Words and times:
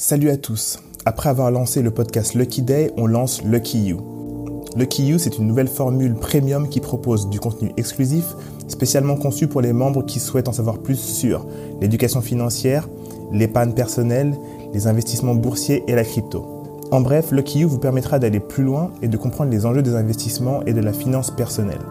Salut 0.00 0.30
à 0.30 0.36
tous. 0.36 0.78
Après 1.06 1.28
avoir 1.28 1.50
lancé 1.50 1.82
le 1.82 1.90
podcast 1.90 2.34
Lucky 2.34 2.62
Day, 2.62 2.92
on 2.96 3.08
lance 3.08 3.42
Lucky 3.42 3.86
You. 3.86 4.62
Lucky 4.76 5.04
You, 5.04 5.18
c'est 5.18 5.38
une 5.38 5.48
nouvelle 5.48 5.66
formule 5.66 6.14
premium 6.14 6.68
qui 6.68 6.78
propose 6.78 7.28
du 7.28 7.40
contenu 7.40 7.72
exclusif, 7.76 8.24
spécialement 8.68 9.16
conçu 9.16 9.48
pour 9.48 9.60
les 9.60 9.72
membres 9.72 10.04
qui 10.04 10.20
souhaitent 10.20 10.46
en 10.46 10.52
savoir 10.52 10.78
plus 10.78 11.00
sur 11.00 11.48
l'éducation 11.80 12.20
financière, 12.20 12.88
l'épargne 13.32 13.72
personnelle, 13.72 14.36
les 14.72 14.86
investissements 14.86 15.34
boursiers 15.34 15.82
et 15.88 15.96
la 15.96 16.04
crypto. 16.04 16.46
En 16.92 17.00
bref, 17.00 17.32
Lucky 17.32 17.58
You 17.58 17.68
vous 17.68 17.80
permettra 17.80 18.20
d'aller 18.20 18.38
plus 18.38 18.62
loin 18.62 18.92
et 19.02 19.08
de 19.08 19.16
comprendre 19.16 19.50
les 19.50 19.66
enjeux 19.66 19.82
des 19.82 19.96
investissements 19.96 20.62
et 20.64 20.74
de 20.74 20.80
la 20.80 20.92
finance 20.92 21.32
personnelle. 21.32 21.82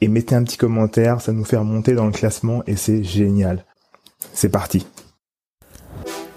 et 0.00 0.08
mettez 0.08 0.34
un 0.34 0.44
petit 0.44 0.56
commentaire, 0.56 1.20
ça 1.20 1.32
nous 1.32 1.44
fait 1.44 1.56
remonter 1.56 1.94
dans 1.94 2.06
le 2.06 2.12
classement 2.12 2.62
et 2.66 2.76
c'est 2.76 3.02
génial. 3.02 3.64
C'est 4.32 4.48
parti. 4.48 4.86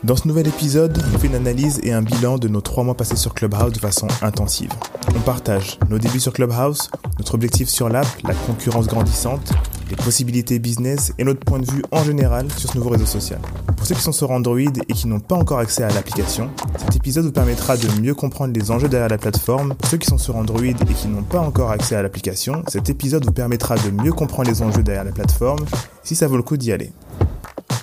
Dans 0.04 0.16
ce 0.16 0.28
nouvel 0.28 0.48
épisode, 0.48 1.00
on 1.14 1.20
fait 1.20 1.28
une 1.28 1.36
analyse 1.36 1.80
et 1.84 1.94
un 1.94 2.02
bilan 2.02 2.39
de 2.39 2.48
nos 2.48 2.62
trois 2.62 2.84
mois 2.84 2.95
passés 2.98 3.16
sur 3.16 3.36
Clubhouse 3.36 3.72
de 3.72 3.78
façon 3.78 4.08
intensive. 4.23 4.72
On 5.16 5.20
partage 5.20 5.78
nos 5.89 6.00
débuts 6.00 6.20
sur 6.20 6.34
Clubhouse, 6.34 6.89
notre 7.20 7.36
objectif 7.36 7.70
sur 7.70 7.88
l'app, 7.88 8.08
la 8.23 8.34
concurrence 8.34 8.88
grandissante, 8.88 9.54
les 9.92 9.95
possibilités 9.95 10.58
business 10.58 11.14
et 11.20 11.23
notre 11.23 11.42
point 11.42 11.59
de 11.59 11.70
vue 11.70 11.84
en 11.92 12.04
général 12.04 12.52
sur 12.52 12.72
ce 12.72 12.78
nouveau 12.80 12.89
réseau 12.89 13.06
social. 13.06 13.39
Pour 13.82 13.88
ceux 13.88 13.96
qui 13.96 14.04
sont 14.04 14.12
sur 14.12 14.30
Android 14.30 14.60
et 14.60 14.94
qui 14.94 15.08
n'ont 15.08 15.20
pas 15.20 15.36
encore 15.36 15.58
accès 15.58 15.82
à 15.82 15.90
l'application, 15.90 16.52
cet 16.78 16.96
épisode 16.96 17.26
vous 17.26 17.32
permettra 17.32 17.78
de 17.78 17.88
mieux 18.00 18.14
comprendre 18.14 18.54
les 18.54 18.70
enjeux 18.70 18.88
derrière 18.88 19.10
la 19.10 19.18
plateforme. 19.18 19.73
Pour 19.73 19.90
ceux 19.90 19.98
qui 19.98 20.06
sont 20.06 20.20
sur 20.20 20.36
Android 20.36 20.64
et 20.64 20.76
qui 20.76 21.08
n'ont 21.08 21.23
pas 21.23 21.40
encore 21.40 21.72
accès 21.72 21.96
à 21.96 22.04
l'application, 22.04 22.62
cet 22.68 22.92
épisode 22.92 23.26
vous 23.26 23.32
permettra 23.32 23.78
de 23.78 23.90
mieux 23.90 24.14
comprendre 24.14 24.52
les 24.52 24.62
enjeux 24.62 24.84
derrière 24.84 25.04
la 25.04 25.12
plateforme 25.12 25.66
si 26.04 26.14
ça 26.14 26.28
vaut 26.28 26.38
le 26.38 26.44
coup 26.44 26.58
d'y 26.58 26.72
aller. 26.72 26.92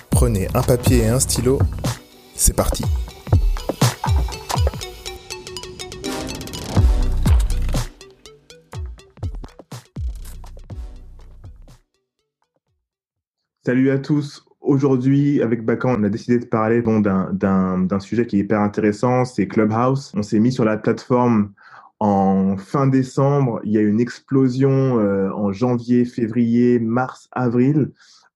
Prenez 0.09 0.47
un 0.53 0.61
papier 0.61 0.99
et 0.99 1.07
un 1.09 1.19
stylo 1.19 1.59
c'est 2.33 2.55
parti. 2.55 2.85
Salut 13.65 13.91
à 13.91 13.99
tous. 13.99 14.48
Aujourd'hui, 14.61 15.41
avec 15.41 15.65
Bacan, 15.65 15.95
on 15.99 16.03
a 16.03 16.09
décidé 16.09 16.37
de 16.39 16.45
parler 16.45 16.81
bon, 16.81 16.99
d'un 16.99 17.99
sujet 17.99 18.27
qui 18.27 18.37
est 18.37 18.39
hyper 18.39 18.59
intéressant, 18.59 19.25
c'est 19.25 19.47
Clubhouse. 19.47 20.11
On 20.15 20.21
s'est 20.21 20.39
mis 20.39 20.51
sur 20.51 20.65
la 20.65 20.77
plateforme 20.77 21.53
en 21.99 22.57
fin 22.57 22.87
décembre. 22.87 23.61
Il 23.63 23.71
y 23.71 23.77
a 23.77 23.81
une 23.81 23.99
explosion 23.99 24.99
euh, 24.99 25.31
en 25.31 25.51
janvier, 25.51 26.05
février, 26.05 26.79
mars, 26.79 27.29
avril. 27.31 27.91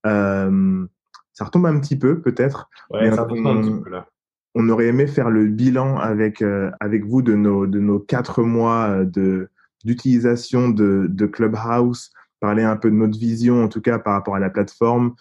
Euh, 0.05 0.85
ça 1.33 1.45
retombe 1.45 1.65
un 1.65 1.79
petit 1.79 1.97
peu 1.97 2.21
peut-être. 2.21 2.69
Ouais, 2.91 3.11
ça 3.11 3.23
retombe 3.23 3.47
un 3.47 3.61
petit 3.61 3.83
peu 3.83 3.89
là. 3.89 4.07
On 4.55 4.69
aurait 4.69 4.85
aimé 4.85 5.07
faire 5.07 5.31
le 5.31 5.47
bilan 5.47 5.97
avec 5.97 6.41
euh, 6.41 6.69
avec 6.79 7.05
vous 7.05 7.23
de 7.23 7.33
nos 7.33 7.65
de 7.65 7.79
nos 7.79 7.99
quatre 7.99 8.43
mois 8.43 8.87
euh, 8.89 9.05
de 9.05 9.49
d'utilisation 9.83 10.69
de, 10.69 11.07
de 11.09 11.25
Clubhouse, 11.25 12.12
parler 12.43 12.63
un 12.63 12.75
peu 12.75 12.91
de 12.91 12.95
notre 12.95 13.17
vision 13.17 13.63
en 13.63 13.69
tout 13.69 13.79
cas 13.79 13.99
par 13.99 14.13
rapport 14.13 14.35
à 14.35 14.39
la 14.39 14.49
plateforme, 14.49 15.15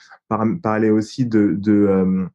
parler 0.61 0.91
aussi 0.91 1.25
de 1.25 1.55
de, 1.57 1.73
euh, 1.73 2.27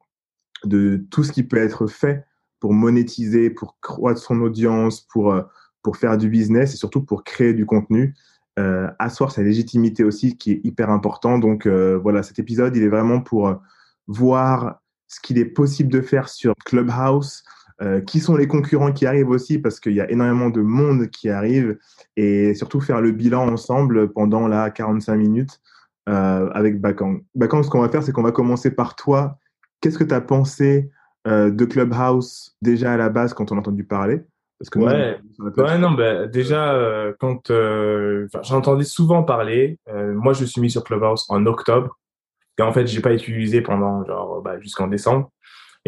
de 0.64 1.04
tout 1.10 1.24
ce 1.24 1.32
qui 1.32 1.42
peut 1.42 1.58
être 1.58 1.86
fait 1.86 2.24
pour 2.58 2.72
monétiser, 2.72 3.50
pour 3.50 3.78
croître 3.80 4.20
son 4.20 4.40
audience, 4.40 5.02
pour 5.02 5.34
pour 5.82 5.96
faire 5.98 6.16
du 6.16 6.30
business 6.30 6.72
et 6.72 6.76
surtout 6.78 7.02
pour 7.02 7.22
créer 7.22 7.52
du 7.52 7.66
contenu. 7.66 8.14
Euh, 8.58 8.90
asseoir 8.98 9.30
sa 9.30 9.42
légitimité 9.42 10.02
aussi, 10.02 10.36
qui 10.36 10.52
est 10.52 10.60
hyper 10.64 10.90
important. 10.90 11.38
Donc 11.38 11.64
euh, 11.64 11.96
voilà, 11.96 12.24
cet 12.24 12.40
épisode, 12.40 12.74
il 12.74 12.82
est 12.82 12.88
vraiment 12.88 13.20
pour 13.20 13.46
euh, 13.46 13.54
voir 14.08 14.80
ce 15.06 15.20
qu'il 15.20 15.38
est 15.38 15.44
possible 15.44 15.92
de 15.92 16.00
faire 16.00 16.28
sur 16.28 16.54
Clubhouse, 16.64 17.44
qui 18.06 18.18
sont 18.18 18.36
les 18.36 18.48
concurrents 18.48 18.92
qui 18.92 19.06
arrivent 19.06 19.30
aussi, 19.30 19.58
parce 19.58 19.78
qu'il 19.78 19.92
y 19.92 20.00
a 20.00 20.10
énormément 20.10 20.50
de 20.50 20.60
monde 20.60 21.08
qui 21.10 21.30
arrive, 21.30 21.78
et 22.16 22.54
surtout 22.54 22.80
faire 22.80 23.00
le 23.00 23.12
bilan 23.12 23.48
ensemble 23.48 24.12
pendant 24.12 24.48
la 24.48 24.70
45 24.70 25.14
minutes 25.14 25.60
avec 26.06 26.80
Bakang. 26.80 27.22
Bakang, 27.36 27.62
ce 27.62 27.70
qu'on 27.70 27.80
va 27.80 27.88
faire, 27.88 28.02
c'est 28.02 28.10
qu'on 28.10 28.24
va 28.24 28.32
commencer 28.32 28.72
par 28.72 28.96
toi. 28.96 29.38
Qu'est-ce 29.80 29.96
que 29.96 30.04
tu 30.04 30.14
as 30.14 30.20
pensé 30.20 30.90
de 31.24 31.64
Clubhouse 31.64 32.56
déjà 32.62 32.94
à 32.94 32.96
la 32.96 33.10
base 33.10 33.32
quand 33.32 33.52
on 33.52 33.56
a 33.56 33.58
entendu 33.60 33.84
parler? 33.84 34.24
Parce 34.58 34.70
que 34.70 34.78
ouais, 34.80 35.20
ouais 35.38 35.78
non, 35.78 35.92
bah, 35.92 36.26
déjà, 36.26 36.74
euh, 36.74 37.12
quand 37.20 37.50
euh, 37.50 38.26
j'entendais 38.42 38.84
souvent 38.84 39.22
parler, 39.22 39.78
euh, 39.88 40.12
moi 40.14 40.32
je 40.32 40.44
suis 40.44 40.60
mis 40.60 40.70
sur 40.70 40.82
Clubhouse 40.82 41.26
en 41.28 41.46
octobre, 41.46 41.96
et 42.58 42.62
en 42.62 42.72
fait, 42.72 42.88
j'ai 42.88 43.00
pas 43.00 43.14
utilisé 43.14 43.60
pendant 43.60 44.04
genre 44.04 44.42
bah, 44.42 44.58
jusqu'en 44.58 44.88
décembre. 44.88 45.30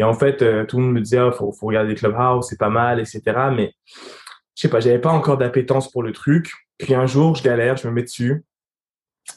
Et 0.01 0.03
en 0.03 0.15
fait, 0.15 0.41
euh, 0.41 0.65
tout 0.65 0.77
le 0.77 0.83
monde 0.85 0.93
me 0.93 1.01
disait, 1.01 1.21
oh, 1.21 1.31
faut, 1.31 1.53
regarder 1.67 1.93
Clubhouse, 1.93 2.47
c'est 2.49 2.57
pas 2.57 2.71
mal, 2.71 2.99
etc. 2.99 3.21
Mais 3.55 3.71
je 4.55 4.63
sais 4.63 4.67
pas, 4.67 4.79
j'avais 4.79 4.97
pas 4.97 5.11
encore 5.11 5.37
d'appétence 5.37 5.91
pour 5.91 6.01
le 6.01 6.11
truc. 6.11 6.51
Puis 6.79 6.95
un 6.95 7.05
jour, 7.05 7.35
je 7.35 7.43
galère, 7.43 7.77
je 7.77 7.87
me 7.87 7.93
mets 7.93 8.01
dessus, 8.01 8.43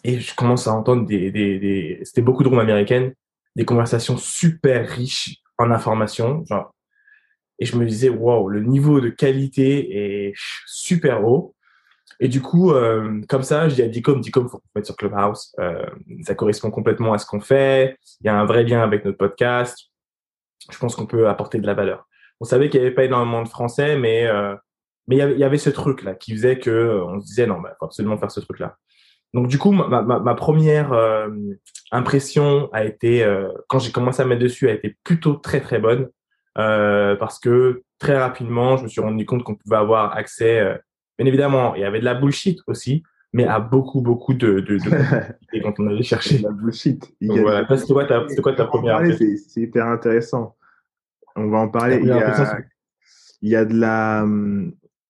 et 0.04 0.18
je 0.18 0.34
commence 0.34 0.66
à 0.66 0.72
entendre 0.72 1.04
des, 1.04 1.30
des, 1.30 2.00
c'était 2.04 2.22
beaucoup 2.22 2.42
de 2.44 2.48
rooms 2.48 2.60
américaines, 2.60 3.12
des 3.56 3.66
conversations 3.66 4.16
super 4.16 4.88
riches 4.88 5.36
en 5.58 5.70
informations, 5.70 6.42
genre 6.46 6.72
et 7.58 7.66
je 7.66 7.76
me 7.76 7.84
disais, 7.84 8.08
wow, 8.08 8.48
le 8.48 8.62
niveau 8.62 9.02
de 9.02 9.10
qualité 9.10 10.28
est 10.28 10.32
super 10.66 11.26
haut. 11.28 11.54
Et 12.20 12.28
du 12.28 12.40
coup, 12.40 12.72
euh, 12.72 13.20
comme 13.28 13.42
ça, 13.42 13.68
je 13.68 13.74
dis 13.74 13.82
à 13.82 13.88
Dicom, 13.88 14.22
Dicom, 14.22 14.48
faut 14.48 14.62
mette 14.74 14.86
sur 14.86 14.96
Clubhouse. 14.96 15.54
Euh, 15.60 15.84
ça 16.22 16.34
correspond 16.34 16.70
complètement 16.70 17.12
à 17.12 17.18
ce 17.18 17.26
qu'on 17.26 17.40
fait. 17.40 17.98
Il 18.22 18.26
y 18.26 18.28
a 18.30 18.34
un 18.34 18.46
vrai 18.46 18.64
lien 18.64 18.82
avec 18.82 19.04
notre 19.04 19.18
podcast. 19.18 19.90
Je 20.70 20.78
pense 20.78 20.96
qu'on 20.96 21.06
peut 21.06 21.28
apporter 21.28 21.58
de 21.58 21.66
la 21.66 21.74
valeur. 21.74 22.06
On 22.40 22.44
savait 22.44 22.68
qu'il 22.68 22.80
n'y 22.80 22.86
avait 22.86 22.94
pas 22.94 23.04
énormément 23.04 23.42
de 23.42 23.48
Français, 23.48 23.96
mais 23.96 24.26
euh, 24.26 24.54
mais 25.06 25.16
il 25.16 25.18
y, 25.18 25.44
avait, 25.44 25.56
il 25.56 25.60
ce 25.60 25.70
truc 25.70 26.02
là 26.02 26.14
qui 26.14 26.32
faisait 26.32 26.58
que 26.58 26.70
euh, 26.70 27.04
on 27.04 27.20
se 27.20 27.26
disait 27.26 27.46
non, 27.46 27.60
bah, 27.60 27.76
faut 27.78 27.84
absolument 27.84 28.16
faire 28.16 28.30
ce 28.30 28.40
truc 28.40 28.58
là. 28.58 28.76
Donc 29.34 29.48
du 29.48 29.58
coup, 29.58 29.72
ma, 29.72 30.02
ma, 30.02 30.34
première 30.34 30.92
euh, 30.92 31.28
impression 31.90 32.70
a 32.72 32.84
été 32.84 33.26
quand 33.68 33.80
j'ai 33.80 33.90
commencé 33.90 34.22
à 34.22 34.24
mettre 34.26 34.40
dessus 34.40 34.68
a 34.68 34.72
été 34.72 34.96
plutôt 35.02 35.34
très 35.34 35.60
très 35.60 35.80
bonne. 35.80 36.08
Euh, 36.58 37.16
parce 37.16 37.38
que 37.38 37.82
très 37.98 38.16
rapidement, 38.16 38.76
je 38.76 38.84
me 38.84 38.88
suis 38.88 39.00
rendu 39.00 39.26
compte 39.26 39.42
qu'on 39.42 39.56
pouvait 39.56 39.76
avoir 39.76 40.16
accès, 40.16 40.60
euh, 40.60 40.76
bien 41.18 41.26
évidemment, 41.26 41.74
il 41.74 41.80
y 41.80 41.84
avait 41.84 42.00
de 42.00 42.04
la 42.04 42.14
bullshit 42.14 42.60
aussi, 42.66 43.02
mais 43.34 43.44
à 43.48 43.58
beaucoup, 43.58 44.00
beaucoup 44.00 44.32
de, 44.32 44.60
de, 44.60 44.78
de 44.78 45.60
quand 45.62 45.80
on 45.80 45.88
allait 45.88 46.04
chercher. 46.04 46.38
la 46.38 46.52
bullshit. 46.52 47.12
Donc, 47.20 47.40
voilà. 47.40 47.66
C'était 47.76 47.92
quoi 47.92 48.04
ta, 48.06 48.24
quoi 48.40 48.54
ta 48.54 48.64
première 48.64 49.02
C'est 49.18 49.60
hyper 49.60 49.86
intéressant. 49.88 50.54
On 51.34 51.48
va 51.48 51.58
en 51.58 51.68
parler. 51.68 51.98
Il 52.00 52.06
y, 52.06 52.12
a, 52.12 52.60
il 53.42 53.50
y 53.50 53.56
a 53.56 53.64
de 53.64 53.74
la, 53.74 54.24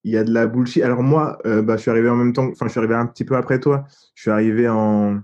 il 0.03 0.11
y 0.11 0.17
a 0.17 0.23
de 0.23 0.33
la 0.33 0.47
bullshit. 0.47 0.81
Alors 0.81 1.03
moi, 1.03 1.37
euh, 1.45 1.61
bah, 1.61 1.77
je 1.77 1.83
suis 1.83 1.91
arrivé 1.91 2.09
en 2.09 2.15
même 2.15 2.33
temps, 2.33 2.47
enfin, 2.47 2.65
je 2.65 2.71
suis 2.71 2.79
arrivé 2.79 2.95
un 2.95 3.05
petit 3.05 3.25
peu 3.25 3.35
après 3.35 3.59
toi. 3.59 3.85
Je 4.15 4.23
suis 4.23 4.31
arrivé 4.31 4.67
en, 4.67 5.19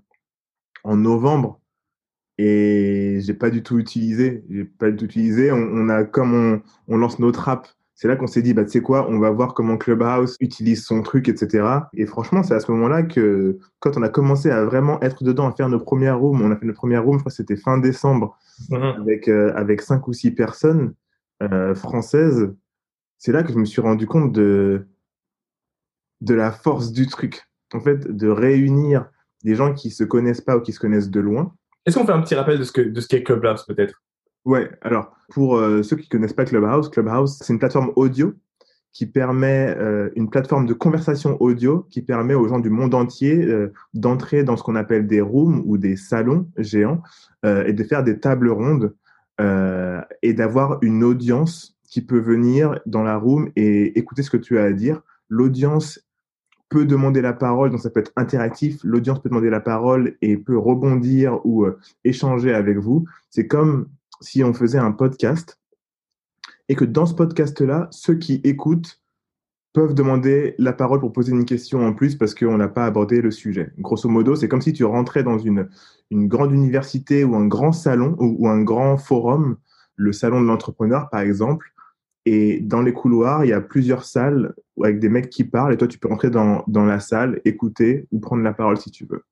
en 0.83 0.95
novembre 0.95 1.59
et 2.37 3.17
j'ai 3.21 3.33
pas 3.33 3.49
du 3.49 3.63
tout 3.63 3.79
utilisé. 3.79 4.43
J'ai 4.47 4.65
pas 4.65 4.91
du 4.91 4.97
tout 4.97 5.05
utilisé. 5.05 5.51
On, 5.51 5.57
on 5.57 5.89
a 5.89 6.03
comme 6.03 6.35
on, 6.35 6.61
on, 6.87 6.97
lance 6.97 7.17
notre 7.17 7.49
app, 7.49 7.67
c'est 8.01 8.07
là 8.07 8.15
qu'on 8.15 8.25
s'est 8.25 8.41
dit, 8.41 8.55
bah, 8.55 8.63
tu 8.63 8.71
sais 8.71 8.81
quoi, 8.81 9.07
on 9.11 9.19
va 9.19 9.29
voir 9.29 9.53
comment 9.53 9.77
Clubhouse 9.77 10.35
utilise 10.39 10.83
son 10.83 11.03
truc, 11.03 11.29
etc. 11.29 11.67
Et 11.93 12.07
franchement, 12.07 12.41
c'est 12.41 12.55
à 12.55 12.59
ce 12.59 12.71
moment-là 12.71 13.03
que, 13.03 13.59
quand 13.77 13.95
on 13.95 14.01
a 14.01 14.09
commencé 14.09 14.49
à 14.49 14.65
vraiment 14.65 14.99
être 15.01 15.23
dedans, 15.23 15.47
à 15.47 15.51
faire 15.51 15.69
nos 15.69 15.79
premières 15.79 16.19
rooms, 16.19 16.41
on 16.41 16.49
a 16.49 16.55
fait 16.55 16.65
nos 16.65 16.73
premières 16.73 17.03
rooms, 17.03 17.19
je 17.19 17.19
crois 17.19 17.29
que 17.29 17.35
c'était 17.35 17.57
fin 17.57 17.77
décembre, 17.77 18.39
mhm. 18.71 19.01
avec, 19.01 19.27
euh, 19.27 19.53
avec 19.55 19.83
cinq 19.83 20.07
ou 20.07 20.13
six 20.13 20.31
personnes 20.31 20.95
euh, 21.43 21.75
françaises. 21.75 22.51
C'est 23.19 23.33
là 23.33 23.43
que 23.43 23.53
je 23.53 23.59
me 23.59 23.65
suis 23.65 23.81
rendu 23.81 24.07
compte 24.07 24.31
de, 24.31 24.87
de 26.21 26.33
la 26.33 26.51
force 26.51 26.91
du 26.91 27.05
truc. 27.05 27.43
En 27.71 27.81
fait, 27.81 28.07
de 28.07 28.27
réunir 28.29 29.11
des 29.43 29.53
gens 29.53 29.75
qui 29.75 29.91
se 29.91 30.03
connaissent 30.03 30.41
pas 30.41 30.57
ou 30.57 30.61
qui 30.61 30.73
se 30.73 30.79
connaissent 30.79 31.11
de 31.11 31.19
loin. 31.19 31.53
Est-ce 31.85 31.99
qu'on 31.99 32.05
fait 32.07 32.13
un 32.13 32.21
petit 32.21 32.33
rappel 32.33 32.57
de 32.57 32.63
ce 32.63 32.71
que, 32.71 32.81
de 32.81 32.99
ce 32.99 33.07
qu'est 33.07 33.21
Clubhouse, 33.21 33.63
peut-être? 33.67 34.01
Ouais, 34.45 34.71
alors 34.81 35.15
pour 35.29 35.55
euh, 35.57 35.83
ceux 35.83 35.95
qui 35.95 36.09
connaissent 36.09 36.33
pas 36.33 36.45
Clubhouse, 36.45 36.89
Clubhouse, 36.89 37.37
c'est 37.41 37.53
une 37.53 37.59
plateforme 37.59 37.91
audio 37.95 38.33
qui 38.91 39.05
permet 39.05 39.73
euh, 39.77 40.09
une 40.15 40.29
plateforme 40.29 40.65
de 40.65 40.73
conversation 40.73 41.37
audio 41.41 41.85
qui 41.89 42.01
permet 42.01 42.33
aux 42.33 42.47
gens 42.47 42.59
du 42.59 42.69
monde 42.69 42.93
entier 42.93 43.45
euh, 43.45 43.71
d'entrer 43.93 44.43
dans 44.43 44.57
ce 44.57 44.63
qu'on 44.63 44.75
appelle 44.75 45.07
des 45.07 45.21
rooms 45.21 45.61
ou 45.65 45.77
des 45.77 45.95
salons 45.95 46.49
géants 46.57 47.01
et 47.43 47.73
de 47.73 47.83
faire 47.83 48.03
des 48.03 48.19
tables 48.19 48.49
rondes 48.51 48.93
et 50.21 50.33
d'avoir 50.33 50.77
une 50.83 51.03
audience 51.03 51.75
qui 51.89 52.01
peut 52.05 52.19
venir 52.19 52.79
dans 52.85 53.01
la 53.01 53.17
room 53.17 53.49
et 53.55 53.97
écouter 53.97 54.21
ce 54.21 54.29
que 54.29 54.37
tu 54.37 54.59
as 54.59 54.63
à 54.65 54.71
dire. 54.71 55.01
L'audience 55.27 56.07
peut 56.69 56.85
demander 56.85 57.19
la 57.19 57.33
parole, 57.33 57.71
donc 57.71 57.79
ça 57.79 57.89
peut 57.89 57.99
être 57.99 58.11
interactif. 58.15 58.77
L'audience 58.83 59.23
peut 59.23 59.29
demander 59.29 59.49
la 59.49 59.59
parole 59.59 60.17
et 60.21 60.37
peut 60.37 60.55
rebondir 60.55 61.43
ou 61.45 61.65
échanger 62.03 62.53
avec 62.53 62.77
vous. 62.77 63.05
C'est 63.31 63.47
comme 63.47 63.87
si 64.21 64.43
on 64.43 64.53
faisait 64.53 64.77
un 64.77 64.91
podcast 64.91 65.59
et 66.69 66.75
que 66.75 66.85
dans 66.85 67.05
ce 67.05 67.13
podcast-là, 67.13 67.87
ceux 67.91 68.15
qui 68.15 68.39
écoutent 68.43 69.01
peuvent 69.73 69.93
demander 69.93 70.55
la 70.57 70.73
parole 70.73 70.99
pour 70.99 71.13
poser 71.13 71.31
une 71.31 71.45
question 71.45 71.85
en 71.85 71.93
plus 71.93 72.15
parce 72.15 72.35
qu'on 72.35 72.57
n'a 72.57 72.67
pas 72.67 72.85
abordé 72.85 73.21
le 73.21 73.31
sujet. 73.31 73.71
Grosso 73.77 74.09
modo, 74.09 74.35
c'est 74.35 74.47
comme 74.47 74.61
si 74.61 74.73
tu 74.73 74.83
rentrais 74.83 75.23
dans 75.23 75.37
une, 75.37 75.69
grande 76.11 76.51
université 76.51 77.23
ou 77.23 77.35
un 77.35 77.47
grand 77.47 77.71
salon 77.71 78.15
ou, 78.19 78.47
un 78.47 78.61
grand 78.61 78.97
forum, 78.97 79.57
le 79.95 80.11
salon 80.11 80.41
de 80.41 80.47
l'entrepreneur 80.47 81.09
par 81.09 81.21
exemple, 81.21 81.71
et 82.25 82.59
dans 82.59 82.81
les 82.81 82.93
couloirs, 82.93 83.45
il 83.45 83.49
y 83.49 83.53
a 83.53 83.61
plusieurs 83.61 84.05
salles 84.05 84.53
avec 84.83 84.99
des 84.99 85.09
mecs 85.09 85.29
qui 85.29 85.43
parlent 85.43 85.73
et 85.73 85.77
toi, 85.77 85.87
tu 85.87 85.99
peux 85.99 86.09
rentrer 86.09 86.29
dans 86.29 86.65
la 86.67 86.99
salle, 86.99 87.41
écouter 87.45 88.07
ou 88.11 88.19
prendre 88.19 88.43
la 88.43 88.53
parole 88.53 88.77
si 88.77 88.91
tu 88.91 89.05
veux. 89.05 89.23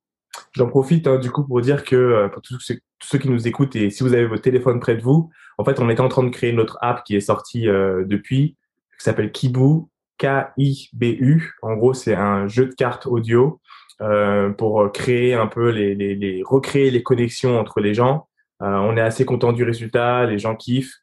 J'en 0.52 0.66
profite 0.66 1.06
hein, 1.06 1.18
du 1.18 1.30
coup 1.30 1.46
pour 1.46 1.60
dire 1.60 1.84
que 1.84 1.96
euh, 1.96 2.28
pour 2.28 2.42
tous 2.42 2.58
ceux, 2.60 3.18
qui 3.18 3.28
nous 3.28 3.46
écoutent 3.46 3.76
et 3.76 3.90
si 3.90 4.02
vous 4.02 4.14
avez 4.14 4.26
votre 4.26 4.42
téléphone 4.42 4.80
près 4.80 4.96
de 4.96 5.02
vous, 5.02 5.30
en 5.58 5.64
fait, 5.64 5.80
on 5.80 5.88
était 5.90 6.00
en 6.00 6.08
train 6.08 6.24
de 6.24 6.30
créer 6.30 6.52
notre 6.52 6.78
app 6.80 7.04
qui 7.04 7.14
est 7.16 7.20
sortie 7.20 7.68
euh, 7.68 8.04
depuis, 8.06 8.56
qui 8.98 9.04
s'appelle 9.04 9.30
Kibu, 9.30 9.86
K-I-B-U. 10.18 11.52
En 11.62 11.74
gros, 11.74 11.94
c'est 11.94 12.14
un 12.14 12.48
jeu 12.48 12.66
de 12.66 12.74
cartes 12.74 13.06
audio 13.06 13.60
euh, 14.00 14.50
pour 14.50 14.90
créer 14.92 15.34
un 15.34 15.46
peu 15.46 15.70
les, 15.70 15.94
les, 15.94 16.14
les, 16.14 16.42
recréer 16.42 16.90
les 16.90 17.02
connexions 17.02 17.58
entre 17.58 17.80
les 17.80 17.94
gens. 17.94 18.26
Euh, 18.62 18.66
on 18.66 18.96
est 18.96 19.00
assez 19.02 19.24
content 19.24 19.52
du 19.52 19.64
résultat, 19.64 20.26
les 20.26 20.38
gens 20.38 20.56
kiffent. 20.56 20.96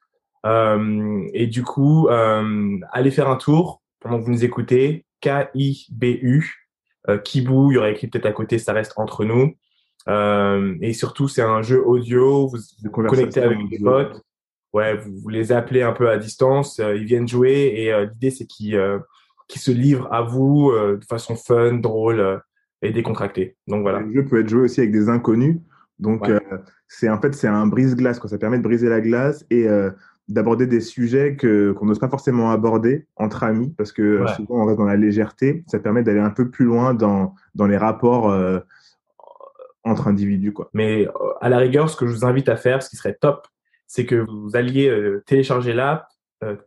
et 0.45 1.47
du 1.47 1.63
coup, 1.63 2.07
allez 2.09 3.11
faire 3.11 3.29
un 3.29 3.35
tour 3.35 3.81
pendant 3.99 4.19
que 4.19 4.23
vous 4.23 4.31
nous 4.31 4.45
écoutez. 4.45 5.05
K-I-B-U 5.21 6.39
euh, 6.39 6.66
Kibou, 7.23 7.71
il 7.71 7.75
y 7.75 7.77
aurait 7.77 7.93
écrit 7.93 8.07
peut-être 8.07 8.25
à 8.25 8.31
côté, 8.31 8.59
ça 8.59 8.73
reste 8.73 8.93
entre 8.97 9.25
nous. 9.25 9.53
Euh, 10.07 10.75
et 10.81 10.93
surtout, 10.93 11.27
c'est 11.27 11.41
un 11.41 11.61
jeu 11.61 11.83
audio, 11.85 12.47
vous 12.47 12.57
vous 12.83 12.89
connectez 12.89 13.41
avec 13.41 13.57
des 13.69 13.79
potes. 13.79 14.21
Ouais, 14.73 14.95
vous, 14.97 15.29
les 15.29 15.51
appelez 15.51 15.81
un 15.81 15.93
peu 15.93 16.09
à 16.09 16.17
distance, 16.17 16.79
euh, 16.79 16.95
ils 16.95 17.05
viennent 17.05 17.27
jouer 17.27 17.73
et 17.75 18.05
l'idée 18.05 18.29
c'est 18.29 18.45
qu'ils 18.45 18.79
se 19.49 19.71
livrent 19.71 20.11
à 20.11 20.21
vous 20.21 20.71
de 20.71 21.03
façon 21.05 21.35
fun, 21.35 21.73
drôle 21.73 22.41
et 22.81 22.91
décontractée. 22.91 23.55
Donc 23.67 23.81
voilà. 23.81 23.99
Le 23.99 24.13
jeu 24.13 24.25
peut 24.25 24.41
être 24.41 24.49
joué 24.49 24.61
aussi 24.61 24.81
avec 24.81 24.91
des 24.91 25.09
inconnus. 25.09 25.57
Donc 25.99 26.29
c'est 26.87 27.09
en 27.09 27.19
fait 27.19 27.33
c'est 27.33 27.47
un 27.47 27.65
brise-glace. 27.65 28.19
Ça 28.25 28.37
permet 28.37 28.57
de 28.57 28.63
briser 28.63 28.89
la 28.89 29.01
glace 29.01 29.45
et 29.49 29.67
d'aborder 30.27 30.67
des 30.67 30.81
sujets 30.81 31.35
que 31.35 31.71
qu'on 31.71 31.85
n'ose 31.85 31.99
pas 31.99 32.09
forcément 32.09 32.51
aborder 32.51 33.07
entre 33.15 33.43
amis 33.43 33.73
parce 33.77 33.91
que 33.91 34.01
euh, 34.01 34.27
souvent 34.35 34.61
on 34.63 34.65
reste 34.65 34.77
dans 34.77 34.85
la 34.85 34.97
légèreté. 34.97 35.63
Ça 35.67 35.79
permet 35.79 36.03
d'aller 36.03 36.19
un 36.19 36.29
peu 36.29 36.49
plus 36.49 36.65
loin 36.65 36.93
dans 36.93 37.33
dans 37.55 37.67
les 37.67 37.77
rapports 37.77 38.29
euh, 38.29 38.59
entre 39.83 40.07
individus 40.07 40.51
quoi. 40.51 40.69
Mais 40.73 41.07
euh, 41.07 41.11
à 41.39 41.49
la 41.49 41.57
rigueur, 41.57 41.89
ce 41.89 41.95
que 41.95 42.07
je 42.07 42.13
vous 42.13 42.25
invite 42.25 42.49
à 42.49 42.57
faire, 42.57 42.83
ce 42.83 42.89
qui 42.89 42.97
serait 42.97 43.17
top, 43.19 43.47
c'est 43.87 44.05
que 44.05 44.15
vous 44.15 44.55
alliez 44.55 44.93
télécharger 45.25 45.73
l'app, 45.73 46.09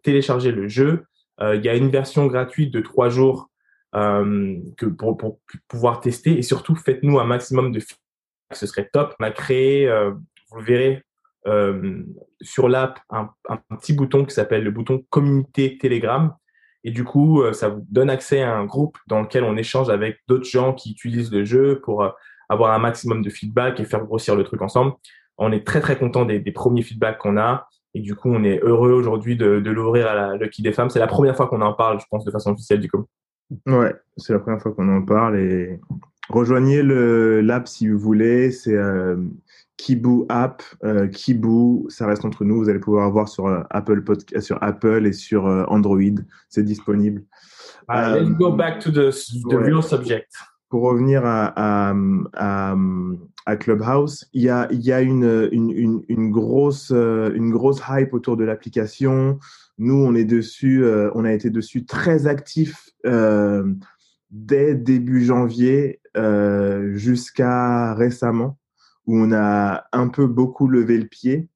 télécharger 0.02 0.52
le 0.52 0.68
jeu. 0.68 1.04
Il 1.42 1.62
y 1.62 1.68
a 1.68 1.74
une 1.74 1.90
version 1.90 2.26
gratuite 2.26 2.72
de 2.72 2.80
trois 2.80 3.10
jours 3.10 3.50
que 3.92 4.86
pour, 4.86 5.18
pour 5.18 5.38
pouvoir 5.68 6.00
tester 6.00 6.38
et 6.38 6.42
surtout 6.42 6.74
faites-nous 6.74 7.18
un 7.18 7.24
maximum 7.24 7.72
de 7.72 7.80
ce 8.52 8.66
serait 8.66 8.88
top. 8.90 9.14
On 9.20 9.24
a 9.24 9.30
créé, 9.30 9.86
vous 10.50 10.58
le 10.60 10.64
verrez 10.64 11.02
euh, 11.46 12.02
sur 12.42 12.68
l'app 12.68 13.00
un, 13.08 13.30
petit 13.76 13.94
bouton 13.94 14.26
qui 14.26 14.34
s'appelle 14.34 14.62
le 14.62 14.70
bouton 14.70 15.04
communauté 15.08 15.78
Telegram. 15.78 16.34
Et 16.84 16.90
du 16.90 17.04
coup, 17.04 17.42
euh, 17.42 17.52
ça 17.52 17.68
vous 17.68 17.84
donne 17.90 18.10
accès 18.10 18.42
à 18.42 18.54
un 18.54 18.64
groupe 18.64 18.98
dans 19.06 19.20
lequel 19.20 19.44
on 19.44 19.56
échange 19.56 19.90
avec 19.90 20.18
d'autres 20.28 20.48
gens 20.48 20.74
qui 20.74 20.92
utilisent 20.92 21.32
le 21.32 21.44
jeu 21.44 21.80
pour 21.82 22.02
euh, 22.02 22.10
avoir 22.48 22.72
un 22.72 22.78
maximum 22.78 23.22
de 23.22 23.30
feedback 23.30 23.80
et 23.80 23.84
faire 23.84 24.04
grossir 24.04 24.36
le 24.36 24.44
truc 24.44 24.60
ensemble. 24.62 24.92
On 25.38 25.52
est 25.52 25.66
très 25.66 25.80
très 25.80 25.98
content 25.98 26.26
des, 26.26 26.40
premiers 26.52 26.82
feedbacks 26.82 27.18
qu'on 27.18 27.38
a. 27.38 27.66
Et 27.94 28.00
du 28.00 28.14
coup, 28.14 28.30
on 28.30 28.44
est 28.44 28.60
heureux 28.62 28.92
aujourd'hui 28.92 29.36
de, 29.36 29.46
l'ouvrir 29.46 30.06
à 30.06 30.14
la 30.14 30.36
Lucky 30.36 30.62
des 30.62 30.72
femmes. 30.72 30.90
C'est 30.90 30.98
la 30.98 31.06
première 31.06 31.36
fois 31.36 31.48
qu'on 31.48 31.62
en 31.62 31.72
parle, 31.72 31.98
je 32.00 32.06
pense, 32.10 32.24
de 32.24 32.30
façon 32.30 32.52
officielle 32.52 32.80
du 32.80 32.90
coup. 32.90 33.06
Ouais, 33.66 33.94
c'est 34.16 34.32
la 34.32 34.38
première 34.38 34.60
fois 34.60 34.72
qu'on 34.72 34.88
en 34.94 35.02
parle 35.02 35.38
et 35.38 35.80
rejoignez 36.28 36.82
l'app 36.84 37.66
si 37.66 37.88
vous 37.88 37.98
voulez. 37.98 38.52
C'est 38.52 38.76
Kibu 39.80 40.26
app, 40.28 40.62
euh, 40.84 41.08
Kibu, 41.08 41.88
ça 41.88 42.06
reste 42.06 42.26
entre 42.26 42.44
nous. 42.44 42.58
Vous 42.58 42.68
allez 42.68 42.78
pouvoir 42.78 43.10
voir 43.10 43.28
sur 43.28 43.46
euh, 43.46 43.62
Apple 43.70 44.04
sur 44.40 44.62
Apple 44.62 45.06
et 45.06 45.14
sur 45.14 45.46
euh, 45.46 45.64
Android. 45.68 46.20
C'est 46.50 46.64
disponible. 46.64 47.24
let's 47.88 48.28
go 48.36 48.52
back 48.52 48.78
to 48.80 48.90
the, 48.90 49.10
real 49.50 49.82
subject. 49.82 50.28
Pour 50.68 50.82
revenir 50.82 51.24
à, 51.24 51.54
à, 51.56 52.76
à, 53.46 53.56
Clubhouse, 53.56 54.28
il 54.34 54.42
y 54.42 54.50
a, 54.50 54.68
il 54.70 54.82
y 54.82 54.92
a 54.92 55.00
une, 55.00 55.48
une, 55.50 56.04
une, 56.08 56.30
grosse, 56.30 56.90
une 56.90 57.50
grosse 57.50 57.80
hype 57.88 58.12
autour 58.14 58.36
de 58.36 58.44
l'application. 58.44 59.38
Nous, 59.78 59.94
on 59.94 60.14
est 60.14 60.24
dessus, 60.24 60.84
on 61.14 61.24
a 61.24 61.32
été 61.32 61.50
dessus 61.50 61.86
très 61.86 62.28
actifs 62.28 62.90
dès 64.30 64.74
début 64.76 65.24
janvier 65.24 66.00
jusqu'à 66.94 67.94
récemment 67.94 68.59
où 69.06 69.16
on 69.16 69.32
a 69.32 69.84
un 69.92 70.08
peu 70.08 70.26
beaucoup 70.26 70.68
levé 70.68 70.98
le 70.98 71.06
pied. 71.06 71.48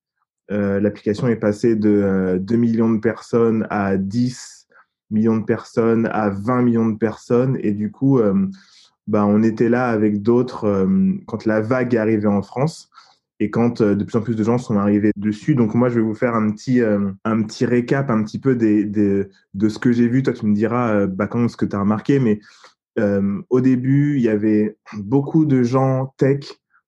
Euh, 0.51 0.81
l'application 0.81 1.29
est 1.29 1.37
passée 1.37 1.75
de 1.75 2.39
2 2.41 2.55
euh, 2.55 2.59
millions 2.59 2.91
de 2.91 3.01
personnes 3.01 3.67
à 3.71 3.97
10 3.97 4.69
millions 5.11 5.37
de 5.37 5.45
personnes 5.45 6.07
à 6.07 6.31
20 6.31 6.63
millions 6.63 6.89
de 6.89 6.99
personnes. 6.99 7.59
Et 7.61 7.73
du 7.73 7.91
coup, 7.91 8.19
euh, 8.19 8.47
bah, 9.07 9.25
on 9.27 9.43
était 9.43 9.69
là 9.69 9.89
avec 9.89 10.23
d'autres 10.23 10.89
quand 11.27 11.45
la 11.47 11.61
vague 11.61 11.95
est 11.95 11.99
arrivée 11.99 12.27
en 12.27 12.43
France 12.43 12.91
et 13.41 13.51
quand 13.51 13.83
de 13.83 14.05
plus 14.05 14.17
en 14.17 14.23
plus 14.23 14.37
de 14.37 14.45
gens 14.45 14.59
sont 14.59 14.77
arrivés 14.77 15.13
dessus. 15.17 15.55
Donc 15.55 15.75
moi, 15.75 15.89
je 15.89 15.97
vais 15.97 16.01
vous 16.01 16.15
faire 16.15 16.35
un 16.35 16.51
petit, 16.51 16.81
un 16.81 17.43
petit 17.43 17.67
récap 17.67 18.11
un 18.11 18.23
petit 18.23 18.39
peu 18.39 18.57
de 18.57 19.69
ce 19.69 19.79
que 19.79 19.93
j'ai 19.93 20.09
vu. 20.09 20.23
Toi, 20.23 20.33
tu 20.33 20.47
me 20.47 20.55
diras 20.55 21.07
bah, 21.07 21.27
quand 21.27 21.49
ce 21.49 21.57
que 21.57 21.67
tu 21.67 21.77
as 21.77 21.81
remarqué. 21.81 22.19
Mais 22.19 22.41
au 23.51 23.61
début, 23.61 24.17
il 24.17 24.23
y 24.23 24.29
avait 24.29 24.79
beaucoup 24.95 25.45
de 25.45 25.63
gens 25.63 26.15
tech 26.17 26.41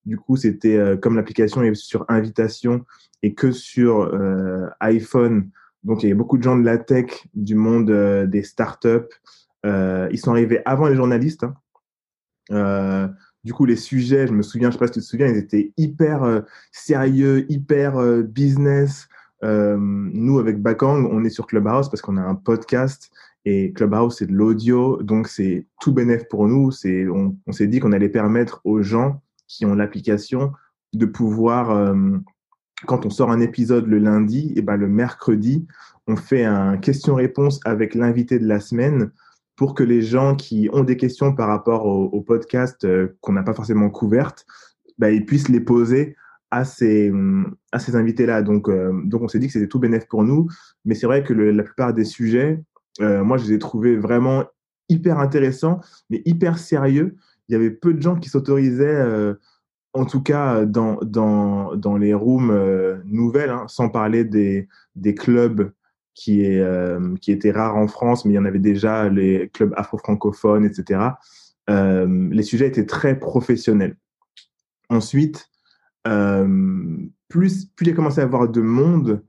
du 0.06 0.16
coup, 0.16 0.36
c'était 0.36 0.76
euh, 0.76 0.96
comme 0.96 1.16
l'application 1.16 1.62
est 1.62 1.74
sur 1.74 2.04
invitation 2.08 2.84
et 3.22 3.34
que 3.34 3.50
sur 3.50 4.02
euh, 4.02 4.68
iPhone. 4.80 5.50
Donc, 5.82 6.02
il 6.02 6.06
y 6.06 6.08
avait 6.08 6.18
beaucoup 6.18 6.38
de 6.38 6.42
gens 6.42 6.56
de 6.56 6.64
la 6.64 6.78
tech, 6.78 7.26
du 7.34 7.56
monde 7.56 7.90
euh, 7.90 8.26
des 8.26 8.42
startups. 8.42 9.12
ils 9.64 10.18
sont 10.18 10.30
arrivés 10.30 10.62
avant 10.64 10.86
les 10.86 10.94
journalistes. 10.94 11.44
Hein. 12.50 13.12
du 13.42 13.52
coup, 13.52 13.64
les 13.64 13.76
sujets, 13.76 14.28
je 14.28 14.32
me 14.32 14.42
souviens, 14.42 14.70
je 14.70 14.74
sais 14.74 14.78
pas 14.78 14.86
si 14.86 14.94
tu 14.94 15.00
te 15.00 15.04
souviens, 15.04 15.26
ils 15.26 15.36
étaient 15.36 15.72
hyper 15.76 16.44
sérieux, 16.70 17.50
hyper 17.50 18.22
business. 18.22 19.08
nous, 19.42 20.38
avec 20.38 20.62
Bakang, 20.62 21.08
on 21.10 21.24
est 21.24 21.30
sur 21.30 21.48
Clubhouse 21.48 21.88
parce 21.90 22.00
qu'on 22.00 22.16
a 22.16 22.22
un 22.22 22.36
podcast 22.36 23.10
et 23.44 23.72
Clubhouse, 23.72 24.16
c'est 24.18 24.26
de 24.26 24.32
l'audio, 24.32 25.02
donc 25.02 25.26
c'est 25.26 25.66
tout 25.80 25.92
bénéf 25.92 26.28
pour 26.28 26.46
nous. 26.46 26.70
On 27.46 27.52
s'est 27.52 27.66
dit 27.66 27.80
qu'on 27.80 27.92
allait 27.92 28.08
permettre 28.08 28.60
aux 28.64 28.82
gens 28.82 29.20
qui 29.48 29.66
ont 29.66 29.74
l'application 29.74 30.52
de 30.92 31.06
pouvoir, 31.06 31.70
euh, 31.70 31.94
quand 32.86 33.06
on 33.06 33.10
sort 33.10 33.30
un 33.30 33.40
épisode 33.40 33.86
le 33.86 33.98
lundi, 33.98 34.52
et 34.56 34.62
ben 34.62 34.76
le 34.76 34.88
mercredi, 34.88 35.66
on 36.06 36.16
fait 36.16 36.44
un 36.44 36.76
question-réponse 36.76 37.60
avec 37.64 37.94
l'invité 37.94 38.38
de 38.38 38.46
la 38.46 38.60
semaine 38.60 39.10
pour 39.56 39.74
que 39.74 39.82
les 39.82 40.02
gens 40.02 40.36
qui 40.36 40.68
ont 40.72 40.84
des 40.84 40.96
questions 40.96 41.34
par 41.34 41.48
rapport 41.48 41.86
au, 41.86 42.20
podcast 42.20 42.84
euh, 42.84 43.16
qu'on 43.20 43.32
n'a 43.32 43.42
pas 43.42 43.54
forcément 43.54 43.88
couvertes, 43.90 44.46
ben, 44.98 45.08
ils 45.08 45.24
puissent 45.24 45.48
les 45.48 45.60
poser 45.60 46.16
à 46.50 46.64
ces, 46.64 47.12
à 47.72 47.78
ces 47.78 47.96
invités-là. 47.96 48.42
Donc, 48.42 48.70
donc 49.04 49.22
on 49.22 49.28
s'est 49.28 49.38
dit 49.38 49.46
que 49.46 49.52
c'était 49.52 49.66
tout 49.66 49.80
bénéf 49.80 50.06
pour 50.06 50.22
nous. 50.22 50.46
Mais 50.84 50.94
c'est 50.94 51.06
vrai 51.06 51.24
que 51.24 51.32
la 51.32 51.62
plupart 51.62 51.92
des 51.92 52.04
sujets, 52.04 52.62
moi, 53.00 53.36
je 53.36 53.46
les 53.46 53.54
ai 53.54 53.58
trouvés 53.58 53.96
vraiment 53.96 54.44
hyper 54.88 55.18
intéressants, 55.18 55.80
mais 56.10 56.22
hyper 56.24 56.58
sérieux. 56.58 57.16
Il 57.48 57.52
y 57.52 57.54
avait 57.54 57.70
peu 57.70 57.94
de 57.94 58.02
gens 58.02 58.16
qui 58.16 58.28
s'autorisaient 58.28 59.34
en 59.96 60.04
tout 60.04 60.22
cas 60.22 60.64
dans, 60.64 60.98
dans, 61.02 61.74
dans 61.74 61.96
les 61.96 62.14
rooms 62.14 62.50
euh, 62.50 62.98
nouvelles, 63.06 63.50
hein, 63.50 63.64
sans 63.66 63.88
parler 63.88 64.24
des, 64.24 64.68
des 64.94 65.14
clubs 65.14 65.72
qui, 66.14 66.44
est, 66.44 66.60
euh, 66.60 67.14
qui 67.20 67.32
étaient 67.32 67.50
rares 67.50 67.76
en 67.76 67.88
France, 67.88 68.24
mais 68.24 68.32
il 68.32 68.36
y 68.36 68.38
en 68.38 68.44
avait 68.44 68.58
déjà, 68.58 69.08
les 69.08 69.50
clubs 69.52 69.72
afro-francophones, 69.76 70.64
etc. 70.64 71.00
Euh, 71.70 72.28
les 72.30 72.42
sujets 72.42 72.68
étaient 72.68 72.86
très 72.86 73.18
professionnels. 73.18 73.96
Ensuite, 74.88 75.48
plus, 76.04 77.66
plus 77.74 77.86
il 77.86 77.90
a 77.90 77.92
commencé 77.92 78.20
à 78.20 78.24
avoir 78.24 78.48
de 78.48 78.60
monde, 78.60 79.24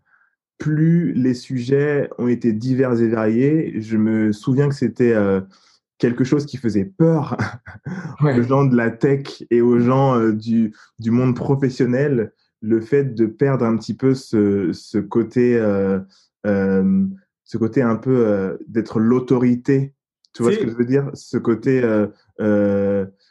plus 0.59 1.13
les 1.13 1.33
sujets 1.33 2.09
ont 2.19 2.27
été 2.27 2.53
divers 2.53 3.01
et 3.01 3.07
variés. 3.07 3.81
Je 3.81 3.97
me 3.97 4.31
souviens 4.31 4.69
que 4.69 4.75
c'était 4.75 5.15
quelque 5.97 6.23
chose 6.23 6.45
qui 6.45 6.57
faisait 6.57 6.85
peur 6.85 7.37
aux 8.21 8.41
gens 8.43 8.65
de 8.65 8.75
la 8.75 8.91
tech 8.91 9.43
et 9.49 9.61
aux 9.61 9.79
gens 9.79 10.17
euh, 10.17 10.33
du, 10.33 10.73
du 10.99 11.11
monde 11.11 11.35
professionnel, 11.35 12.33
le 12.61 12.81
fait 12.81 13.15
de 13.15 13.25
perdre 13.25 13.65
un 13.65 13.77
petit 13.77 13.95
peu 13.95 14.13
ce, 14.13 14.71
ce 14.73 14.97
côté, 14.97 15.57
euh, 15.57 15.99
euh, 16.45 17.05
ce 17.43 17.57
côté 17.57 17.81
un 17.81 17.95
peu 17.95 18.57
d'être 18.67 18.99
l'autorité. 18.99 19.93
Tu 20.33 20.43
vois 20.43 20.51
ce 20.51 20.59
que 20.59 20.69
je 20.69 20.75
veux 20.75 20.85
dire? 20.85 21.09
Ce 21.13 21.37
côté, 21.37 21.83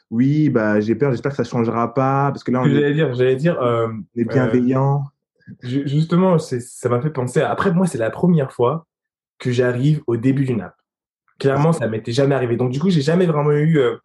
oui, 0.09 0.49
bah, 0.49 0.79
j'ai 0.79 0.95
peur, 0.95 1.11
j'espère 1.11 1.31
que 1.31 1.37
ça 1.37 1.43
changera 1.43 1.93
pas. 1.93 2.31
Parce 2.31 2.43
que 2.43 2.51
là, 2.51 2.61
on 2.61 2.65
j'allais 2.65 2.93
dire, 2.93 3.13
j'allais 3.13 3.35
dire, 3.35 3.61
est 4.15 4.23
bienveillant. 4.25 5.03
justement, 5.61 6.37
ça 6.39 6.89
m'a 6.89 7.01
fait 7.01 7.09
penser. 7.09 7.41
Après, 7.41 7.73
moi, 7.73 7.85
c'est 7.85 7.97
la 7.97 8.09
première 8.09 8.51
fois 8.51 8.87
que 9.37 9.51
j'arrive 9.51 10.01
au 10.07 10.17
début 10.17 10.45
d'une 10.45 10.61
app. 10.61 10.76
Clairement, 11.39 11.73
ça 11.73 11.87
m'était 11.87 12.11
jamais 12.11 12.35
arrivé. 12.35 12.57
Donc, 12.57 12.71
du 12.71 12.79
coup, 12.79 12.89
j'ai 12.89 13.01
jamais 13.01 13.25
vraiment 13.25 13.51
eu 13.51 13.77
euh, 13.77 13.97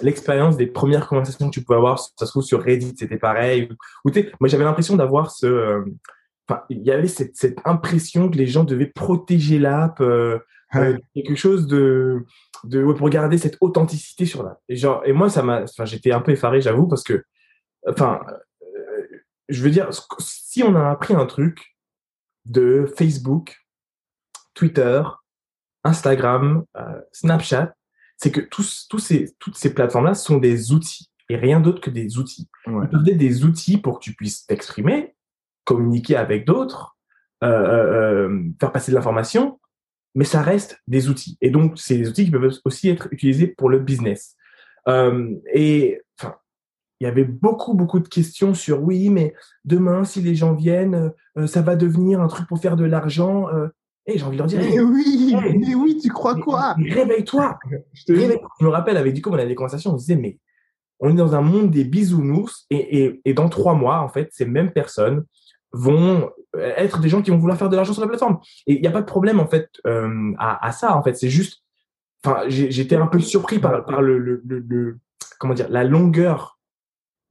l'expérience 0.00 0.56
des 0.56 0.66
premières 0.66 1.06
conversations 1.06 1.48
que 1.48 1.54
tu 1.54 1.62
pouvais 1.62 1.78
avoir. 1.78 1.98
Ça 1.98 2.26
se 2.26 2.30
trouve 2.30 2.42
sur 2.42 2.62
Reddit, 2.62 2.94
c'était 2.98 3.18
pareil. 3.18 3.68
Ou, 4.04 4.10
moi, 4.40 4.48
j'avais 4.48 4.64
l'impression 4.64 4.96
d'avoir 4.96 5.30
ce. 5.30 5.46
Euh, 5.46 5.84
il 6.70 6.82
y 6.82 6.90
avait 6.90 7.08
cette, 7.08 7.36
cette, 7.36 7.58
impression 7.66 8.30
que 8.30 8.36
les 8.36 8.46
gens 8.46 8.64
devaient 8.64 8.86
protéger 8.86 9.58
l'app, 9.58 10.00
euh, 10.00 10.38
quelque 11.14 11.34
chose 11.34 11.66
de, 11.66 12.24
de 12.64 12.90
pour 12.92 13.10
garder 13.10 13.36
cette 13.36 13.58
authenticité 13.60 14.24
sur 14.24 14.42
l'app. 14.42 14.58
Et 14.68 14.76
genre, 14.76 15.02
et 15.04 15.12
moi, 15.12 15.28
ça 15.28 15.42
m'a. 15.42 15.64
J'étais 15.84 16.12
un 16.12 16.20
peu 16.20 16.32
effaré, 16.32 16.60
j'avoue, 16.60 16.88
parce 16.88 17.02
que, 17.02 17.22
enfin, 17.86 18.20
je 19.48 19.62
veux 19.62 19.70
dire, 19.70 19.88
si 20.18 20.62
on 20.62 20.74
a 20.74 20.90
appris 20.90 21.14
un 21.14 21.26
truc 21.26 21.76
de 22.44 22.86
Facebook, 22.96 23.56
Twitter, 24.54 25.02
Instagram, 25.84 26.64
euh, 26.76 27.00
Snapchat, 27.12 27.74
c'est 28.16 28.30
que 28.30 28.40
tous, 28.40 28.86
tous 28.88 28.98
ces, 28.98 29.34
toutes 29.38 29.56
ces 29.56 29.72
plateformes-là 29.72 30.14
sont 30.14 30.38
des 30.38 30.72
outils 30.72 31.10
et 31.28 31.36
rien 31.36 31.60
d'autre 31.60 31.80
que 31.80 31.90
des 31.90 32.18
outils. 32.18 32.48
Ils 32.66 32.88
peuvent 32.90 33.06
être 33.06 33.16
des 33.16 33.44
outils 33.44 33.78
pour 33.78 33.98
que 33.98 34.04
tu 34.04 34.14
puisses 34.14 34.46
t'exprimer, 34.46 35.14
communiquer 35.64 36.16
avec 36.16 36.46
d'autres, 36.46 36.96
euh, 37.44 38.26
euh, 38.26 38.42
faire 38.58 38.72
passer 38.72 38.90
de 38.90 38.96
l'information, 38.96 39.60
mais 40.14 40.24
ça 40.24 40.42
reste 40.42 40.80
des 40.88 41.08
outils. 41.08 41.36
Et 41.40 41.50
donc, 41.50 41.78
c'est 41.78 41.98
des 41.98 42.08
outils 42.08 42.24
qui 42.24 42.30
peuvent 42.30 42.50
aussi 42.64 42.88
être 42.88 43.08
utilisés 43.12 43.46
pour 43.46 43.68
le 43.68 43.78
business. 43.78 44.36
et 44.86 46.00
enfin, 46.18 46.36
il 46.98 47.04
y 47.04 47.06
avait 47.06 47.24
beaucoup, 47.24 47.74
beaucoup 47.74 48.00
de 48.00 48.08
questions 48.08 48.54
sur 48.54 48.82
oui, 48.82 49.10
mais 49.10 49.34
demain, 49.64 50.04
si 50.04 50.22
les 50.22 50.34
gens 50.34 50.54
viennent, 50.54 51.12
ça 51.46 51.60
va 51.60 51.76
devenir 51.76 52.20
un 52.20 52.26
truc 52.26 52.48
pour 52.48 52.58
faire 52.58 52.76
de 52.76 52.86
l'argent. 52.86 53.46
Et 54.08 54.16
j'ai 54.16 54.24
envie 54.24 54.36
de 54.36 54.38
leur 54.38 54.46
dire. 54.46 54.60
Mais 54.60 54.80
oui, 54.80 55.36
mais 55.58 55.74
oui, 55.74 55.98
tu 56.02 56.08
crois 56.08 56.34
quoi? 56.34 56.74
Réveille-toi. 56.78 57.58
je, 57.92 58.12
me 58.64 58.68
rappelle, 58.68 58.96
avec 58.96 59.12
Ducom, 59.12 59.34
on 59.34 59.36
avait 59.36 59.46
des 59.46 59.54
conversations, 59.54 59.92
on 59.92 59.98
se 59.98 60.06
disait, 60.06 60.16
mais 60.16 60.38
on 60.98 61.10
est 61.10 61.16
dans 61.16 61.34
un 61.34 61.42
monde 61.42 61.70
des 61.70 61.84
bisounours 61.84 62.66
et, 62.70 63.04
et, 63.04 63.20
et 63.26 63.34
dans 63.34 63.50
trois 63.50 63.74
mois, 63.74 64.00
en 64.00 64.08
fait, 64.08 64.30
ces 64.32 64.46
mêmes 64.46 64.72
personnes 64.72 65.24
vont 65.72 66.30
être 66.54 67.00
des 67.00 67.10
gens 67.10 67.20
qui 67.20 67.30
vont 67.30 67.36
vouloir 67.36 67.58
faire 67.58 67.68
de 67.68 67.76
l'argent 67.76 67.92
sur 67.92 68.00
la 68.00 68.08
plateforme. 68.08 68.38
Et 68.66 68.76
il 68.76 68.80
n'y 68.80 68.88
a 68.88 68.90
pas 68.90 69.02
de 69.02 69.06
problème, 69.06 69.40
en 69.40 69.46
fait, 69.46 69.68
euh, 69.86 70.32
à, 70.38 70.66
à, 70.66 70.72
ça, 70.72 70.96
en 70.96 71.02
fait. 71.02 71.14
C'est 71.14 71.28
juste, 71.28 71.62
enfin, 72.24 72.44
j'étais 72.48 72.96
un 72.96 73.06
peu 73.06 73.20
surpris 73.20 73.58
par, 73.58 73.84
par 73.84 74.00
le, 74.00 74.18
le, 74.18 74.42
le, 74.44 74.98
comment 75.38 75.52
dire, 75.52 75.68
la 75.68 75.84
longueur 75.84 76.58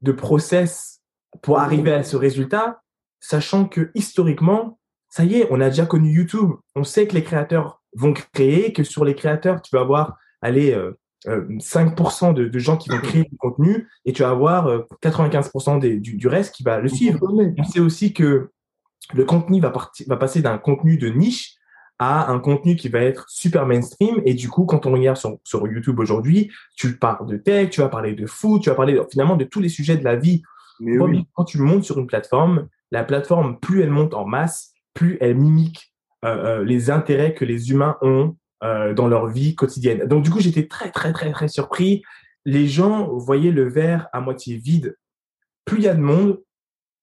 de 0.02 0.12
process 0.12 1.02
pour 1.42 1.60
arriver 1.60 1.92
à 1.92 2.04
ce 2.04 2.16
résultat, 2.16 2.82
sachant 3.20 3.66
que 3.66 3.90
historiquement, 3.96 4.80
ça 5.10 5.24
y 5.24 5.36
est, 5.36 5.48
on 5.52 5.62
a 5.62 5.70
déjà 5.70 5.86
connu 5.86 6.12
YouTube. 6.12 6.52
On 6.76 6.84
sait 6.84 7.08
que 7.08 7.14
les 7.14 7.24
créateurs 7.24 7.82
vont 7.96 8.14
créer, 8.14 8.74
que 8.74 8.84
sur 8.84 9.06
les 9.06 9.16
créateurs, 9.16 9.62
tu 9.62 9.76
vas 9.76 9.82
avoir, 9.82 10.18
allez, 10.42 10.74
euh, 10.74 10.98
5% 11.26 12.30
euh, 12.40 12.50
de, 12.50 12.60
gens 12.60 12.78
qui 12.78 12.90
vont 12.90 13.00
créer 13.00 13.24
du 13.24 13.38
contenu 13.38 13.88
et 14.06 14.14
tu 14.14 14.22
vas 14.22 14.30
avoir 14.30 14.68
95% 15.02 15.84
euh, 15.84 16.00
du, 16.00 16.28
reste 16.28 16.54
qui 16.54 16.64
va 16.64 16.80
le 16.80 16.88
suivre. 16.88 17.20
On 17.58 17.64
sait 17.64 17.80
aussi 17.80 18.14
que 18.14 18.50
le 19.14 19.26
contenu 19.26 19.60
va, 19.60 19.74
va 20.08 20.18
passer 20.18 20.42
d'un 20.42 20.58
contenu 20.58 20.98
de 20.98 21.10
niche 21.10 21.56
à 22.00 22.32
un 22.32 22.40
contenu 22.40 22.76
qui 22.76 22.90
va 22.90 23.00
être 23.00 23.26
super 23.28 23.66
mainstream. 23.66 24.22
Et 24.26 24.36
du 24.36 24.50
coup, 24.50 24.66
quand 24.66 24.86
on 24.86 24.92
regarde 24.92 25.18
sur, 25.18 25.38
sur 25.44 25.68
YouTube 25.68 26.00
aujourd'hui, 26.00 26.52
tu 26.76 26.98
parles 26.98 27.26
de 27.26 27.38
tech, 27.38 27.72
tu 27.72 27.82
vas 27.82 27.90
parler 27.90 28.14
de 28.14 28.28
foot, 28.28 28.62
tu 28.62 28.70
vas 28.70 28.76
parler 28.76 29.02
finalement 29.10 29.36
de 29.36 29.46
tous 29.46 29.60
les 29.60 29.70
sujets 29.70 29.98
de 29.98 30.04
la 30.04 30.16
vie. 30.16 30.44
Mais 30.80 30.98
Quand 31.34 31.44
tu 31.44 31.58
montes 31.58 31.84
sur 31.84 31.98
une 31.98 32.06
plateforme, 32.06 32.68
la 32.92 33.04
plateforme, 33.04 33.60
plus 33.60 33.82
elle 33.82 33.90
monte 33.90 34.14
en 34.14 34.26
masse, 34.26 34.74
plus 34.98 35.18
elle 35.22 35.38
mimique 35.38 35.94
euh, 36.26 36.62
euh, 36.62 36.64
les 36.64 36.90
intérêts 36.90 37.36
que 37.36 37.46
les 37.46 37.70
humains 37.70 37.98
ont 38.02 38.36
euh, 38.64 38.96
dans 38.96 39.08
leur 39.08 39.28
vie 39.28 39.54
quotidienne. 39.54 40.08
Donc 40.08 40.24
du 40.24 40.32
coup, 40.32 40.40
j'étais 40.40 40.68
très 40.68 40.90
très 40.90 41.14
très 41.14 41.32
très 41.32 41.48
surpris. 41.48 42.02
Les 42.46 42.68
gens 42.68 43.16
voyaient 43.16 43.52
le 43.52 43.70
verre 43.70 44.08
à 44.12 44.22
moitié 44.22 44.58
vide. 44.58 44.98
Plus 45.66 45.78
il 45.78 45.84
y 45.84 45.88
a 45.88 45.94
de 45.94 46.02
monde, 46.02 46.40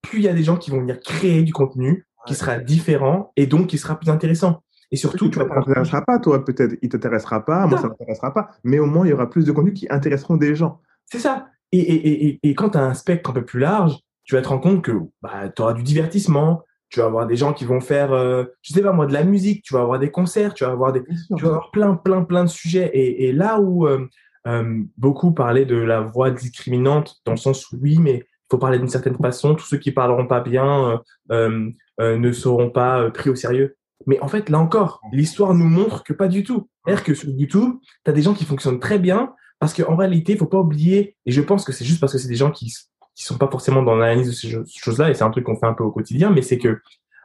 plus 0.02 0.18
il 0.18 0.24
y 0.24 0.28
a 0.28 0.32
des 0.32 0.42
gens 0.42 0.56
qui 0.56 0.72
vont 0.72 0.80
venir 0.80 0.98
créer 1.00 1.42
du 1.42 1.52
contenu 1.52 2.06
qui 2.26 2.34
sera 2.34 2.58
différent 2.58 3.32
et 3.36 3.46
donc 3.46 3.68
qui 3.68 3.78
sera 3.78 3.96
plus 3.96 4.10
intéressant. 4.10 4.62
Et 4.90 4.96
surtout, 4.96 5.28
tu 5.28 5.38
ne 5.38 5.44
t'intéressera 5.44 6.02
pas, 6.02 6.18
toi, 6.18 6.44
peut-être. 6.44 6.76
Il 6.82 6.88
t'intéressera 6.88 7.44
pas, 7.44 7.66
moi, 7.66 7.78
ça 7.78 7.84
ne 7.84 7.88
m'intéressera 7.90 8.32
pas. 8.32 8.50
Mais 8.64 8.78
au 8.78 8.86
moins, 8.86 9.06
il 9.06 9.10
y 9.10 9.12
aura 9.12 9.28
plus 9.28 9.44
de 9.44 9.52
contenu 9.52 9.72
qui 9.72 9.86
intéresseront 9.90 10.36
des 10.36 10.54
gens. 10.54 10.80
C'est 11.06 11.18
ça. 11.18 11.48
Et, 11.72 11.78
et, 11.78 12.26
et, 12.26 12.40
et 12.42 12.54
quand 12.54 12.70
tu 12.70 12.78
as 12.78 12.84
un 12.84 12.94
spectre 12.94 13.30
un 13.30 13.32
peu 13.32 13.44
plus 13.44 13.60
large, 13.60 13.98
tu 14.24 14.34
vas 14.34 14.42
te 14.42 14.48
rendre 14.48 14.62
compte 14.62 14.82
que 14.82 14.92
bah, 15.20 15.48
tu 15.54 15.62
auras 15.62 15.74
du 15.74 15.82
divertissement, 15.82 16.62
tu 16.94 17.00
vas 17.00 17.06
avoir 17.06 17.26
des 17.26 17.34
gens 17.34 17.52
qui 17.52 17.64
vont 17.64 17.80
faire, 17.80 18.12
euh, 18.12 18.44
je 18.62 18.72
sais 18.72 18.80
pas 18.80 18.92
moi, 18.92 19.06
de 19.06 19.12
la 19.12 19.24
musique, 19.24 19.64
tu 19.64 19.74
vas 19.74 19.80
avoir 19.80 19.98
des 19.98 20.12
concerts, 20.12 20.54
tu 20.54 20.62
vas 20.62 20.70
avoir 20.70 20.92
des, 20.92 21.02
tu 21.36 21.42
vas 21.42 21.48
avoir 21.48 21.70
plein, 21.72 21.96
plein, 21.96 22.22
plein 22.22 22.44
de 22.44 22.48
sujets. 22.48 22.88
Et, 22.94 23.24
et 23.24 23.32
là 23.32 23.58
où 23.58 23.88
euh, 23.88 24.06
euh, 24.46 24.80
beaucoup 24.96 25.32
parlaient 25.32 25.64
de 25.64 25.74
la 25.74 26.02
voix 26.02 26.30
discriminante, 26.30 27.16
dans 27.24 27.32
le 27.32 27.36
sens 27.36 27.68
où 27.72 27.78
oui, 27.82 27.98
mais 27.98 28.18
il 28.18 28.46
faut 28.48 28.58
parler 28.58 28.78
d'une 28.78 28.88
certaine 28.88 29.16
façon, 29.16 29.56
tous 29.56 29.66
ceux 29.66 29.78
qui 29.78 29.90
parleront 29.90 30.28
pas 30.28 30.40
bien 30.40 31.00
euh, 31.32 31.70
ne 31.98 32.32
seront 32.32 32.70
pas 32.70 33.10
pris 33.10 33.28
au 33.28 33.34
sérieux. 33.34 33.76
Mais 34.06 34.20
en 34.20 34.28
fait, 34.28 34.48
là 34.48 34.60
encore, 34.60 35.00
l'histoire 35.12 35.52
nous 35.52 35.68
montre 35.68 36.04
que 36.04 36.12
pas 36.12 36.28
du 36.28 36.44
tout. 36.44 36.68
C'est-à-dire 36.84 37.02
que 37.02 37.14
sur 37.14 37.28
YouTube, 37.30 37.72
tu 38.04 38.10
as 38.10 38.14
des 38.14 38.22
gens 38.22 38.34
qui 38.34 38.44
fonctionnent 38.44 38.78
très 38.78 39.00
bien, 39.00 39.32
parce 39.58 39.74
qu'en 39.74 39.96
réalité, 39.96 40.32
il 40.32 40.38
faut 40.38 40.46
pas 40.46 40.60
oublier, 40.60 41.16
et 41.26 41.32
je 41.32 41.40
pense 41.40 41.64
que 41.64 41.72
c'est 41.72 41.84
juste 41.84 41.98
parce 41.98 42.12
que 42.12 42.18
c'est 42.18 42.28
des 42.28 42.36
gens 42.36 42.52
qui 42.52 42.72
qui 43.14 43.24
sont 43.24 43.38
pas 43.38 43.48
forcément 43.48 43.82
dans 43.82 43.94
l'analyse 43.94 44.28
de 44.28 44.64
ces 44.64 44.80
choses-là, 44.80 45.10
et 45.10 45.14
c'est 45.14 45.24
un 45.24 45.30
truc 45.30 45.44
qu'on 45.44 45.56
fait 45.56 45.66
un 45.66 45.74
peu 45.74 45.84
au 45.84 45.92
quotidien, 45.92 46.30
mais 46.30 46.42
c'est 46.42 46.58
que, 46.58 46.80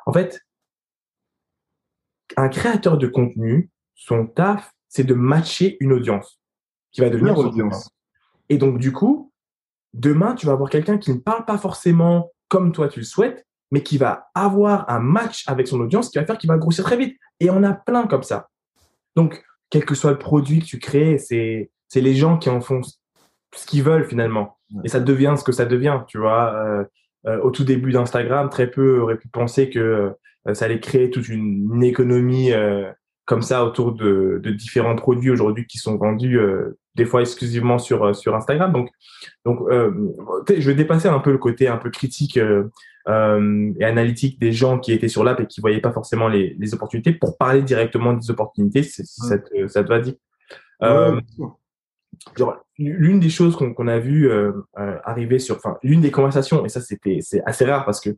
en 0.05 0.13
fait, 0.13 0.41
un 2.37 2.49
créateur 2.49 2.97
de 2.97 3.07
contenu, 3.07 3.69
son 3.95 4.27
taf, 4.27 4.71
c'est 4.87 5.03
de 5.03 5.13
matcher 5.13 5.77
une 5.79 5.91
audience 5.93 6.39
qui 6.91 7.01
va 7.01 7.09
devenir 7.09 7.37
audience. 7.37 7.89
Et 8.49 8.57
donc, 8.57 8.79
du 8.79 8.91
coup, 8.91 9.31
demain, 9.93 10.35
tu 10.35 10.45
vas 10.45 10.53
avoir 10.53 10.69
quelqu'un 10.69 10.97
qui 10.97 11.11
ne 11.11 11.17
parle 11.17 11.45
pas 11.45 11.57
forcément 11.57 12.31
comme 12.47 12.71
toi 12.71 12.87
tu 12.87 12.99
le 12.99 13.05
souhaites, 13.05 13.45
mais 13.71 13.83
qui 13.83 13.97
va 13.97 14.29
avoir 14.33 14.89
un 14.89 14.99
match 14.99 15.43
avec 15.47 15.67
son 15.67 15.79
audience 15.79 16.09
qui 16.09 16.17
va 16.17 16.25
faire 16.25 16.37
qu'il 16.37 16.47
va 16.47 16.57
grossir 16.57 16.83
très 16.83 16.97
vite. 16.97 17.17
Et 17.39 17.49
on 17.49 17.63
a 17.63 17.73
plein 17.73 18.07
comme 18.07 18.23
ça. 18.23 18.49
Donc, 19.15 19.43
quel 19.69 19.85
que 19.85 19.93
soit 19.93 20.11
le 20.11 20.17
produit 20.17 20.59
que 20.59 20.65
tu 20.65 20.79
crées, 20.79 21.19
c'est, 21.19 21.69
c'est 21.87 22.01
les 22.01 22.15
gens 22.15 22.37
qui 22.37 22.49
en 22.49 22.61
font 22.61 22.81
ce 23.55 23.65
qu'ils 23.65 23.83
veulent 23.83 24.05
finalement. 24.05 24.57
Et 24.83 24.89
ça 24.89 24.99
devient 24.99 25.35
ce 25.37 25.43
que 25.43 25.51
ça 25.51 25.65
devient, 25.65 26.01
tu 26.07 26.19
vois. 26.19 26.53
Euh, 26.53 26.83
euh, 27.25 27.39
au 27.41 27.51
tout 27.51 27.63
début 27.63 27.91
d'Instagram, 27.91 28.49
très 28.49 28.69
peu 28.69 28.99
auraient 28.99 29.17
pu 29.17 29.27
penser 29.27 29.69
que 29.69 30.13
euh, 30.47 30.53
ça 30.53 30.65
allait 30.65 30.79
créer 30.79 31.09
toute 31.09 31.27
une, 31.27 31.69
une 31.73 31.83
économie 31.83 32.51
euh, 32.53 32.89
comme 33.25 33.41
ça 33.41 33.65
autour 33.65 33.93
de, 33.93 34.39
de 34.41 34.51
différents 34.51 34.95
produits 34.95 35.29
aujourd'hui 35.29 35.65
qui 35.67 35.77
sont 35.79 35.97
vendus 35.97 36.39
des 36.95 37.05
fois 37.05 37.21
exclusivement 37.21 37.77
sur 37.77 38.15
sur 38.15 38.35
Instagram. 38.35 38.71
Donc 38.73 38.89
donc 39.45 39.59
je 39.69 40.65
vais 40.65 40.73
dépasser 40.73 41.09
un 41.09 41.19
peu 41.19 41.31
le 41.31 41.37
côté 41.37 41.67
un 41.67 41.77
peu 41.77 41.91
critique 41.91 42.37
et 42.37 43.83
analytique 43.83 44.39
des 44.39 44.51
gens 44.51 44.79
qui 44.79 44.93
étaient 44.93 45.09
sur 45.09 45.23
l'app 45.23 45.41
et 45.41 45.45
qui 45.45 45.61
voyaient 45.61 45.79
pas 45.79 45.91
forcément 45.91 46.27
les, 46.27 46.55
les 46.57 46.73
opportunités 46.73 47.13
pour 47.13 47.37
parler 47.37 47.61
directement 47.61 48.13
des 48.13 48.31
opportunités. 48.31 48.81
Si 48.81 49.05
ça 49.05 49.37
te, 49.37 49.67
ça 49.67 49.83
te 49.83 49.89
va 49.89 49.99
dire. 49.99 50.15
L'une 52.77 53.19
des 53.19 53.29
choses 53.29 53.55
qu'on 53.55 53.87
a 53.87 53.99
vu 53.99 54.29
euh, 54.29 54.51
euh, 54.77 54.97
arriver 55.03 55.39
sur, 55.39 55.57
enfin, 55.57 55.77
l'une 55.83 56.01
des 56.01 56.11
conversations, 56.11 56.65
et 56.65 56.69
ça 56.69 56.81
c'était 56.81 57.19
c'est 57.21 57.41
assez 57.45 57.65
rare 57.65 57.85
parce 57.85 57.99
que 57.99 58.11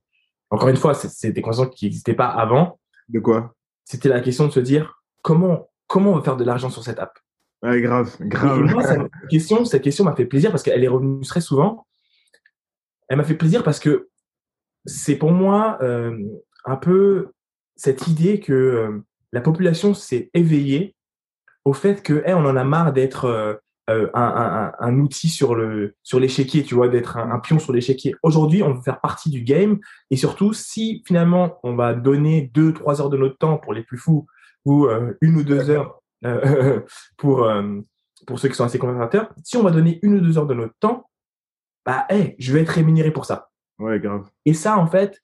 encore 0.51 0.67
une 0.67 0.77
fois, 0.77 0.93
c'est 0.93 1.31
des 1.31 1.41
conversations 1.41 1.69
qui 1.69 1.85
n'existaient 1.85 2.13
pas 2.13 2.27
avant. 2.27 2.77
De 3.07 3.19
quoi? 3.19 3.55
C'était 3.85 4.09
la 4.09 4.19
question 4.19 4.47
de 4.47 4.51
se 4.51 4.59
dire 4.59 5.01
comment 5.21 5.69
comment 5.87 6.11
on 6.11 6.15
va 6.15 6.21
faire 6.21 6.37
de 6.37 6.43
l'argent 6.43 6.69
sur 6.69 6.83
cette 6.83 6.99
app? 6.99 7.17
Ouais, 7.63 7.81
grave, 7.81 8.15
grave. 8.21 8.67
cette 8.85 9.29
question, 9.29 9.65
cette 9.65 9.83
question 9.83 10.03
m'a 10.03 10.15
fait 10.15 10.25
plaisir 10.25 10.51
parce 10.51 10.63
qu'elle 10.63 10.83
est 10.83 10.87
revenue 10.87 11.21
très 11.21 11.41
souvent. 11.41 11.85
Elle 13.07 13.17
m'a 13.17 13.23
fait 13.23 13.35
plaisir 13.35 13.63
parce 13.63 13.79
que 13.79 14.09
c'est 14.85 15.15
pour 15.15 15.31
moi 15.31 15.77
euh, 15.81 16.17
un 16.65 16.75
peu 16.75 17.31
cette 17.75 18.07
idée 18.07 18.39
que 18.39 18.53
euh, 18.53 19.05
la 19.31 19.41
population 19.41 19.93
s'est 19.93 20.29
éveillée 20.33 20.95
au 21.65 21.73
fait 21.73 22.01
que 22.01 22.23
on 22.27 22.45
en 22.45 22.55
a 22.55 22.63
marre 22.63 22.93
d'être 22.93 23.61
euh, 23.91 24.05
euh, 24.05 24.09
un, 24.13 24.21
un, 24.23 24.73
un, 24.79 24.99
outil 24.99 25.29
sur 25.29 25.55
le 25.55 25.95
sur 26.03 26.19
l'échiquier, 26.19 26.63
tu 26.63 26.75
vois, 26.75 26.87
d'être 26.87 27.17
un, 27.17 27.39
pion 27.39 27.59
sur 27.59 27.73
l'échiquier. 27.73 28.15
Aujourd'hui, 28.23 28.63
on 28.63 28.73
veut 28.73 28.81
faire 28.81 29.01
partie 29.01 29.29
du 29.29 29.41
game 29.41 29.79
et 30.09 30.15
surtout 30.15 30.53
si 30.53 31.03
finalement 31.05 31.59
on 31.63 31.75
va 31.75 31.93
donner 31.93 32.49
deux 32.53 32.73
trois 32.73 33.01
heures 33.01 33.09
de 33.09 33.17
notre 33.17 33.37
temps 33.37 33.57
pour 33.57 33.73
les 33.73 33.83
plus 33.83 33.97
fous 33.97 34.25
ou 34.65 34.87
une 35.21 35.35
ou 35.37 35.43
deux 35.43 35.69
heures 35.69 36.01
pour 37.17 37.51
pour 38.27 38.39
ceux 38.39 38.49
qui 38.49 38.55
sont 38.55 38.65
assez 38.65 38.79
conservateurs, 38.79 39.33
si 39.43 39.57
on 39.57 39.63
va 39.63 39.71
donner 39.71 39.99
une 40.03 40.15
ou 40.15 40.21
deux 40.21 40.37
heures 40.37 40.47
de 40.47 40.53
notre 40.53 40.75
temps, 40.79 41.09
bah, 41.85 42.05
hey, 42.09 42.35
je 42.37 42.53
vais 42.53 42.61
être 42.61 42.69
rémunéré 42.69 43.11
pour 43.11 43.25
ça. 43.25 43.49
Ouais, 43.79 43.99
grave. 43.99 44.29
Et 44.45 44.53
ça, 44.53 44.77
en 44.77 44.85
fait, 44.85 45.19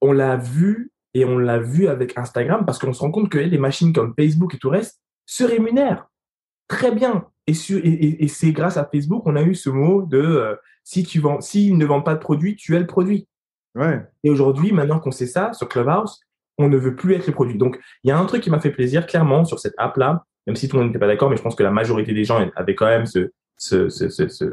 on 0.00 0.12
l'a 0.12 0.36
vu 0.36 0.92
et 1.14 1.24
on 1.24 1.38
l'a 1.38 1.58
vu 1.58 1.86
avec 1.86 2.18
Instagram 2.18 2.64
parce 2.66 2.78
qu'on 2.78 2.92
se 2.92 3.00
rend 3.00 3.10
compte 3.10 3.28
que 3.28 3.38
les 3.38 3.58
machines 3.58 3.92
comme 3.92 4.14
Facebook 4.18 4.54
et 4.54 4.58
tout 4.58 4.70
le 4.70 4.78
reste 4.78 5.00
se 5.26 5.44
rémunèrent 5.44 6.10
très 6.70 6.92
bien. 6.92 7.26
Et, 7.50 8.24
et, 8.24 8.28
c'est 8.28 8.52
grâce 8.52 8.76
à 8.76 8.88
Facebook 8.90 9.24
qu'on 9.24 9.36
a 9.36 9.42
eu 9.42 9.54
ce 9.54 9.70
mot 9.70 10.02
de 10.02 10.18
euh, 10.18 10.54
si 10.84 11.02
tu 11.02 11.20
vends, 11.20 11.40
s'ils 11.40 11.76
ne 11.76 11.84
vendent 11.84 12.04
pas 12.04 12.14
de 12.14 12.20
produit, 12.20 12.56
tu 12.56 12.76
es 12.76 12.78
le 12.78 12.86
produit. 12.86 13.26
Ouais. 13.74 14.02
Et 14.24 14.30
aujourd'hui, 14.30 14.72
maintenant 14.72 14.98
qu'on 14.98 15.10
sait 15.10 15.26
ça 15.26 15.52
sur 15.52 15.68
Clubhouse, 15.68 16.20
on 16.58 16.68
ne 16.68 16.76
veut 16.76 16.96
plus 16.96 17.14
être 17.14 17.26
le 17.26 17.32
produit. 17.32 17.56
Donc, 17.56 17.78
il 18.04 18.08
y 18.08 18.10
a 18.10 18.18
un 18.18 18.24
truc 18.26 18.42
qui 18.42 18.50
m'a 18.50 18.60
fait 18.60 18.70
plaisir 18.70 19.06
clairement 19.06 19.44
sur 19.44 19.58
cette 19.58 19.74
app-là, 19.78 20.24
même 20.46 20.56
si 20.56 20.68
tout 20.68 20.76
le 20.76 20.82
monde 20.82 20.90
n'était 20.90 20.98
pas 20.98 21.06
d'accord, 21.06 21.30
mais 21.30 21.36
je 21.36 21.42
pense 21.42 21.54
que 21.54 21.62
la 21.62 21.70
majorité 21.70 22.12
des 22.12 22.24
gens 22.24 22.46
avaient 22.56 22.74
quand 22.74 22.86
même 22.86 23.06
ce, 23.06 23.30
ce, 23.56 23.88
ce, 23.88 24.08
ce 24.08 24.44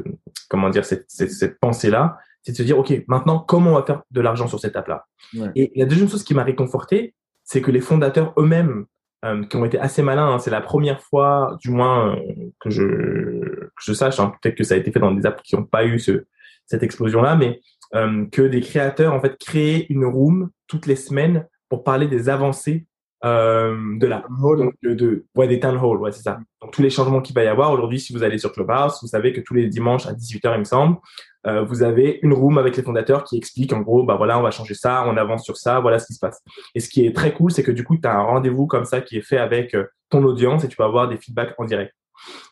comment 0.48 0.70
dire, 0.70 0.84
cette, 0.84 1.04
cette, 1.08 1.32
cette 1.32 1.58
pensée-là 1.58 2.18
c'est 2.42 2.52
de 2.52 2.56
se 2.56 2.62
dire, 2.62 2.78
OK, 2.78 2.92
maintenant, 3.08 3.40
comment 3.40 3.72
on 3.72 3.74
va 3.74 3.82
faire 3.82 4.02
de 4.10 4.20
l'argent 4.20 4.46
sur 4.46 4.60
cette 4.60 4.76
app-là? 4.76 5.06
Et 5.54 5.72
la 5.76 5.84
deuxième 5.84 6.08
chose 6.08 6.24
qui 6.24 6.34
m'a 6.34 6.44
réconforté, 6.44 7.14
c'est 7.44 7.60
que 7.60 7.70
les 7.70 7.80
fondateurs 7.80 8.32
eux-mêmes, 8.38 8.86
euh, 9.24 9.44
qui 9.44 9.56
ont 9.56 9.64
été 9.64 9.78
assez 9.80 10.02
malins, 10.02 10.34
hein, 10.34 10.38
c'est 10.38 10.50
la 10.50 10.60
première 10.60 11.02
fois, 11.02 11.56
du 11.60 11.70
moins, 11.70 12.14
euh, 12.14 12.50
que, 12.60 12.70
je, 12.70 12.84
que 12.84 13.82
je 13.82 13.92
sache, 13.92 14.20
hein, 14.20 14.32
peut-être 14.40 14.54
que 14.54 14.62
ça 14.62 14.74
a 14.74 14.76
été 14.76 14.92
fait 14.92 15.00
dans 15.00 15.10
des 15.10 15.26
apps 15.26 15.42
qui 15.42 15.56
n'ont 15.56 15.64
pas 15.64 15.84
eu 15.84 15.98
ce, 15.98 16.26
cette 16.66 16.84
explosion-là, 16.84 17.34
mais 17.34 17.60
euh, 17.94 18.26
que 18.30 18.42
des 18.42 18.60
créateurs, 18.60 19.12
en 19.14 19.20
fait, 19.20 19.36
créaient 19.38 19.86
une 19.88 20.04
room 20.04 20.50
toutes 20.68 20.86
les 20.86 20.94
semaines 20.94 21.46
pour 21.68 21.82
parler 21.82 22.06
des 22.06 22.28
avancées 22.28 22.86
euh, 23.24 23.98
de 23.98 24.06
la 24.06 24.22
donc 24.28 24.74
de, 24.80 25.26
ouais 25.34 25.48
des 25.48 25.58
town 25.58 25.76
hall 25.76 25.98
ouais 25.98 26.12
c'est 26.12 26.22
ça. 26.22 26.38
Donc 26.62 26.70
tous 26.70 26.82
les 26.82 26.90
changements 26.90 27.20
qu'il 27.20 27.34
va 27.34 27.42
y 27.42 27.48
avoir 27.48 27.72
aujourd'hui 27.72 27.98
si 27.98 28.12
vous 28.12 28.22
allez 28.22 28.38
sur 28.38 28.52
Clubhouse 28.52 28.98
vous 29.02 29.08
savez 29.08 29.32
que 29.32 29.40
tous 29.40 29.54
les 29.54 29.66
dimanches 29.66 30.06
à 30.06 30.12
18h 30.12 30.54
il 30.54 30.58
me 30.60 30.64
semble 30.64 30.98
euh, 31.44 31.64
vous 31.64 31.82
avez 31.82 32.20
une 32.22 32.32
room 32.32 32.58
avec 32.58 32.76
les 32.76 32.82
fondateurs 32.84 33.24
qui 33.24 33.36
explique 33.36 33.72
en 33.72 33.80
gros 33.80 34.04
bah 34.04 34.14
voilà 34.14 34.38
on 34.38 34.42
va 34.42 34.52
changer 34.52 34.74
ça 34.74 35.04
on 35.08 35.16
avance 35.16 35.44
sur 35.44 35.56
ça 35.56 35.80
voilà 35.80 35.98
ce 35.98 36.06
qui 36.06 36.14
se 36.14 36.20
passe. 36.20 36.40
Et 36.76 36.80
ce 36.80 36.88
qui 36.88 37.04
est 37.06 37.14
très 37.14 37.34
cool 37.34 37.50
c'est 37.50 37.64
que 37.64 37.72
du 37.72 37.82
coup 37.82 37.96
tu 37.96 38.06
as 38.06 38.14
un 38.14 38.22
rendez-vous 38.22 38.68
comme 38.68 38.84
ça 38.84 39.00
qui 39.00 39.16
est 39.16 39.22
fait 39.22 39.38
avec 39.38 39.74
euh, 39.74 39.86
ton 40.10 40.22
audience 40.22 40.62
et 40.62 40.68
tu 40.68 40.76
vas 40.76 40.84
avoir 40.84 41.08
des 41.08 41.16
feedbacks 41.16 41.54
en 41.58 41.64
direct. 41.64 41.92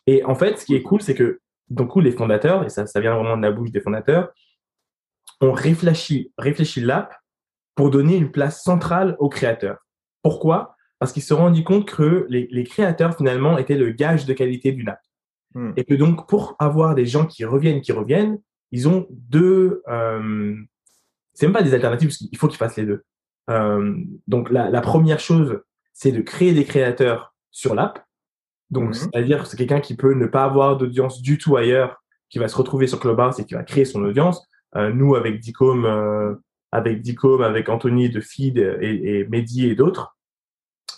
Et 0.08 0.24
en 0.24 0.34
fait 0.34 0.58
ce 0.58 0.64
qui 0.64 0.74
est 0.74 0.82
cool 0.82 1.00
c'est 1.00 1.14
que 1.14 1.38
donc 1.70 1.94
les 2.02 2.10
fondateurs 2.10 2.64
et 2.64 2.70
ça 2.70 2.86
ça 2.86 2.98
vient 2.98 3.14
vraiment 3.14 3.36
de 3.36 3.42
la 3.42 3.52
bouche 3.52 3.70
des 3.70 3.80
fondateurs 3.80 4.30
ont 5.40 5.52
réfléchi 5.52 6.32
réfléchi 6.38 6.80
l'app 6.80 7.14
pour 7.76 7.90
donner 7.90 8.16
une 8.16 8.32
place 8.32 8.64
centrale 8.64 9.14
aux 9.20 9.28
créateurs 9.28 9.85
pourquoi? 10.26 10.74
Parce 10.98 11.12
qu'ils 11.12 11.22
se 11.22 11.28
sont 11.28 11.36
rendus 11.36 11.62
compte 11.62 11.88
que 11.88 12.26
les, 12.28 12.64
créateurs, 12.64 13.16
finalement, 13.16 13.58
étaient 13.58 13.76
le 13.76 13.90
gage 13.90 14.26
de 14.26 14.32
qualité 14.32 14.72
d'une 14.72 14.88
app. 14.88 14.98
Hmm. 15.54 15.70
Et 15.76 15.84
que 15.84 15.94
donc, 15.94 16.28
pour 16.28 16.56
avoir 16.58 16.96
des 16.96 17.06
gens 17.06 17.26
qui 17.26 17.44
reviennent, 17.44 17.80
qui 17.80 17.92
reviennent, 17.92 18.40
ils 18.72 18.88
ont 18.88 19.06
deux... 19.10 19.82
Euh, 19.86 20.56
c'est 21.32 21.46
même 21.46 21.52
pas 21.52 21.62
des 21.62 21.74
alternatives, 21.74 22.08
parce 22.08 22.18
qu'il 22.18 22.36
faut 22.36 22.48
qu'ils 22.48 22.58
fassent 22.58 22.76
les 22.76 22.86
deux. 22.86 23.04
Euh, 23.50 23.94
donc, 24.26 24.50
la, 24.50 24.80
première 24.80 25.20
chose, 25.20 25.60
c'est 25.92 26.10
de 26.10 26.22
créer 26.22 26.52
des 26.52 26.64
créateurs 26.64 27.32
sur 27.52 27.76
l'app. 27.76 28.04
Donc, 28.70 28.90
hmm. 28.90 28.94
c'est-à-dire 28.94 29.46
c'est 29.46 29.56
quelqu'un 29.56 29.80
qui 29.80 29.94
peut 29.94 30.14
ne 30.14 30.26
pas 30.26 30.42
avoir 30.42 30.76
d'audience 30.76 31.22
du 31.22 31.38
tout 31.38 31.56
ailleurs, 31.56 32.02
qui 32.30 32.40
va 32.40 32.48
se 32.48 32.56
retrouver 32.56 32.88
sur 32.88 32.98
Clubhouse 32.98 33.38
et 33.38 33.44
qui 33.44 33.54
va 33.54 33.62
créer 33.62 33.84
son 33.84 34.02
audience. 34.02 34.44
Euh, 34.74 34.92
nous, 34.92 35.14
avec 35.14 35.38
Dicom, 35.38 36.36
avec 36.72 37.00
Dicom, 37.00 37.42
avec 37.42 37.68
Anthony 37.68 38.10
de 38.10 38.20
Feed 38.20 38.58
et, 38.58 39.20
et 39.20 39.28
Mehdi 39.28 39.68
et 39.68 39.76
d'autres, 39.76 40.15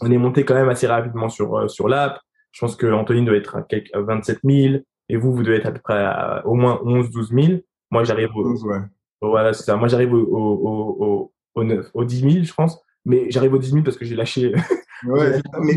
on 0.00 0.10
est 0.10 0.18
monté 0.18 0.44
quand 0.44 0.54
même 0.54 0.68
assez 0.68 0.86
rapidement 0.86 1.28
sur 1.28 1.56
euh, 1.56 1.68
sur 1.68 1.88
l'app. 1.88 2.20
Je 2.52 2.60
pense 2.60 2.76
que 2.76 2.86
Anthony 2.86 3.24
doit 3.24 3.36
être 3.36 3.56
à, 3.56 3.62
quelques, 3.62 3.94
27 3.94 4.40
000 4.44 4.76
et 5.08 5.16
vous, 5.16 5.32
vous 5.32 5.42
devez 5.42 5.56
être 5.56 5.66
à 5.66 5.72
peu 5.72 5.80
près 5.80 5.98
à, 5.98 6.42
au 6.46 6.54
moins 6.54 6.80
11 6.84 7.10
12 7.10 7.32
000. 7.32 7.46
Moi, 7.90 8.04
j'arrive 8.04 8.30
au, 8.34 8.54
voilà, 9.20 9.52
c'est 9.52 9.64
ça. 9.64 9.76
Moi, 9.76 9.88
j'arrive 9.88 10.12
au, 10.12 10.18
au, 10.18 10.96
au, 11.04 11.32
au, 11.54 11.64
9, 11.64 11.90
au 11.94 12.04
10 12.04 12.30
000, 12.30 12.44
je 12.44 12.54
pense. 12.54 12.80
Mais 13.04 13.30
j'arrive 13.30 13.54
au 13.54 13.58
10 13.58 13.70
000 13.70 13.82
parce 13.82 13.96
que 13.96 14.04
j'ai 14.04 14.14
lâché. 14.14 14.52
Ouais, 15.06 15.40
mais, 15.62 15.74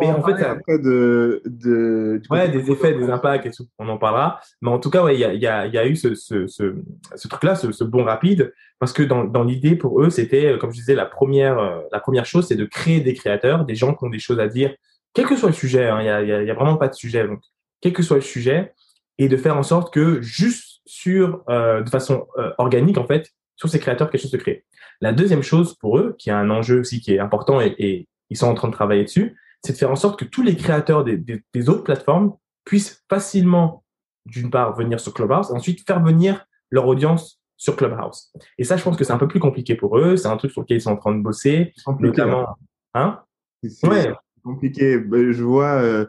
mais 0.00 0.10
en 0.10 0.22
fait, 0.22 0.36
ça... 0.38 0.56
de, 0.68 1.42
de, 1.44 2.20
ouais, 2.30 2.48
des 2.48 2.70
effets, 2.70 2.94
des 2.94 3.10
impacts 3.10 3.46
et 3.46 3.50
tout. 3.50 3.66
On 3.78 3.88
en 3.88 3.98
parlera. 3.98 4.40
Mais 4.62 4.70
en 4.70 4.78
tout 4.78 4.90
cas, 4.90 5.02
ouais, 5.02 5.14
il 5.14 5.20
y 5.20 5.24
a, 5.24 5.34
y, 5.34 5.46
a, 5.46 5.66
y 5.66 5.76
a 5.76 5.86
eu 5.86 5.94
ce, 5.94 6.14
ce, 6.14 6.46
ce, 6.46 6.74
ce 7.14 7.28
truc-là, 7.28 7.54
ce, 7.54 7.72
ce 7.72 7.84
bon 7.84 8.04
rapide, 8.04 8.52
parce 8.78 8.92
que 8.92 9.02
dans, 9.02 9.24
dans 9.24 9.44
l'idée 9.44 9.76
pour 9.76 10.00
eux, 10.02 10.10
c'était, 10.10 10.56
comme 10.58 10.70
je 10.70 10.76
disais, 10.76 10.94
la 10.94 11.06
première, 11.06 11.58
euh, 11.58 11.80
la 11.92 12.00
première 12.00 12.24
chose, 12.24 12.46
c'est 12.46 12.56
de 12.56 12.64
créer 12.64 13.00
des 13.00 13.14
créateurs, 13.14 13.64
des 13.64 13.74
gens 13.74 13.94
qui 13.94 14.04
ont 14.04 14.10
des 14.10 14.18
choses 14.18 14.40
à 14.40 14.48
dire, 14.48 14.74
quel 15.12 15.26
que 15.26 15.36
soit 15.36 15.50
le 15.50 15.54
sujet. 15.54 15.86
Hein, 15.86 16.00
il 16.02 16.08
hein, 16.08 16.22
y, 16.22 16.32
a, 16.32 16.42
y, 16.42 16.50
a, 16.50 16.54
vraiment 16.54 16.76
pas 16.76 16.88
de 16.88 16.94
sujet. 16.94 17.26
Donc, 17.26 17.40
quel 17.80 17.92
que 17.92 18.02
soit 18.02 18.16
le 18.16 18.22
sujet, 18.22 18.72
et 19.18 19.28
de 19.28 19.36
faire 19.36 19.56
en 19.56 19.62
sorte 19.62 19.92
que 19.92 20.22
juste 20.22 20.80
sur, 20.86 21.42
euh, 21.48 21.82
de 21.82 21.90
façon 21.90 22.26
euh, 22.38 22.50
organique, 22.58 22.98
en 22.98 23.06
fait, 23.06 23.30
sur 23.56 23.68
ces 23.68 23.78
créateurs, 23.78 24.10
quelque 24.10 24.22
chose 24.22 24.30
se 24.30 24.36
crée. 24.36 24.64
La 25.00 25.12
deuxième 25.12 25.42
chose 25.42 25.74
pour 25.74 25.98
eux, 25.98 26.14
qui 26.18 26.30
est 26.30 26.32
un 26.32 26.50
enjeu 26.50 26.80
aussi 26.80 27.00
qui 27.00 27.14
est 27.14 27.18
important 27.18 27.60
et, 27.60 28.08
ils 28.30 28.36
sont 28.38 28.46
en 28.46 28.54
train 28.54 28.68
de 28.68 28.72
travailler 28.72 29.04
dessus, 29.04 29.36
c'est 29.62 29.74
de 29.74 29.78
faire 29.78 29.90
en 29.90 29.96
sorte 29.96 30.18
que 30.18 30.24
tous 30.24 30.42
les 30.42 30.56
créateurs 30.56 31.04
des, 31.04 31.68
autres 31.68 31.84
plateformes 31.84 32.34
puissent 32.64 33.04
facilement, 33.08 33.84
d'une 34.24 34.50
part, 34.50 34.74
venir 34.74 34.98
sur 34.98 35.12
Clubhouse, 35.12 35.50
et 35.50 35.52
ensuite 35.52 35.86
faire 35.86 36.02
venir 36.02 36.46
leur 36.70 36.86
audience 36.86 37.40
sur 37.56 37.76
Clubhouse. 37.76 38.32
Et 38.58 38.64
ça, 38.64 38.76
je 38.76 38.82
pense 38.82 38.96
que 38.96 39.04
c'est 39.04 39.12
un 39.12 39.18
peu 39.18 39.28
plus 39.28 39.40
compliqué 39.40 39.74
pour 39.74 39.98
eux. 39.98 40.16
C'est 40.16 40.28
un 40.28 40.36
truc 40.38 40.50
sur 40.50 40.62
lequel 40.62 40.78
ils 40.78 40.80
sont 40.80 40.90
en 40.90 40.96
train 40.96 41.14
de 41.14 41.22
bosser, 41.22 41.72
notamment. 42.00 42.56
Hein, 42.94 43.20
hein? 43.62 43.68
C'est 43.68 44.12
compliqué. 44.42 44.98
Bah, 44.98 45.18
je 45.30 45.42
vois. 45.42 45.74
Euh, 45.82 46.06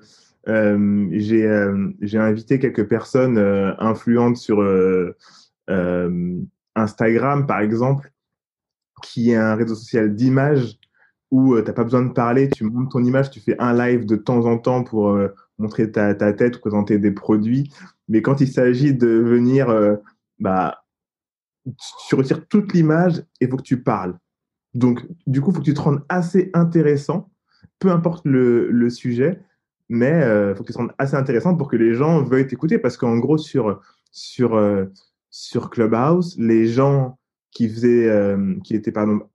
euh, 0.47 1.07
j'ai 1.11 1.45
euh, 1.45 1.89
j'ai 2.01 2.19
invité 2.19 2.59
quelques 2.59 2.87
personnes 2.87 3.37
influentes 3.79 4.37
sur 4.37 4.63
Instagram, 6.75 7.47
par 7.47 7.59
exemple, 7.59 8.11
qui 9.03 9.31
est 9.31 9.35
un 9.35 9.55
réseau 9.55 9.75
social 9.75 10.15
d'image 10.15 10.77
où 11.31 11.55
euh, 11.55 11.61
tu 11.61 11.67
n'as 11.67 11.73
pas 11.73 11.83
besoin 11.83 12.03
de 12.03 12.13
parler, 12.13 12.49
tu 12.49 12.63
montes 12.63 12.91
ton 12.91 13.03
image, 13.03 13.29
tu 13.29 13.39
fais 13.39 13.55
un 13.59 13.73
live 13.73 14.05
de 14.05 14.15
temps 14.15 14.45
en 14.45 14.57
temps 14.57 14.83
pour 14.83 15.09
euh, 15.09 15.29
montrer 15.57 15.91
ta, 15.91 16.13
ta, 16.13 16.33
tête 16.33 16.59
présenter 16.59 16.97
des 16.97 17.11
produits. 17.11 17.71
Mais 18.07 18.21
quand 18.21 18.41
il 18.41 18.47
s'agit 18.47 18.93
de 18.93 19.07
venir, 19.07 19.69
euh, 19.69 19.95
bah, 20.39 20.83
tu 22.07 22.15
retires 22.15 22.47
toute 22.47 22.73
l'image 22.73 23.19
et 23.41 23.45
il 23.45 23.49
faut 23.49 23.57
que 23.57 23.63
tu 23.63 23.81
parles. 23.81 24.17
Donc, 24.73 25.05
du 25.25 25.41
coup, 25.41 25.51
il 25.51 25.53
faut 25.55 25.59
que 25.61 25.65
tu 25.65 25.73
te 25.73 25.81
rendes 25.81 26.03
assez 26.09 26.51
intéressant, 26.53 27.31
peu 27.79 27.91
importe 27.91 28.25
le, 28.25 28.69
le 28.69 28.89
sujet, 28.89 29.39
mais 29.89 30.19
il 30.19 30.55
faut 30.55 30.63
que 30.63 30.67
tu 30.67 30.73
te 30.73 30.77
rendes 30.77 30.93
assez 30.97 31.15
intéressant 31.15 31.55
pour 31.55 31.69
que 31.69 31.75
les 31.75 31.93
gens 31.93 32.21
veuillent 32.21 32.47
t'écouter. 32.47 32.77
Parce 32.77 32.97
qu'en 32.97 33.17
gros, 33.17 33.37
sur, 33.37 33.81
sur, 34.11 34.59
sur 35.37 35.69
Clubhouse, 35.69 36.37
les 36.39 36.65
gens 36.65 37.19
qui 37.51 37.67
faisaient, 37.67 38.07
euh, 38.07 38.55
qui 38.63 38.73
étaient 38.73 38.93
par 38.93 39.03
exemple 39.03 39.27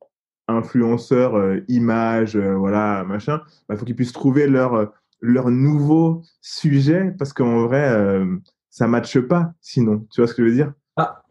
influenceurs, 0.49 1.35
euh, 1.35 1.61
images, 1.69 2.37
euh, 2.37 2.55
voilà, 2.55 3.05
machin, 3.05 3.43
il 3.45 3.65
bah, 3.69 3.77
faut 3.77 3.85
qu'ils 3.85 3.97
puissent 3.97 4.15
trouver 4.15 4.47
leur 4.47 4.95
leur 5.21 5.51
nouveau 5.51 6.23
sujet 6.41 7.15
parce 7.19 7.35
qu'en 7.35 7.67
vrai, 7.67 8.25
ça 8.71 8.87
matche 8.89 9.19
pas. 9.21 9.53
Sinon, 9.61 10.07
tu 10.11 10.23
vois 10.23 10.27
ce 10.27 10.33
que 10.33 10.43
je 10.43 10.49
veux 10.49 10.55
dire? 10.55 10.73
Ah, 10.97 11.23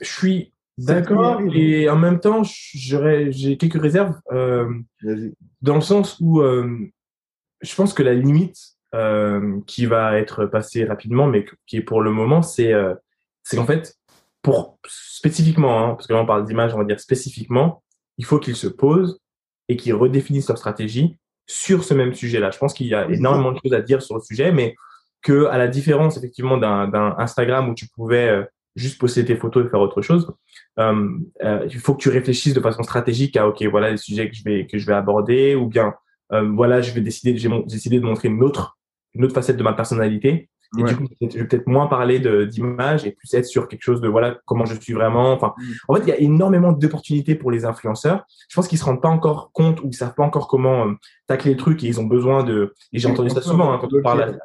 je 0.00 0.08
suis 0.08 0.52
d'accord 0.76 1.40
et 1.52 1.88
en 1.88 1.98
même 1.98 2.20
temps, 2.20 2.44
j'ai 2.44 3.56
quelques 3.56 3.82
réserves 3.82 4.14
dans 4.30 5.74
le 5.74 5.80
sens 5.80 6.20
où 6.20 6.40
je 6.40 7.74
pense 7.74 7.92
que 7.92 8.04
la 8.04 8.14
limite 8.14 8.76
qui 9.66 9.86
va 9.86 10.16
être 10.16 10.46
passée 10.46 10.84
rapidement, 10.84 11.26
mais 11.26 11.44
qui 11.66 11.78
est 11.78 11.82
pour 11.82 12.00
le 12.00 12.12
moment, 12.12 12.42
c'est 12.42 12.72
c'est 13.48 13.56
qu'en 13.56 13.64
fait, 13.64 13.94
pour 14.42 14.78
spécifiquement, 14.86 15.82
hein, 15.82 15.94
parce 15.94 16.06
que 16.06 16.12
là 16.12 16.20
on 16.20 16.26
parle 16.26 16.44
d'image, 16.44 16.74
on 16.74 16.78
va 16.78 16.84
dire 16.84 17.00
spécifiquement, 17.00 17.82
il 18.18 18.26
faut 18.26 18.38
qu'ils 18.38 18.56
se 18.56 18.66
posent 18.66 19.20
et 19.70 19.76
qu'ils 19.78 19.94
redéfinissent 19.94 20.48
leur 20.48 20.58
stratégie 20.58 21.16
sur 21.46 21.82
ce 21.82 21.94
même 21.94 22.12
sujet-là. 22.12 22.50
Je 22.50 22.58
pense 22.58 22.74
qu'il 22.74 22.88
y 22.88 22.94
a 22.94 23.08
énormément 23.08 23.52
de 23.52 23.58
choses 23.64 23.72
à 23.72 23.80
dire 23.80 24.02
sur 24.02 24.16
le 24.16 24.20
sujet, 24.20 24.52
mais 24.52 24.74
que 25.22 25.46
à 25.46 25.56
la 25.56 25.66
différence 25.66 26.18
effectivement 26.18 26.58
d'un 26.58 27.14
Instagram 27.16 27.70
où 27.70 27.74
tu 27.74 27.88
pouvais 27.88 28.28
euh, 28.28 28.44
juste 28.76 29.00
poster 29.00 29.24
tes 29.24 29.34
photos 29.34 29.64
et 29.64 29.70
faire 29.70 29.80
autre 29.80 30.02
chose, 30.02 30.30
euh, 30.78 31.08
euh, 31.42 31.66
il 31.70 31.78
faut 31.78 31.94
que 31.94 32.02
tu 32.02 32.10
réfléchisses 32.10 32.52
de 32.52 32.60
façon 32.60 32.82
stratégique 32.82 33.34
à 33.38 33.48
ok 33.48 33.62
voilà 33.64 33.90
les 33.90 33.96
sujets 33.96 34.28
que 34.28 34.36
je 34.36 34.44
vais 34.44 34.66
que 34.66 34.76
je 34.76 34.86
vais 34.86 34.92
aborder 34.92 35.54
ou 35.54 35.66
bien 35.66 35.94
voilà 36.30 36.82
je 36.82 36.92
vais 36.92 37.00
décider 37.00 37.38
j'ai 37.38 37.48
décidé 37.66 37.98
de 37.98 38.04
montrer 38.04 38.28
une 38.28 38.42
autre 38.44 38.76
une 39.14 39.24
autre 39.24 39.32
facette 39.32 39.56
de 39.56 39.62
ma 39.62 39.72
personnalité 39.72 40.50
et 40.76 40.82
du 40.82 40.96
coup, 40.96 41.06
je 41.20 41.38
vais 41.38 41.46
peut-être 41.46 41.66
moins 41.66 41.86
parler 41.86 42.20
d'image 42.46 43.06
et 43.06 43.12
plus 43.12 43.32
être 43.32 43.46
sur 43.46 43.68
quelque 43.68 43.82
chose 43.82 44.02
de 44.02 44.08
voilà 44.08 44.38
comment 44.44 44.66
je 44.66 44.78
suis 44.78 44.92
vraiment. 44.92 45.32
Enfin, 45.32 45.54
mm. 45.56 45.72
en 45.88 45.94
fait, 45.94 46.02
il 46.02 46.08
y 46.08 46.12
a 46.12 46.20
énormément 46.20 46.72
d'opportunités 46.72 47.34
pour 47.34 47.50
les 47.50 47.64
influenceurs. 47.64 48.26
Je 48.48 48.54
pense 48.54 48.68
qu'ils 48.68 48.78
se 48.78 48.84
rendent 48.84 49.00
pas 49.00 49.08
encore 49.08 49.50
compte 49.52 49.80
ou 49.80 49.88
ils 49.88 49.94
savent 49.94 50.14
pas 50.14 50.24
encore 50.24 50.46
comment 50.46 50.88
euh, 50.88 50.92
tacler 51.26 51.52
le 51.52 51.56
truc 51.56 51.82
et 51.84 51.86
ils 51.86 52.00
ont 52.00 52.04
besoin 52.04 52.44
de. 52.44 52.74
Et 52.92 52.98
j'ai 52.98 53.08
entendu 53.08 53.30
ça 53.30 53.40
souvent 53.40 53.72
hein, 53.72 53.78
quand 53.80 53.88
on 53.92 54.02
parle. 54.02 54.38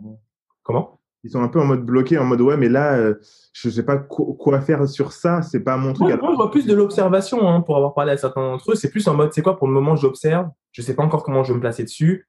Comment? 0.64 1.00
Ils 1.26 1.32
sont 1.32 1.42
un 1.42 1.48
peu 1.48 1.60
en 1.60 1.66
mode 1.66 1.86
bloqué, 1.86 2.18
en 2.18 2.26
mode 2.26 2.42
ouais, 2.42 2.58
mais 2.58 2.68
là, 2.68 2.98
euh, 2.98 3.16
je 3.54 3.70
sais 3.70 3.84
pas 3.84 3.98
quoi 3.98 4.60
faire 4.62 4.88
sur 4.88 5.12
ça. 5.14 5.42
C'est 5.42 5.62
pas 5.62 5.78
mon 5.78 5.94
truc. 5.94 6.08
Moi, 6.22 6.32
je 6.32 6.36
vois 6.36 6.52
plus 6.52 6.66
de 6.66 6.74
l'observation 6.74 7.48
hein, 7.48 7.62
pour 7.62 7.76
avoir 7.78 7.94
parlé 7.94 8.14
à 8.14 8.18
certains 8.18 8.42
d'entre 8.42 8.72
eux. 8.72 8.76
C'est 8.76 8.90
plus 8.90 9.08
en 9.08 9.14
mode 9.14 9.34
c'est 9.34 9.42
quoi 9.42 9.58
pour 9.58 9.68
le 9.68 9.74
moment 9.74 9.96
j'observe. 9.98 10.50
Je 10.72 10.82
sais 10.82 10.96
pas 10.96 11.04
encore 11.04 11.24
comment 11.24 11.44
je 11.44 11.50
vais 11.50 11.56
me 11.56 11.62
placer 11.62 11.84
dessus. 11.84 12.28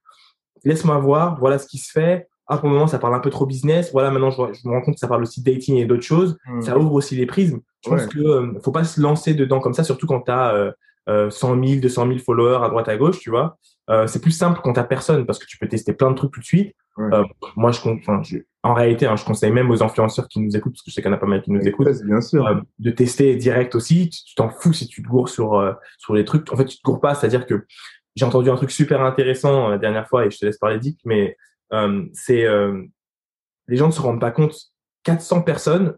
Laisse-moi 0.65 0.97
voir. 0.99 1.37
Voilà 1.39 1.59
ce 1.59 1.67
qui 1.67 1.77
se 1.77 1.91
fait 1.91 2.27
ah, 2.47 2.57
pour 2.57 2.69
le 2.69 2.75
moment, 2.75 2.87
ça 2.87 2.99
parle 2.99 3.15
un 3.15 3.19
peu 3.19 3.29
trop 3.29 3.45
business. 3.45 3.91
Voilà, 3.91 4.11
maintenant, 4.11 4.29
je, 4.29 4.41
me 4.67 4.73
rends 4.73 4.81
compte 4.81 4.95
que 4.95 4.99
ça 4.99 5.07
parle 5.07 5.23
aussi 5.23 5.41
dating 5.41 5.77
et 5.77 5.85
d'autres 5.85 6.03
choses. 6.03 6.37
Hmm. 6.45 6.61
Ça 6.61 6.77
ouvre 6.77 6.93
aussi 6.93 7.15
les 7.15 7.25
prismes. 7.25 7.59
Je 7.83 7.89
pense 7.89 8.05
que 8.05 8.19
euh, 8.19 8.59
faut 8.63 8.71
pas 8.71 8.83
se 8.83 9.01
lancer 9.01 9.33
dedans 9.33 9.59
comme 9.59 9.73
ça, 9.73 9.83
surtout 9.83 10.05
quand 10.05 10.21
tu 10.21 10.31
as 10.31 10.53
euh, 10.53 10.71
euh, 11.07 11.29
100 11.29 11.63
000, 11.63 11.81
200 11.81 12.07
000 12.07 12.19
followers 12.19 12.63
à 12.63 12.69
droite 12.69 12.89
à 12.89 12.97
gauche, 12.97 13.19
tu 13.19 13.29
vois. 13.29 13.57
Euh, 13.91 14.07
c'est 14.07 14.19
plus 14.19 14.31
simple 14.31 14.59
quand 14.63 14.73
t'as 14.73 14.83
personne 14.83 15.25
parce 15.27 15.37
que 15.37 15.45
tu 15.45 15.59
peux 15.59 15.67
tester 15.67 15.93
plein 15.93 16.09
de 16.09 16.15
trucs 16.15 16.31
tout 16.33 16.39
de 16.39 16.45
suite. 16.45 16.75
Euh, 16.97 17.23
moi, 17.55 17.71
je, 17.71 17.79
enfin, 17.87 18.21
en 18.63 18.73
réalité, 18.73 19.05
hein, 19.05 19.15
je 19.15 19.23
conseille 19.23 19.51
même 19.51 19.69
aux 19.69 19.83
influenceurs 19.83 20.27
qui 20.27 20.39
nous 20.39 20.55
écoutent, 20.57 20.73
parce 20.73 20.81
que 20.81 20.89
je 20.89 20.95
sais 20.95 21.01
qu'il 21.01 21.11
y 21.11 21.13
en 21.13 21.17
a 21.17 21.19
pas 21.19 21.27
mal 21.27 21.43
qui 21.43 21.51
nous 21.51 21.61
écoutent, 21.61 21.89
bien 22.03 22.21
sûr. 22.21 22.61
De 22.79 22.89
tester 22.89 23.35
direct 23.35 23.75
aussi. 23.75 24.09
Tu 24.09 24.33
t'en 24.33 24.49
fous 24.49 24.73
si 24.73 24.87
tu 24.87 25.03
te 25.03 25.07
gourres 25.07 25.29
sur 25.29 25.75
sur 25.99 26.15
les 26.15 26.25
trucs. 26.25 26.51
En 26.51 26.55
fait, 26.55 26.65
tu 26.65 26.77
te 26.77 26.81
gourres 26.81 27.01
pas, 27.01 27.13
c'est-à-dire 27.13 27.45
que 27.45 27.65
j'ai 28.15 28.25
entendu 28.25 28.49
un 28.49 28.55
truc 28.55 28.71
super 28.71 29.01
intéressant 29.01 29.67
la 29.67 29.77
dernière 29.77 30.07
fois 30.07 30.25
et 30.25 30.31
je 30.31 30.39
te 30.39 30.45
laisse 30.45 30.57
parler 30.57 30.79
Dick, 30.79 30.99
mais 31.05 31.37
c'est 32.13 32.47
les 33.67 33.77
gens 33.77 33.87
ne 33.87 33.91
se 33.91 34.01
rendent 34.01 34.21
pas 34.21 34.31
compte. 34.31 34.55
400 35.03 35.41
personnes, 35.41 35.97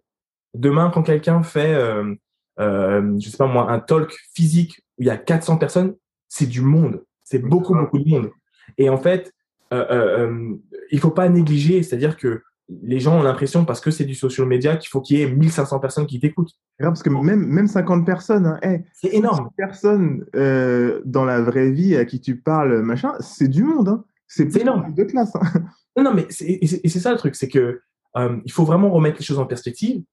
demain, 0.54 0.92
quand 0.94 1.04
quelqu'un 1.04 1.44
fait, 1.44 1.74
euh, 1.74 2.14
euh, 2.60 3.16
je 3.20 3.30
sais 3.30 3.38
pas 3.38 3.48
moi, 3.48 3.72
un 3.72 3.80
talk 3.80 4.14
physique 4.34 4.82
où 4.98 5.04
il 5.04 5.08
y 5.08 5.10
a 5.10 5.18
400 5.18 5.58
personnes, 5.58 5.96
c'est 6.28 6.48
du 6.48 6.62
monde. 6.62 7.04
C'est 7.24 7.40
beaucoup, 7.40 7.74
beaucoup 7.74 8.00
de 8.00 8.10
monde. 8.10 8.32
Et 8.78 8.90
en 8.90 8.98
fait, 8.98 9.34
euh, 9.74 9.86
euh, 9.90 10.28
euh 10.28 10.56
il 10.92 11.00
faut 11.00 11.12
pas 11.12 11.28
négliger, 11.28 11.84
c'est-à-dire 11.84 12.16
que 12.16 12.42
les 12.70 13.00
gens 13.00 13.20
ont 13.20 13.24
l'impression, 13.24 13.66
parce 13.66 13.80
que 13.80 13.92
c'est 13.92 14.06
du 14.06 14.16
social 14.16 14.48
media, 14.48 14.76
qu'il 14.76 14.90
faut 14.90 15.02
qu'il 15.02 15.20
y 15.20 15.22
ait 15.22 15.30
1500 15.30 15.80
personnes 15.80 16.06
qui 16.06 16.20
t'écoutent. 16.20 16.54
Parce 16.80 17.02
que 17.02 17.10
même, 17.10 17.46
même 17.46 17.68
50 17.68 18.06
personnes, 18.06 18.46
hein, 18.46 18.80
c'est 18.94 19.14
énorme. 19.14 19.50
personnes 19.56 20.26
euh, 20.36 21.02
dans 21.06 21.26
la 21.26 21.42
vraie 21.42 21.72
vie 21.72 21.96
à 21.96 22.06
qui 22.06 22.20
tu 22.20 22.38
parles, 22.38 22.82
machin, 22.82 23.14
c'est 23.20 23.48
du 23.48 23.64
monde. 23.64 23.90
Hein. 23.90 24.06
C'est 24.28 24.56
énorme. 24.58 24.94
De 24.94 25.04
classe. 25.04 25.36
Hein. 25.36 25.62
Non, 25.96 26.04
non, 26.04 26.14
mais 26.14 26.28
c'est 26.30 26.88
ça 26.88 27.12
le 27.12 27.18
truc, 27.18 27.36
c'est 27.36 27.48
que 27.48 27.82
euh, 28.18 28.38
il 28.46 28.52
faut 28.52 28.66
vraiment 28.66 28.92
remettre 28.92 29.18
les 29.18 29.26
choses 29.26 29.40
en 29.40 29.46
perspective. 29.46 30.04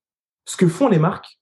Ce 0.46 0.56
que 0.56 0.66
font 0.66 0.88
les 0.88 0.98
marques, 0.98 1.38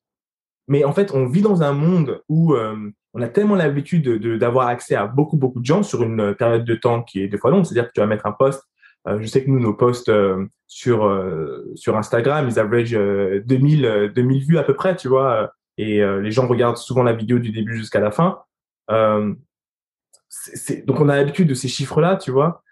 mais 0.69 0.85
en 0.85 0.93
fait, 0.93 1.13
on 1.13 1.27
vit 1.27 1.43
dans 1.43 1.63
un 1.63 1.73
monde 1.73 2.23
où 2.29 2.55
euh, 2.55 2.91
on 3.15 3.23
a 3.23 3.29
tellement 3.29 3.55
l'habitude 3.55 4.09
d'avoir 4.39 4.69
accès 4.69 4.95
à 4.95 5.07
beaucoup, 5.07 5.37
beaucoup 5.37 5.61
de 5.61 5.67
gens 5.67 5.83
sur 5.83 6.03
une 6.03 6.35
période 6.35 6.65
de 6.65 6.75
temps 6.75 7.03
qui 7.03 7.23
est 7.23 7.29
des 7.29 7.39
fois 7.39 7.51
longue. 7.51 7.65
C'est-à-dire 7.65 7.89
que 7.89 7.93
tu 7.93 8.01
vas 8.01 8.07
mettre 8.07 8.27
un 8.27 8.33
post. 8.33 8.63
Euh, 9.09 9.19
je 9.21 9.27
sais 9.27 9.45
que 9.45 9.51
nous, 9.51 9.59
nos 9.59 9.75
posts 9.75 10.09
euh, 10.09 10.47
sur 10.69 11.05
euh, 11.05 11.71
sur 11.75 11.97
Instagram, 11.97 12.47
ils 12.49 12.59
averagent 12.59 12.93
2000 12.93 14.13
2000 14.15 14.45
vues 14.45 14.59
à 14.59 14.63
peu 14.63 14.75
près, 14.75 14.97
tu 14.97 15.09
vois. 15.09 15.53
Et 15.79 16.01
les 16.01 16.31
gens 16.31 16.47
regardent 16.47 16.77
souvent 16.77 17.03
la 17.03 17.15
vidéo 17.15 17.39
du 17.39 17.51
début 17.51 17.77
jusqu'à 17.77 17.99
la 17.99 18.11
fin. 18.11 18.41
C'est 20.33 20.87
donc 20.87 20.99
on 21.01 21.09
a 21.09 21.17
l'habitude 21.17 21.49
de 21.49 21.55
ces 21.55 21.69
chiffres-là, 21.69 22.17
tu 22.17 22.31
vois. 22.31 22.63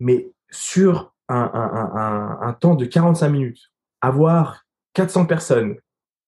Mais 0.00 0.32
sur 0.50 1.14
un, 1.28 1.50
un, 1.54 1.96
un, 1.96 2.38
un, 2.48 2.52
temps 2.52 2.74
de 2.74 2.84
45 2.84 3.28
minutes, 3.28 3.72
avoir 4.00 4.66
400 4.94 5.26
personnes 5.26 5.76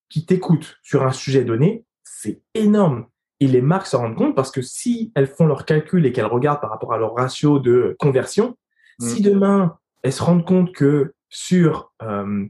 qui 0.08 0.24
t'écoutent 0.24 0.78
sur 0.82 1.04
un 1.04 1.12
sujet 1.12 1.44
donné, 1.44 1.84
c'est 2.04 2.40
énorme. 2.54 3.06
Et 3.40 3.48
les 3.48 3.60
marques 3.60 3.86
se 3.86 3.96
rendent 3.96 4.16
compte 4.16 4.34
parce 4.34 4.50
que 4.50 4.62
si 4.62 5.12
elles 5.14 5.26
font 5.26 5.46
leurs 5.46 5.66
calculs 5.66 6.06
et 6.06 6.12
qu'elles 6.12 6.24
regardent 6.24 6.60
par 6.60 6.70
rapport 6.70 6.94
à 6.94 6.98
leur 6.98 7.14
ratio 7.14 7.58
de 7.58 7.96
conversion, 7.98 8.56
mmh. 9.00 9.04
si 9.04 9.22
demain 9.22 9.76
elles 10.02 10.12
se 10.12 10.22
rendent 10.22 10.46
compte 10.46 10.72
que 10.72 11.12
sur 11.28 11.92
euh, 12.02 12.46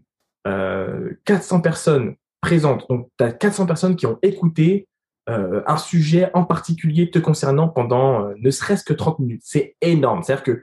euh, 0.46 1.14
400 1.24 1.62
personnes 1.62 2.14
présentes, 2.40 2.86
donc 2.88 3.08
tu 3.18 3.24
as 3.24 3.32
400 3.32 3.66
personnes 3.66 3.96
qui 3.96 4.06
ont 4.06 4.18
écouté 4.22 4.86
euh, 5.28 5.60
un 5.66 5.76
sujet 5.76 6.30
en 6.34 6.44
particulier 6.44 7.10
te 7.10 7.18
concernant 7.18 7.68
pendant 7.68 8.26
euh, 8.26 8.34
ne 8.38 8.50
serait-ce 8.50 8.84
que 8.84 8.92
30 8.92 9.18
minutes. 9.18 9.42
C'est 9.44 9.74
énorme. 9.80 10.22
C'est-à-dire 10.22 10.44
que 10.44 10.62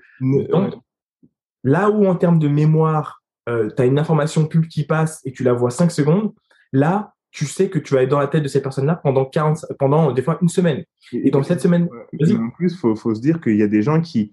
là 1.63 1.89
où 1.89 2.05
en 2.05 2.15
termes 2.15 2.39
de 2.39 2.47
mémoire, 2.47 3.23
euh, 3.49 3.69
tu 3.75 3.81
as 3.81 3.85
une 3.85 3.99
information 3.99 4.45
pub 4.45 4.67
qui 4.67 4.85
passe 4.85 5.19
et 5.25 5.33
tu 5.33 5.43
la 5.43 5.51
vois 5.51 5.69
5 5.69 5.91
secondes, 5.91 6.33
là, 6.71 7.13
tu 7.31 7.45
sais 7.45 7.69
que 7.69 7.77
tu 7.77 7.93
vas 7.93 8.03
être 8.03 8.09
dans 8.09 8.19
la 8.19 8.27
tête 8.27 8.43
de 8.43 8.47
ces 8.47 8.61
personnes-là 8.61 8.95
pendant 8.95 9.25
40, 9.25 9.65
pendant 9.79 10.13
des 10.13 10.21
fois 10.21 10.37
une 10.41 10.47
semaine. 10.47 10.85
Et 11.11 11.29
dans 11.29 11.43
cette 11.43 11.59
semaine, 11.59 11.89
en 11.91 12.49
plus, 12.51 12.77
faut, 12.77 12.95
faut 12.95 13.15
se 13.15 13.19
dire 13.19 13.41
qu'il 13.41 13.57
y 13.57 13.63
a 13.63 13.67
des 13.67 13.81
gens 13.81 13.99
qui 13.99 14.31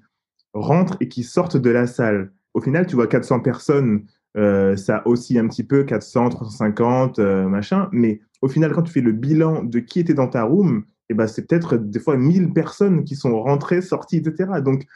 rentrent 0.53 0.97
et 1.01 1.09
qui 1.09 1.25
sortent 1.25 1.57
de 1.57 1.71
la 1.71 1.89
salle. 1.89 2.31
Au 2.55 2.61
final, 2.61 2.87
tu 2.87 2.95
vois 2.95 3.09
400 3.09 3.41
personnes, 3.41 4.07
euh, 4.37 4.77
ça 4.77 5.03
oscille 5.07 5.39
un 5.39 5.49
petit 5.49 5.65
peu, 5.65 5.85
400, 5.85 6.31
350, 6.31 7.19
euh, 7.19 7.49
machin, 7.49 7.89
mais 7.93 8.21
au 8.43 8.49
final, 8.49 8.73
quand 8.73 8.83
tu 8.83 8.93
fais 8.93 9.01
le 9.01 9.13
bilan 9.13 9.65
de 9.65 9.81
qui 9.81 10.01
était 10.01 10.15
dans 10.15 10.29
ta 10.29 10.45
room, 10.45 10.85
eh 11.09 11.15
ben, 11.15 11.27
c'est 11.27 11.47
peut-être 11.47 11.77
des 11.77 11.99
fois 11.99 12.17
1000 12.17 12.53
personnes 12.53 13.05
qui 13.05 13.17
sont 13.17 13.43
rentrées, 13.43 13.83
sorties, 13.83 14.19
etc. 14.19 14.61
Donc, 14.65 14.87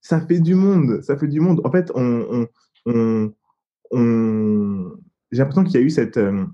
ça 0.00 0.20
fait 0.20 0.38
du 0.38 0.54
monde. 0.54 1.02
Ça 1.02 1.16
fait 1.16 1.26
du 1.26 1.40
monde. 1.40 1.60
En 1.64 1.70
fait, 1.70 1.90
on, 1.94 2.46
on, 2.86 3.32
on, 3.90 4.92
j'ai 5.32 5.38
l'impression 5.38 5.64
qu'il 5.64 5.74
y 5.74 5.82
a 5.82 5.86
eu 5.86 5.90
cette. 5.90 6.16
Euh, 6.16 6.44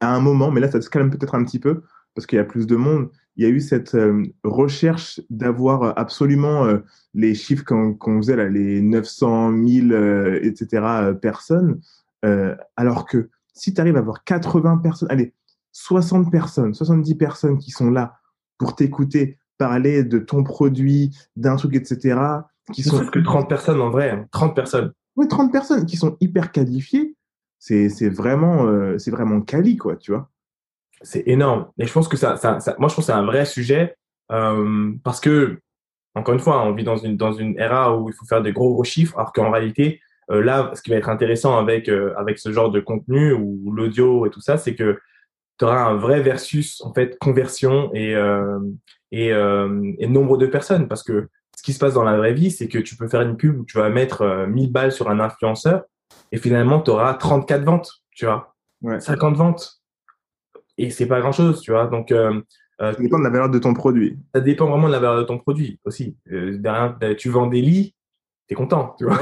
à 0.00 0.14
un 0.14 0.20
moment, 0.20 0.50
mais 0.50 0.60
là, 0.60 0.70
ça 0.70 0.80
se 0.80 0.88
calme 0.88 1.10
peut-être 1.10 1.34
un 1.34 1.44
petit 1.44 1.58
peu 1.58 1.82
parce 2.14 2.26
qu'il 2.26 2.36
y 2.36 2.40
a 2.40 2.44
plus 2.44 2.66
de 2.66 2.76
monde. 2.76 3.10
Il 3.38 3.44
y 3.44 3.46
a 3.46 3.50
eu 3.50 3.60
cette 3.60 3.94
euh, 3.94 4.24
recherche 4.44 5.20
d'avoir 5.30 5.98
absolument 5.98 6.66
euh, 6.66 6.80
les 7.14 7.34
chiffres 7.34 7.64
qu'on 7.64 8.18
faisait, 8.18 8.36
là, 8.36 8.48
les 8.48 8.82
900 8.82 9.52
000, 9.66 10.34
etc., 10.42 11.14
personnes. 11.22 11.80
alors 12.76 13.06
que 13.06 13.30
si 13.54 13.72
tu 13.72 13.80
arrives 13.80 13.96
à 13.96 14.00
avoir 14.00 14.24
80 14.24 14.78
personnes, 14.78 15.08
allez, 15.10 15.34
60 15.72 16.30
personnes, 16.30 16.74
70 16.74 17.14
personnes 17.14 17.58
qui 17.58 17.70
sont 17.70 17.90
là 17.90 18.14
pour 18.58 18.74
t'écouter 18.74 19.38
parler 19.58 20.04
de 20.04 20.18
ton 20.18 20.44
produit, 20.44 21.16
d'un 21.36 21.56
truc, 21.56 21.74
etc. 21.74 22.18
Qui 22.72 22.82
sont 22.82 23.04
que 23.06 23.18
30 23.18 23.48
personnes 23.48 23.80
en 23.80 23.90
vrai, 23.90 24.26
30 24.30 24.50
hein. 24.50 24.54
personnes. 24.54 24.92
Oui, 25.16 25.26
30 25.28 25.52
personnes 25.52 25.84
qui 25.84 25.96
sont 25.96 26.16
hyper 26.20 26.52
qualifiées. 26.52 27.16
C'est 27.58 28.08
vraiment, 28.08 28.66
euh, 28.66 28.98
c'est 28.98 29.10
vraiment 29.10 29.40
quali, 29.40 29.76
quoi, 29.76 29.96
tu 29.96 30.12
vois. 30.12 30.30
C'est 31.02 31.22
énorme. 31.26 31.68
Et 31.78 31.86
je 31.86 31.92
pense 31.92 32.08
que 32.08 32.16
ça, 32.16 32.36
ça, 32.36 32.58
moi, 32.78 32.88
je 32.88 32.94
pense 32.94 32.96
que 32.96 33.02
c'est 33.02 33.12
un 33.12 33.24
vrai 33.24 33.44
sujet 33.44 33.96
euh, 34.32 34.92
parce 35.04 35.20
que, 35.20 35.60
encore 36.14 36.34
une 36.34 36.40
fois, 36.40 36.62
on 36.64 36.72
vit 36.72 36.84
dans 36.84 36.96
une, 36.96 37.16
dans 37.16 37.32
une 37.32 37.58
era 37.58 37.96
où 37.96 38.08
il 38.08 38.14
faut 38.14 38.26
faire 38.26 38.42
des 38.42 38.52
gros, 38.52 38.72
gros 38.72 38.84
chiffres, 38.84 39.16
alors 39.16 39.32
qu'en 39.32 39.50
réalité, 39.50 40.00
euh, 40.30 40.42
là, 40.42 40.70
ce 40.74 40.82
qui 40.82 40.90
va 40.90 40.96
être 40.96 41.08
intéressant 41.08 41.56
avec, 41.58 41.88
euh, 41.88 42.14
avec 42.16 42.38
ce 42.38 42.52
genre 42.52 42.70
de 42.70 42.80
contenu 42.80 43.32
ou 43.32 43.70
l'audio 43.72 44.26
et 44.26 44.30
tout 44.30 44.40
ça, 44.40 44.58
c'est 44.58 44.74
que 44.74 44.98
tu 45.58 45.64
auras 45.64 45.84
un 45.84 45.96
vrai 45.96 46.20
versus 46.20 46.80
en 46.82 46.92
fait 46.92 47.18
conversion 47.18 47.90
et 47.92 48.14
et, 49.10 49.28
et, 49.30 50.06
nombre 50.06 50.36
de 50.36 50.46
personnes 50.46 50.86
parce 50.86 51.02
que 51.02 51.28
ce 51.58 51.62
qui 51.64 51.72
se 51.72 51.80
passe 51.80 51.94
dans 51.94 52.04
la 52.04 52.16
vraie 52.16 52.34
vie 52.34 52.52
c'est 52.52 52.68
que 52.68 52.78
tu 52.78 52.94
peux 52.94 53.08
faire 53.08 53.22
une 53.22 53.36
pub 53.36 53.58
où 53.58 53.64
tu 53.64 53.78
vas 53.78 53.88
mettre 53.90 54.46
1000 54.46 54.68
euh, 54.68 54.70
balles 54.70 54.92
sur 54.92 55.10
un 55.10 55.18
influenceur 55.18 55.82
et 56.30 56.38
finalement 56.38 56.80
tu 56.80 56.92
auras 56.92 57.14
34 57.14 57.64
ventes 57.64 57.90
tu 58.12 58.26
vois 58.26 58.54
ouais. 58.82 59.00
50 59.00 59.36
ventes 59.36 59.77
et 60.78 60.90
c'est 60.90 61.06
pas 61.06 61.20
grand 61.20 61.32
chose 61.32 61.60
tu 61.60 61.70
vois 61.72 61.86
donc 61.86 62.12
euh, 62.12 62.40
ça 62.80 62.94
dépend 62.94 63.18
de 63.18 63.24
la 63.24 63.30
valeur 63.30 63.50
de 63.50 63.58
ton 63.58 63.74
produit 63.74 64.18
ça 64.34 64.40
dépend 64.40 64.68
vraiment 64.68 64.86
de 64.86 64.92
la 64.92 65.00
valeur 65.00 65.18
de 65.18 65.24
ton 65.24 65.38
produit 65.38 65.80
aussi 65.84 66.16
derrière 66.26 66.96
tu 67.16 67.28
vends 67.28 67.46
des 67.48 67.60
lits 67.60 67.94
t'es 68.48 68.54
content, 68.54 68.94
tu 68.98 69.04
vois. 69.04 69.18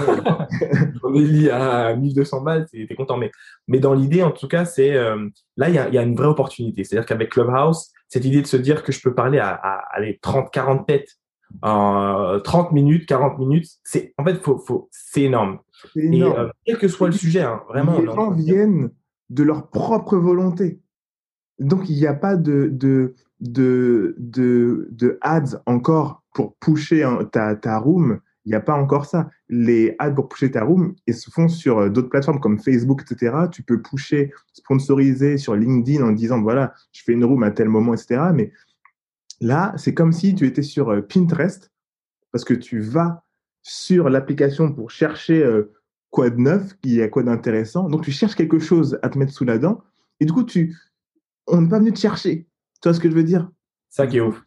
On 1.03 1.15
est 1.15 1.25
lié 1.25 1.51
à 1.51 1.95
1200 1.95 2.43
balles, 2.43 2.67
t'es 2.71 2.95
content. 2.95 3.17
Mais, 3.19 3.31
mais 3.67 3.81
dans 3.81 3.93
l'idée, 3.93 4.23
en 4.23 4.31
tout 4.31 4.49
cas, 4.49 4.65
c'est 4.65 4.95
euh, 4.95 5.29
là, 5.57 5.69
il 5.69 5.75
y 5.75 5.79
a, 5.79 5.89
y 5.89 5.99
a, 5.99 6.03
une 6.03 6.15
vraie 6.15 6.29
opportunité. 6.29 6.85
C'est-à-dire 6.85 7.07
qu'avec 7.07 7.31
Clubhouse, 7.31 7.91
cette 8.09 8.25
idée 8.25 8.41
de 8.41 8.47
se 8.47 8.57
dire 8.57 8.85
que 8.85 8.93
je 8.93 9.03
peux 9.03 9.15
parler 9.15 9.39
à, 9.39 9.55
à, 9.55 10.01
30, 10.23 10.51
40 10.53 10.87
têtes 10.87 11.17
en 11.63 12.39
30 12.43 12.73
minutes, 12.73 13.07
40 13.07 13.39
minutes, 13.39 13.69
c'est 13.83 14.15
en 14.17 14.25
fait, 14.25 14.37
faut, 14.37 14.59
faut, 14.59 14.89
c'est 14.93 15.23
énorme. 15.23 15.59
énorme. 15.97 16.33
Et 16.33 16.39
euh, 16.39 16.49
quel 16.65 16.79
que 16.79 16.89
soit 16.89 17.09
le 17.09 17.15
sujet, 17.15 17.43
hein, 17.43 17.63
vraiment. 17.69 17.99
Les 17.99 18.07
gens 18.07 18.31
viennent 18.31 18.91
de 19.29 19.43
leur 19.43 19.69
propre 19.71 20.17
volonté. 20.17 20.81
Donc, 21.59 21.89
il 21.89 21.97
n'y 21.97 22.07
a 22.07 22.15
pas 22.15 22.37
de, 22.37 22.69
de, 22.73 23.15
de, 23.41 24.15
de, 24.19 24.89
de 24.91 25.19
ads 25.23 25.63
encore 25.67 26.23
pour 26.35 26.55
pusher 26.57 27.09
ta, 27.33 27.57
ta 27.57 27.79
room 27.79 28.21
il 28.47 28.51
n'y 28.51 28.55
a 28.55 28.61
pas 28.61 28.75
encore 28.75 29.07
ça. 29.07 29.29
Les 29.49 29.97
ads 29.99 30.13
pour 30.13 30.29
pusher 30.29 30.53
ta 30.53 30.63
room 30.63 30.95
se 31.13 31.31
font 31.31 31.49
sur 31.49 31.79
euh, 31.79 31.91
d'autres 31.91 32.09
plateformes 32.09 32.39
comme 32.39 32.61
Facebook, 32.61 33.03
etc. 33.03 33.37
Tu 33.51 33.65
peux 33.65 33.83
pusher, 33.83 34.33
sponsoriser 34.53 35.37
sur 35.37 35.57
LinkedIn 35.57 36.03
en 36.05 36.13
disant 36.13 36.41
voilà, 36.41 36.73
je 36.93 37.03
fais 37.03 37.13
une 37.13 37.25
room 37.25 37.43
à 37.43 37.51
tel 37.51 37.69
moment, 37.69 37.93
etc. 37.93 38.31
Mais 38.33 38.53
là, 39.41 39.75
c'est 39.77 39.95
comme 39.95 40.13
si 40.13 40.35
tu 40.37 40.47
étais 40.47 40.63
sur 40.63 40.91
euh, 40.91 41.03
Pinterest 41.03 41.73
parce 42.31 42.45
que 42.45 42.55
tu 42.55 42.79
vas 42.79 43.25
sur 43.63 44.09
l'application 44.09 44.73
pour 44.73 44.93
chercher 44.93 45.43
euh, 45.43 45.73
quoi 46.11 46.31
de 46.31 46.37
neuf, 46.37 46.77
il 46.85 46.95
y 46.95 47.03
a 47.03 47.09
quoi 47.09 47.25
d'intéressant. 47.25 47.89
Donc 47.89 48.03
tu 48.03 48.13
cherches 48.13 48.37
quelque 48.37 48.61
chose 48.61 49.01
à 49.03 49.09
te 49.09 49.19
mettre 49.19 49.33
sous 49.33 49.45
la 49.45 49.59
dent 49.59 49.83
et 50.21 50.25
du 50.25 50.33
coup 50.33 50.45
tu, 50.45 50.77
on 51.47 51.63
n'est 51.63 51.69
pas 51.69 51.79
venu 51.79 51.93
te 51.93 51.99
chercher. 51.99 52.47
Tu 52.83 52.89
vois 52.89 52.95
ce 52.95 53.01
que 53.01 53.11
je 53.11 53.15
veux 53.15 53.25
dire? 53.25 53.49
Ça 53.89 54.07
qui 54.07 54.19
est 54.19 54.21
ouf. 54.21 54.43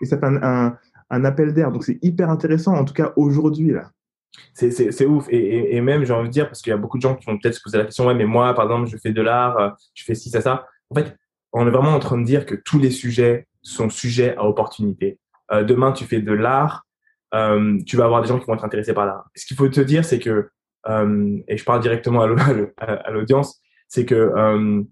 Et 0.00 0.06
ça 0.06 0.18
fait 0.18 0.26
un 0.26 0.76
un 1.10 1.24
appel 1.24 1.52
d'air. 1.52 1.72
Donc 1.72 1.84
c'est 1.84 1.98
hyper 2.02 2.30
intéressant, 2.30 2.74
en 2.74 2.84
tout 2.84 2.94
cas 2.94 3.12
aujourd'hui 3.16 3.70
là. 3.70 3.90
C'est 4.54 5.06
ouf. 5.06 5.26
Et, 5.30 5.76
et, 5.76 5.80
même, 5.80 6.04
j'ai 6.04 6.12
envie 6.12 6.28
de 6.28 6.32
dire, 6.32 6.46
parce 6.46 6.60
qu'il 6.60 6.70
y 6.70 6.74
a 6.74 6.76
beaucoup 6.76 6.98
de 6.98 7.02
gens 7.02 7.16
qui 7.16 7.24
vont 7.26 7.38
peut-être 7.38 7.54
se 7.54 7.62
poser 7.62 7.78
la 7.78 7.84
question, 7.84 8.06
ouais, 8.06 8.14
mais 8.14 8.26
moi, 8.26 8.54
par 8.54 8.66
exemple, 8.66 8.86
je 8.88 8.96
fais 8.96 9.12
de 9.12 9.22
l'art, 9.22 9.58
euh, 9.58 9.70
je 9.94 10.04
fais 10.04 10.14
ci, 10.14 10.30
ça, 10.30 10.40
ça. 10.40 10.66
En 10.90 10.94
fait, 10.94 11.16
on 11.52 11.66
est 11.66 11.70
vraiment 11.70 11.94
en 11.94 11.98
train 11.98 12.18
de 12.18 12.24
dire 12.24 12.44
que 12.44 12.54
tous 12.54 12.78
les 12.78 12.90
sujets 12.90 13.48
sont 13.62 13.88
sujets 13.88 14.36
à 14.36 14.44
opportunité. 14.44 15.18
Euh, 15.50 15.64
demain, 15.64 15.92
tu 15.92 16.04
fais 16.04 16.20
de 16.20 16.32
l'art, 16.32 16.86
euh, 17.34 17.78
tu 17.86 17.96
vas 17.96 18.04
avoir 18.04 18.20
des 18.20 18.28
gens 18.28 18.38
qui 18.38 18.46
vont 18.46 18.54
être 18.54 18.64
intéressés 18.64 18.92
par 18.92 19.06
l'art. 19.06 19.28
Ce 19.34 19.46
qu'il 19.46 19.56
faut 19.56 19.68
te 19.68 19.80
dire, 19.80 20.04
c'est 20.04 20.18
que, 20.18 20.50
euh, 20.88 21.38
et 21.48 21.56
je 21.56 21.64
parle 21.64 21.80
directement 21.80 22.22
à 22.22 22.26
l'audience, 23.10 23.60
c'est 23.88 24.04
que 24.04 24.84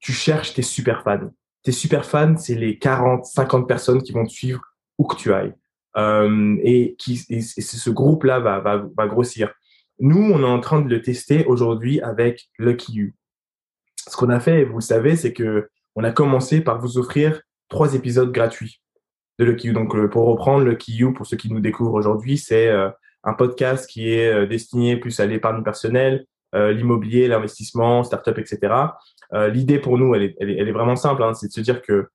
tu 0.00 0.12
cherches 0.12 0.54
tes 0.54 0.62
super 0.62 1.02
fans. 1.02 1.30
Tes 1.62 1.72
super 1.72 2.04
fans, 2.04 2.36
c'est 2.36 2.54
les 2.54 2.78
40, 2.78 3.24
50 3.24 3.66
personnes 3.66 4.02
qui 4.02 4.12
vont 4.12 4.24
te 4.24 4.30
suivre 4.30 4.60
où 4.98 5.04
que 5.04 5.16
tu 5.16 5.32
ailles. 5.32 5.54
Euh, 5.96 6.56
et, 6.62 6.96
ce 6.98 7.90
groupe-là 7.90 8.38
va, 8.40 8.60
va, 8.60 8.84
va 8.96 9.06
grossir. 9.06 9.52
Nous, 9.98 10.18
on 10.18 10.40
est 10.40 10.44
en 10.44 10.60
train 10.60 10.80
de 10.80 10.88
le 10.88 11.00
tester 11.00 11.44
aujourd'hui 11.46 12.00
avec 12.02 12.48
Lucky 12.58 12.92
You. 12.92 13.12
Ce 14.08 14.16
qu'on 14.16 14.28
a 14.28 14.40
fait, 14.40 14.64
vous 14.64 14.76
le 14.76 14.82
savez, 14.82 15.16
c'est 15.16 15.32
que 15.32 15.68
on 15.94 16.04
a 16.04 16.12
commencé 16.12 16.60
par 16.60 16.78
vous 16.78 16.98
offrir 16.98 17.40
trois 17.68 17.94
épisodes 17.94 18.30
gratuits 18.30 18.82
de 19.38 19.46
Lucky 19.46 19.68
You. 19.68 19.72
Donc, 19.72 19.94
euh, 19.96 20.08
pour 20.08 20.26
reprendre 20.26 20.64
Lucky 20.64 20.94
You, 20.94 21.14
pour 21.14 21.26
ceux 21.26 21.38
qui 21.38 21.50
nous 21.50 21.60
découvrent 21.60 21.94
aujourd'hui, 21.94 22.36
c'est 22.36 22.68
euh, 22.68 22.90
un 23.24 23.32
podcast 23.32 23.88
qui 23.88 24.10
est 24.10 24.46
destiné 24.46 24.98
plus 24.98 25.18
à 25.18 25.26
l'épargne 25.26 25.64
personnelle, 25.64 26.26
l'immobilier, 26.52 27.26
l'investissement, 27.26 28.04
startup, 28.04 28.38
etc. 28.38 28.72
L'idée 29.32 29.78
pour 29.78 29.98
nous, 29.98 30.14
elle 30.14 30.34
est, 30.38 30.72
vraiment 30.72 30.96
simple, 30.96 31.22
hein, 31.22 31.34
c'est 31.34 31.48
de 31.48 31.52
se 31.52 31.60
dire 31.60 31.82
que 31.82 32.08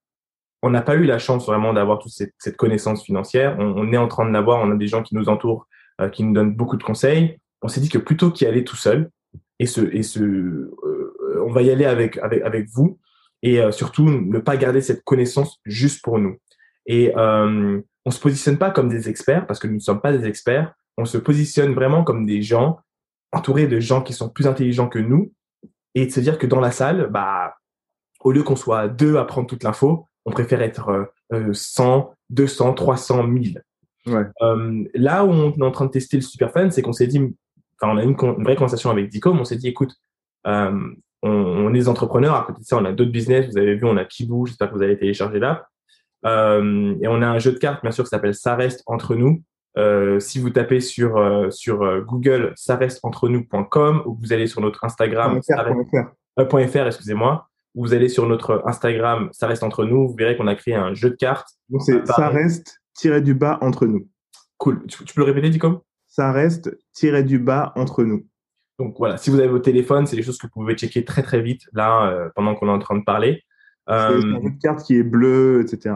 on 0.63 0.69
n'a 0.69 0.82
pas 0.82 0.95
eu 0.95 1.06
la 1.06 1.17
chance 1.17 1.45
vraiment 1.45 1.74
d'avoir 1.74 2.00
toute 2.00 2.12
cette, 2.12 2.58
connaissance 2.58 3.04
financière. 3.04 3.58
On, 3.60 3.74
on, 3.76 3.91
est 3.91 3.97
en 3.97 4.08
train 4.08 4.26
de 4.26 4.32
l'avoir. 4.32 4.62
On 4.62 4.71
a 4.71 4.76
des 4.76 4.88
gens 4.88 5.02
qui 5.02 5.15
nous 5.15 5.28
entourent, 5.28 5.67
euh, 6.00 6.10
qui 6.10 6.24
nous 6.24 6.34
donnent 6.34 6.56
beaucoup 6.56 6.78
de 6.78 6.84
conseils. 6.84 7.38
On 7.62 7.67
s'est 7.67 7.82
dit 7.82 7.89
que 7.89 7.97
plutôt 7.97 8.32
qu'y 8.32 8.45
aller 8.45 8.63
tout 8.63 8.76
seul, 8.76 9.10
et 9.60 9.65
euh, 10.17 11.43
on 11.45 11.52
va 11.52 11.62
y 11.62 11.69
aller 11.69 11.86
avec 11.86 12.69
vous, 12.69 13.00
et 13.43 13.60
euh, 13.60 13.71
surtout 13.71 14.06
ne 14.06 14.39
pas 14.39 14.58
garder 14.58 14.82
cette 14.82 15.04
connaissance 15.04 15.60
juste 15.65 16.04
pour 16.04 16.19
nous. 16.19 16.38
Et 16.86 17.15
euh, 17.15 17.82
on 18.06 18.12
se 18.12 18.19
positionne 18.19 18.58
pas 18.58 18.71
comme 18.71 18.89
des 18.89 19.10
experts 19.10 19.45
parce 19.45 19.60
que 19.60 19.67
nous 19.67 19.76
ne 19.76 19.80
sommes 19.80 20.02
pas 20.02 20.15
des 20.15 20.26
experts. 20.26 20.74
On 20.97 21.06
se 21.06 21.17
positionne 21.17 21.74
vraiment 21.74 22.04
comme 22.04 22.26
des 22.26 22.41
gens 22.41 22.80
entourés 23.32 23.67
de 23.67 23.80
gens 23.80 24.02
qui 24.02 24.13
sont 24.13 24.30
plus 24.30 24.47
intelligents 24.47 24.89
que 24.89 25.00
nous, 25.00 25.32
et 25.95 26.06
de 26.06 26.12
se 26.12 26.19
dire 26.19 26.38
que 26.38 26.47
dans 26.47 26.60
la 26.60 26.71
salle, 26.71 27.10
bah 27.12 27.56
au 28.21 28.32
lieu 28.32 28.43
qu'on 28.43 28.56
soit 28.56 28.88
deux 28.88 29.17
à 29.17 29.25
prendre 29.25 29.47
toute 29.47 29.63
l'info, 29.63 30.08
on 30.25 30.32
préfère 30.32 30.62
être 30.62 31.12
100, 31.51 32.13
200, 32.30 32.73
300, 32.73 33.23
1000. 33.23 33.63
Ouais. 34.08 34.25
Euh, 34.41 34.84
là 34.93 35.25
où 35.25 35.30
on 35.30 35.51
est 35.51 35.63
en 35.63 35.71
train 35.71 35.86
de 35.86 35.91
tester 35.91 36.17
le 36.17 36.21
super 36.21 36.51
fan, 36.51 36.71
c'est 36.71 36.82
qu'on 36.82 36.93
s'est 36.93 37.08
dit, 37.08 37.19
enfin, 37.80 37.93
on 37.93 37.97
a 37.97 38.04
une, 38.04 38.15
une, 38.19 38.43
vraie 38.43 38.56
conversation 38.56 38.89
avec 38.89 39.10
Dicom, 39.10 39.39
on 39.39 39.45
s'est 39.45 39.56
dit, 39.56 39.67
écoute, 39.67 39.93
euh, 40.47 40.71
on, 41.21 41.30
on, 41.30 41.69
est 41.69 41.77
des 41.77 41.89
entrepreneurs, 41.89 42.36
à 42.36 42.43
côté 42.43 42.62
de 42.62 42.65
ça, 42.65 42.77
on 42.77 42.86
a 42.86 42.91
d'autres 42.91 43.12
business, 43.12 43.47
vous 43.47 43.58
avez 43.58 43.75
vu, 43.75 43.86
on 43.86 43.97
a 43.97 44.06
Kibou, 44.06 44.47
j'espère 44.47 44.69
que 44.69 44.75
vous 44.75 44.82
allez 44.82 44.97
télécharger 44.97 45.39
là. 45.39 45.67
Euh, 46.25 46.95
et 47.01 47.08
on 47.08 47.21
a 47.21 47.27
un 47.27 47.39
jeu 47.39 47.51
de 47.51 47.58
cartes, 47.58 47.82
bien 47.82 47.91
sûr, 47.91 48.04
qui 48.04 48.10
s'appelle 48.10 48.36
Ça 48.36 48.56
reste 48.56 48.84
entre 48.86 49.15
nous. 49.15 49.43
Euh, 49.77 50.19
si 50.19 50.39
vous 50.39 50.49
tapez 50.49 50.81
sur 50.81 51.15
euh, 51.15 51.49
sur 51.49 51.81
euh, 51.81 52.01
Google 52.01 52.51
ça 52.57 52.75
reste 52.75 52.99
entre 53.03 53.29
nous.com 53.29 54.03
ou 54.05 54.17
vous 54.21 54.34
allez 54.34 54.45
sur 54.45 54.60
notre 54.60 54.84
Instagram 54.84 55.39
.fr, 55.41 56.67
.fr 56.67 56.88
excusez-moi 56.88 57.47
vous 57.73 57.93
allez 57.93 58.10
sur 58.10 58.27
notre 58.27 58.63
Instagram, 58.65 59.29
ça 59.31 59.47
reste 59.47 59.63
entre 59.63 59.86
nous, 59.86 60.10
vous 60.10 60.15
verrez 60.17 60.36
qu'on 60.36 60.47
a 60.47 60.55
créé 60.55 60.75
un 60.75 60.93
jeu 60.93 61.12
de 61.12 61.15
cartes. 61.15 61.47
Donc 61.69 61.81
c'est 61.84 62.05
ça 62.05 62.27
reste 62.27 62.81
tiré 62.93 63.21
du 63.21 63.34
bas 63.34 63.60
entre 63.62 63.86
nous. 63.86 64.10
Cool. 64.57 64.86
Tu, 64.88 65.05
peux 65.05 65.21
le 65.21 65.27
répéter, 65.27 65.49
Dicom 65.49 65.79
Ça 66.05 66.34
reste 66.34 66.77
tiré 66.91 67.23
du 67.23 67.39
bas 67.39 67.71
entre 67.77 68.03
nous. 68.03 68.27
Donc 68.77 68.95
voilà, 68.97 69.15
si 69.15 69.29
vous 69.29 69.39
avez 69.39 69.47
votre 69.47 69.63
téléphone, 69.63 70.05
c'est 70.05 70.17
des 70.17 70.21
choses 70.21 70.38
que 70.38 70.47
vous 70.47 70.51
pouvez 70.51 70.75
checker 70.75 71.05
très 71.05 71.23
très 71.23 71.41
vite 71.41 71.62
là 71.71 72.29
pendant 72.36 72.55
qu'on 72.55 72.67
est 72.67 72.71
en 72.71 72.79
train 72.79 72.97
de 72.97 73.05
parler. 73.05 73.41
C'est 73.88 73.93
un 73.93 74.19
jeu 74.19 74.49
de 74.49 74.62
cartes 74.62 74.84
qui 74.84 74.97
est 74.97 75.03
bleu, 75.03 75.62
etc. 75.62 75.95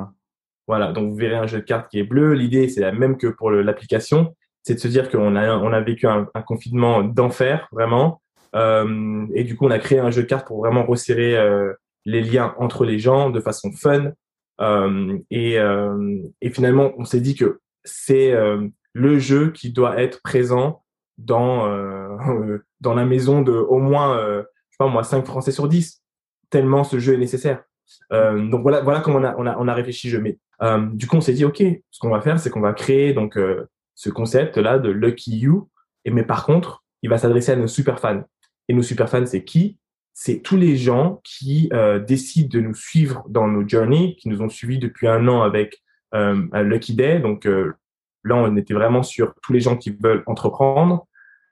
Voilà, 0.68 0.92
donc 0.92 1.12
vous 1.12 1.16
verrez 1.16 1.36
un 1.36 1.48
jeu 1.48 1.60
de 1.60 1.64
cartes 1.64 1.90
qui 1.90 2.00
est 2.00 2.04
bleu. 2.04 2.34
L'idée, 2.34 2.68
c'est 2.70 2.82
la 2.82 2.92
même 2.92 3.18
que 3.18 3.28
pour 3.28 3.52
l'application, 3.52 4.36
c'est 4.64 4.76
de 4.76 4.80
se 4.80 4.88
dire 4.88 5.10
qu'on 5.10 5.36
a 5.36 5.58
on 5.58 5.72
a 5.72 5.82
vécu 5.82 6.08
un, 6.08 6.26
confinement 6.46 7.04
d'enfer 7.04 7.68
vraiment. 7.72 8.22
Euh, 8.56 9.28
et 9.34 9.44
du 9.44 9.56
coup, 9.56 9.66
on 9.66 9.72
a 9.72 9.80
créé 9.80 10.00
un 10.00 10.12
jeu 10.12 10.24
de 10.24 10.28
cartes 10.28 10.48
pour 10.48 10.60
vraiment 10.60 10.86
resserrer 10.86 11.38
euh, 11.38 11.74
les 12.06 12.22
liens 12.22 12.56
entre 12.58 12.86
les 12.86 12.98
gens 12.98 13.30
de 13.30 13.40
façon 13.40 13.72
fun. 13.72 14.12
Euh, 14.62 15.18
et, 15.30 15.58
et 16.42 16.50
finalement, 16.50 16.94
on 16.98 17.06
s'est 17.06 17.20
dit 17.22 17.36
que 17.36 17.60
c'est 17.84 18.34
le 18.94 19.20
jeu 19.20 19.52
qui 19.52 19.72
doit 19.72 20.02
être 20.02 20.22
présent 20.24 20.84
dans 21.18 21.68
dans 22.82 22.94
la 22.94 23.06
maison 23.06 23.42
de 23.42 23.52
au 23.54 23.80
moins 23.80 24.18
je 24.18 24.44
sais 24.72 24.78
pas 24.80 24.88
moi 24.88 25.04
5 25.04 25.26
Français 25.26 25.52
sur 25.52 25.68
10 25.68 26.02
tellement 26.50 26.84
ce 26.84 27.00
jeu 27.00 27.14
est 27.14 27.18
nécessaire. 27.18 27.64
Euh, 28.12 28.48
donc 28.50 28.62
voilà 28.62 28.82
voilà 28.82 29.00
comment 29.00 29.20
on 29.20 29.24
a 29.24 29.36
on 29.38 29.46
a 29.46 29.58
on 29.60 29.68
a 29.68 29.74
réfléchi 29.74 30.10
je 30.10 30.18
mets 30.18 30.40
euh, 30.62 30.88
du 30.94 31.08
coup 31.08 31.18
on 31.18 31.22
s'est 31.22 31.34
dit 31.34 31.46
ok 31.46 31.64
ce 31.92 32.00
qu'on 32.00 32.10
va 32.10 32.22
faire 32.22 32.40
c'est 32.40 32.50
qu'on 32.50 32.62
va 32.62 32.74
créer 32.74 33.14
donc 33.14 33.38
euh, 33.38 33.68
ce 33.94 34.10
concept 34.10 34.58
là 34.58 34.80
de 34.80 34.90
Lucky 34.90 35.38
You 35.38 35.70
et 36.06 36.12
mais 36.12 36.24
par 36.24 36.46
contre 36.46 36.84
il 37.02 37.10
va 37.10 37.18
s'adresser 37.18 37.52
à 37.52 37.56
nos 37.56 37.68
super 37.68 38.00
fans 38.00 38.24
et 38.68 38.74
nos 38.74 38.82
super 38.82 39.10
fans, 39.10 39.26
c'est 39.26 39.44
qui? 39.44 39.78
C'est 40.14 40.42
tous 40.42 40.58
les 40.58 40.78
gens 40.78 41.22
qui 41.24 41.70
euh, 41.74 42.00
décident 42.00 42.50
de 42.50 42.62
nous 42.62 42.74
suivre 42.74 43.26
dans 43.28 43.48
nos 43.48 43.68
journeys, 43.68 44.16
qui 44.16 44.30
nous 44.30 44.42
ont 44.42 44.50
suivis 44.50 44.80
depuis 44.80 45.08
un 45.08 45.28
an 45.28 45.42
avec 45.42 45.84
euh, 46.14 46.48
Lucky 46.64 46.96
Day. 46.96 47.20
Donc 47.20 47.46
euh, 47.46 47.74
là, 48.24 48.36
on 48.36 48.56
était 48.56 48.74
vraiment 48.74 49.04
sur 49.04 49.34
tous 49.44 49.54
les 49.54 49.60
gens 49.60 49.76
qui 49.76 49.92
veulent 49.92 50.24
entreprendre. 50.26 51.06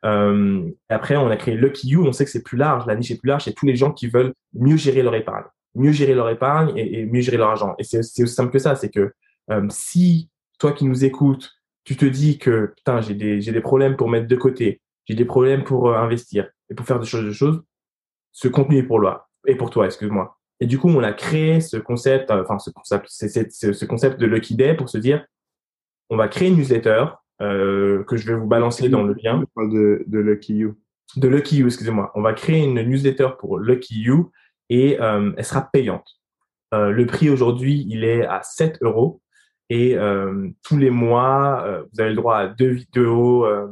Euh, 0.06 0.70
après, 0.90 1.18
on 1.18 1.30
a 1.30 1.36
créé 1.36 1.56
Lucky 1.56 1.90
You. 1.90 2.06
On 2.06 2.14
sait 2.14 2.26
que 2.26 2.32
c'est 2.32 2.44
plus 2.44 2.58
large, 2.58 2.86
la 2.88 2.96
niche 2.96 3.12
est 3.12 3.20
plus 3.20 3.28
large. 3.28 3.44
C'est 3.44 3.54
tous 3.54 3.66
les 3.66 3.76
gens 3.76 3.92
qui 3.92 4.08
veulent 4.08 4.34
mieux 4.54 4.78
gérer 4.78 5.04
leur 5.04 5.16
épargne, 5.16 5.46
mieux 5.76 5.92
gérer 5.92 6.14
leur 6.14 6.30
épargne 6.30 6.74
et, 6.78 7.00
et 7.00 7.06
mieux 7.06 7.22
gérer 7.22 7.38
leur 7.38 7.50
argent. 7.50 7.76
Et 7.80 7.84
c'est 7.84 8.00
aussi 8.00 8.28
simple 8.28 8.52
que 8.52 8.60
ça. 8.60 8.76
C'est 8.76 8.90
que 8.90 9.14
euh, 9.52 9.68
si 9.70 10.30
toi 10.60 10.72
qui 10.72 10.86
nous 10.86 11.04
écoutes, 11.06 11.52
tu 11.84 11.98
te 11.98 12.06
dis 12.06 12.38
que 12.38 12.74
putain, 12.78 13.02
j'ai 13.02 13.14
des 13.14 13.42
j'ai 13.42 13.52
des 13.52 13.62
problèmes 13.62 13.96
pour 13.98 14.10
mettre 14.10 14.28
de 14.28 14.36
côté, 14.36 14.82
j'ai 15.06 15.16
des 15.16 15.26
problèmes 15.26 15.64
pour 15.64 15.90
euh, 15.90 15.98
investir 15.98 16.50
et 16.70 16.76
pour 16.76 16.86
faire 16.86 17.00
des 17.00 17.06
choses, 17.06 17.26
de 17.26 17.32
choses, 17.32 17.62
ce 18.32 18.48
contenu 18.48 18.78
est 18.78 18.84
pour 18.84 19.00
toi, 19.00 19.30
et 19.48 19.56
pour 19.56 19.70
toi, 19.70 19.86
excuse-moi. 19.86 20.38
Et 20.60 20.66
du 20.66 20.80
coup, 20.80 20.88
on 20.88 21.04
a 21.04 21.12
créé 21.12 21.60
ce 21.60 21.78
concept, 21.78 22.32
euh, 22.32 22.42
enfin 22.44 22.58
ce 22.60 22.70
concept, 22.70 23.08
c'est 23.10 23.52
ce 23.52 23.86
concept 23.86 24.20
de 24.20 24.26
Lucky 24.26 24.56
Day 24.56 24.76
pour 24.76 24.90
se 24.90 24.98
dire, 24.98 25.26
on 26.10 26.16
va 26.16 26.28
créer 26.28 26.50
une 26.50 26.58
newsletter 26.58 27.06
euh, 27.42 28.04
que 28.06 28.16
je 28.16 28.32
vais 28.32 28.38
vous 28.38 28.48
balancer 28.48 28.88
dans 28.88 29.04
le 29.04 29.14
lien. 29.22 29.44
De, 29.58 30.04
de 30.08 30.20
Lucky 30.20 30.56
You. 30.56 30.76
De 31.18 31.28
Lucky 31.28 31.58
You, 31.58 31.68
excusez-moi. 31.68 32.12
On 32.16 32.22
va 32.22 32.34
créer 32.34 32.64
une 32.64 32.82
newsletter 32.82 33.30
pour 33.40 33.58
Lucky 33.58 34.02
You 34.02 34.32
et 34.70 35.00
euh, 35.02 35.32
elle 35.38 35.46
sera 35.46 35.70
payante. 35.72 36.08
Euh, 36.74 36.90
le 36.92 37.06
prix 37.06 37.30
aujourd'hui, 37.30 37.86
il 37.90 38.04
est 38.04 38.26
à 38.26 38.42
7 38.44 38.80
euros 38.82 39.22
et 39.70 39.96
euh, 39.98 40.50
tous 40.64 40.78
les 40.78 40.90
mois, 40.90 41.64
euh, 41.66 41.84
vous 41.92 42.02
avez 42.02 42.10
le 42.10 42.16
droit 42.16 42.38
à 42.38 42.48
deux 42.48 42.70
vidéos 42.70 43.46
euh, 43.46 43.68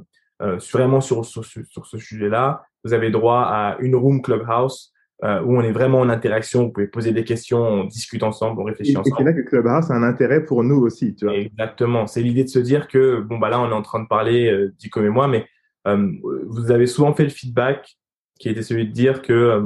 vraiment 0.71 1.01
sur, 1.01 1.25
sur, 1.25 1.45
sur 1.45 1.85
ce 1.85 1.97
sujet-là. 1.97 2.63
Vous 2.83 2.93
avez 2.93 3.11
droit 3.11 3.41
à 3.41 3.77
une 3.79 3.95
room 3.95 4.21
clubhouse 4.21 4.91
euh, 5.23 5.41
où 5.43 5.55
on 5.55 5.61
est 5.61 5.71
vraiment 5.71 5.99
en 5.99 6.09
interaction. 6.09 6.63
Vous 6.63 6.71
pouvez 6.71 6.87
poser 6.87 7.11
des 7.11 7.23
questions, 7.23 7.59
on 7.59 7.83
discute 7.83 8.23
ensemble, 8.23 8.59
on 8.59 8.63
réfléchit 8.63 8.97
ensemble. 8.97 9.15
Et 9.15 9.17
c'est 9.19 9.23
là 9.23 9.33
que 9.33 9.47
Clubhouse 9.47 9.91
a 9.91 9.93
un 9.93 10.01
intérêt 10.01 10.43
pour 10.43 10.63
nous 10.63 10.77
aussi, 10.77 11.13
tu 11.13 11.25
vois. 11.25 11.35
Exactement. 11.35 12.07
C'est 12.07 12.23
l'idée 12.23 12.43
de 12.43 12.49
se 12.49 12.57
dire 12.57 12.87
que 12.87 13.19
bon 13.19 13.37
bah 13.37 13.49
là 13.49 13.61
on 13.61 13.69
est 13.69 13.73
en 13.73 13.83
train 13.83 14.01
de 14.01 14.07
parler 14.07 14.51
euh, 14.51 14.73
Dico 14.79 15.03
et 15.03 15.09
moi, 15.09 15.27
mais 15.27 15.45
euh, 15.87 16.11
vous 16.47 16.71
avez 16.71 16.87
souvent 16.87 17.13
fait 17.13 17.23
le 17.23 17.29
feedback 17.29 17.97
qui 18.39 18.49
était 18.49 18.63
celui 18.63 18.87
de 18.87 18.91
dire 18.91 19.21
que 19.21 19.61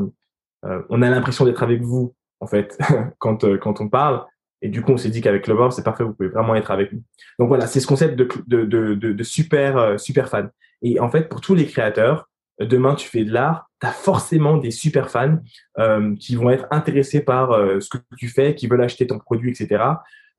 on 0.89 1.01
a 1.01 1.09
l'impression 1.09 1.45
d'être 1.45 1.63
avec 1.63 1.81
vous 1.81 2.15
en 2.39 2.47
fait 2.47 2.77
quand 3.19 3.43
euh, 3.43 3.57
quand 3.57 3.81
on 3.81 3.89
parle. 3.89 4.25
Et 4.61 4.69
du 4.69 4.81
coup, 4.81 4.93
on 4.93 4.97
s'est 4.97 5.09
dit 5.09 5.21
qu'avec 5.21 5.43
Clubhouse, 5.43 5.75
c'est 5.75 5.83
parfait, 5.83 6.03
vous 6.03 6.13
pouvez 6.13 6.29
vraiment 6.29 6.55
être 6.55 6.71
avec 6.71 6.91
nous. 6.91 7.03
Donc 7.37 7.49
voilà, 7.49 7.67
c'est 7.67 7.79
ce 7.79 7.85
concept 7.85 8.15
de, 8.15 8.27
de, 8.47 8.65
de, 8.65 8.95
de, 8.95 9.13
de 9.13 9.23
super, 9.23 9.99
super 9.99 10.27
fan. 10.27 10.49
Et 10.81 10.99
en 10.99 11.09
fait, 11.09 11.29
pour 11.29 11.41
tous 11.41 11.53
les 11.53 11.67
créateurs, 11.67 12.29
demain 12.59 12.95
tu 12.95 13.07
fais 13.07 13.23
de 13.23 13.31
l'art, 13.31 13.69
tu 13.81 13.87
as 13.87 13.91
forcément 13.91 14.57
des 14.57 14.71
super 14.71 15.09
fans 15.09 15.39
euh, 15.79 16.15
qui 16.15 16.35
vont 16.35 16.49
être 16.49 16.67
intéressés 16.71 17.21
par 17.21 17.51
euh, 17.51 17.79
ce 17.79 17.89
que 17.89 17.97
tu 18.17 18.29
fais, 18.29 18.55
qui 18.55 18.67
veulent 18.67 18.83
acheter 18.83 19.07
ton 19.07 19.19
produit, 19.19 19.51
etc. 19.51 19.83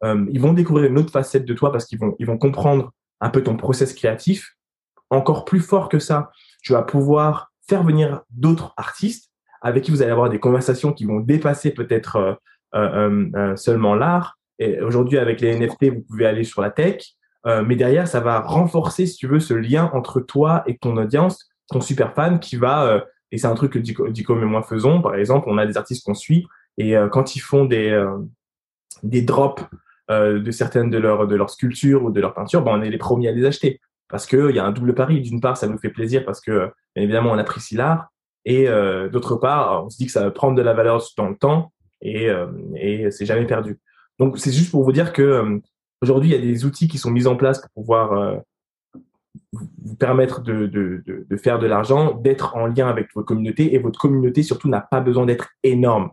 Euh, 0.05 0.27
ils 0.31 0.41
vont 0.41 0.53
découvrir 0.53 0.91
une 0.91 0.99
autre 0.99 1.12
facette 1.12 1.45
de 1.45 1.55
toi 1.55 1.73
parce 1.73 1.87
qu'ils 1.87 1.99
vont, 1.99 2.15
ils 2.19 2.27
vont 2.27 2.39
comprendre 2.39 2.93
un 3.21 3.31
peu 3.31 3.43
ton 3.43 3.57
process 3.57 3.95
créatif. 3.95 4.55
Encore 5.11 5.45
plus 5.45 5.61
fort 5.61 5.89
que 5.89 5.99
ça, 5.99 6.31
tu 6.62 6.73
vas 6.73 6.83
pouvoir 6.83 7.53
faire 7.69 7.83
venir 7.83 8.23
d'autres 8.31 8.75
artistes 8.77 9.31
avec 9.62 9.85
qui 9.85 9.90
vous 9.90 10.03
allez 10.03 10.12
avoir 10.12 10.31
des 10.31 10.38
conversations 10.38 10.92
qui 10.92 11.05
vont 11.05 11.21
dépasser 11.21 11.73
peut-être 11.73 12.16
euh, 12.16 12.35
euh, 12.75 13.27
euh, 13.35 13.57
seulement 13.57 13.95
l'art. 13.95 14.38
Et 14.59 14.81
aujourd'hui, 14.81 15.19
avec 15.19 15.40
les 15.40 15.59
NFT, 15.59 15.90
vous 15.95 16.03
pouvez 16.03 16.27
aller 16.27 16.45
sur 16.45 16.62
la 16.62 16.71
tech, 16.71 17.12
mais 17.45 17.77
derrière, 17.77 18.09
ça 18.09 18.19
va 18.19 18.40
renforcer, 18.40 19.07
si 19.07 19.16
tu 19.16 19.29
veux, 19.29 19.38
ce 19.38 19.55
lien 19.55 19.88
entre 19.95 20.19
toi 20.21 20.64
et 20.66 20.79
ton 20.79 20.97
audience, 20.97 21.49
ton 21.69 21.81
super 21.81 22.12
fan 22.12 22.40
qui 22.40 22.57
va, 22.57 23.05
et 23.31 23.38
c'est 23.38 23.47
un 23.47 23.55
truc 23.55 23.75
que 23.75 23.79
Dicom 23.79 24.42
et 24.42 24.47
moi 24.47 24.62
faisons, 24.62 25.01
par 25.01 25.14
exemple, 25.14 25.47
on 25.49 25.57
a 25.57 25.64
des 25.64 25.77
artistes 25.77 26.05
qu'on 26.05 26.14
suit, 26.14 26.49
et 26.77 26.97
quand 27.12 27.37
ils 27.37 27.40
font 27.40 27.64
des, 27.64 28.05
des 29.05 29.23
drops 29.23 29.62
de 30.11 30.51
certaines 30.51 30.90
de 30.90 30.99
leurs 30.99 31.29
de 31.29 31.37
leurs 31.37 31.51
sculptures 31.51 32.03
ou 32.03 32.11
de 32.11 32.21
leurs 32.21 32.35
peintures, 32.35 32.62
ben, 32.62 32.73
on 32.73 32.83
est 32.83 32.90
les 32.90 32.99
premiers 32.99 33.29
à 33.29 33.33
les 33.33 33.45
acheter 33.45 33.81
parce 34.09 34.27
qu'il 34.27 34.51
y 34.51 34.59
a 34.59 34.64
un 34.64 34.73
double 34.73 34.95
pari. 34.95 35.21
D'une 35.21 35.40
part, 35.40 35.57
ça 35.57 35.66
nous 35.66 35.79
fait 35.79 35.90
plaisir 35.90 36.25
parce 36.25 36.40
que, 36.40 36.71
évidemment, 36.95 37.33
on 37.33 37.38
apprécie 37.38 37.77
l'art. 37.77 38.09
Et 38.48 38.68
euh, 38.68 39.09
d'autre 39.09 39.35
part, 39.35 39.85
on 39.85 39.90
se 39.90 39.96
dit 39.98 40.06
que 40.06 40.12
ça 40.12 40.22
va 40.22 40.30
prendre 40.30 40.54
de 40.56 40.62
la 40.62 40.72
valeur 40.72 41.02
dans 41.18 41.28
le 41.28 41.37
temps 41.37 41.72
et, 42.00 42.30
euh, 42.30 42.46
et 42.76 43.11
c'est 43.11 43.26
jamais 43.26 43.44
perdu. 43.44 43.80
Donc, 44.20 44.38
c'est 44.38 44.52
juste 44.52 44.70
pour 44.70 44.85
vous 44.85 44.92
dire 44.92 45.12
que 45.12 45.22
euh, 45.22 45.59
aujourd'hui, 46.00 46.30
il 46.30 46.32
y 46.32 46.38
a 46.38 46.40
des 46.40 46.64
outils 46.64 46.87
qui 46.87 46.96
sont 46.96 47.11
mis 47.11 47.26
en 47.26 47.35
place 47.35 47.61
pour 47.61 47.82
pouvoir 47.82 48.40
vous 49.52 49.96
permettre 49.96 50.42
de, 50.42 50.66
de, 50.66 51.02
de, 51.04 51.26
de 51.28 51.37
faire 51.37 51.59
de 51.59 51.66
l'argent, 51.66 52.14
d'être 52.14 52.54
en 52.54 52.66
lien 52.66 52.87
avec 52.88 53.09
votre 53.14 53.26
communauté. 53.26 53.74
Et 53.74 53.78
votre 53.78 53.98
communauté, 53.98 54.44
surtout, 54.44 54.68
n'a 54.68 54.80
pas 54.80 55.00
besoin 55.00 55.26
d'être 55.26 55.48
énorme. 55.64 56.11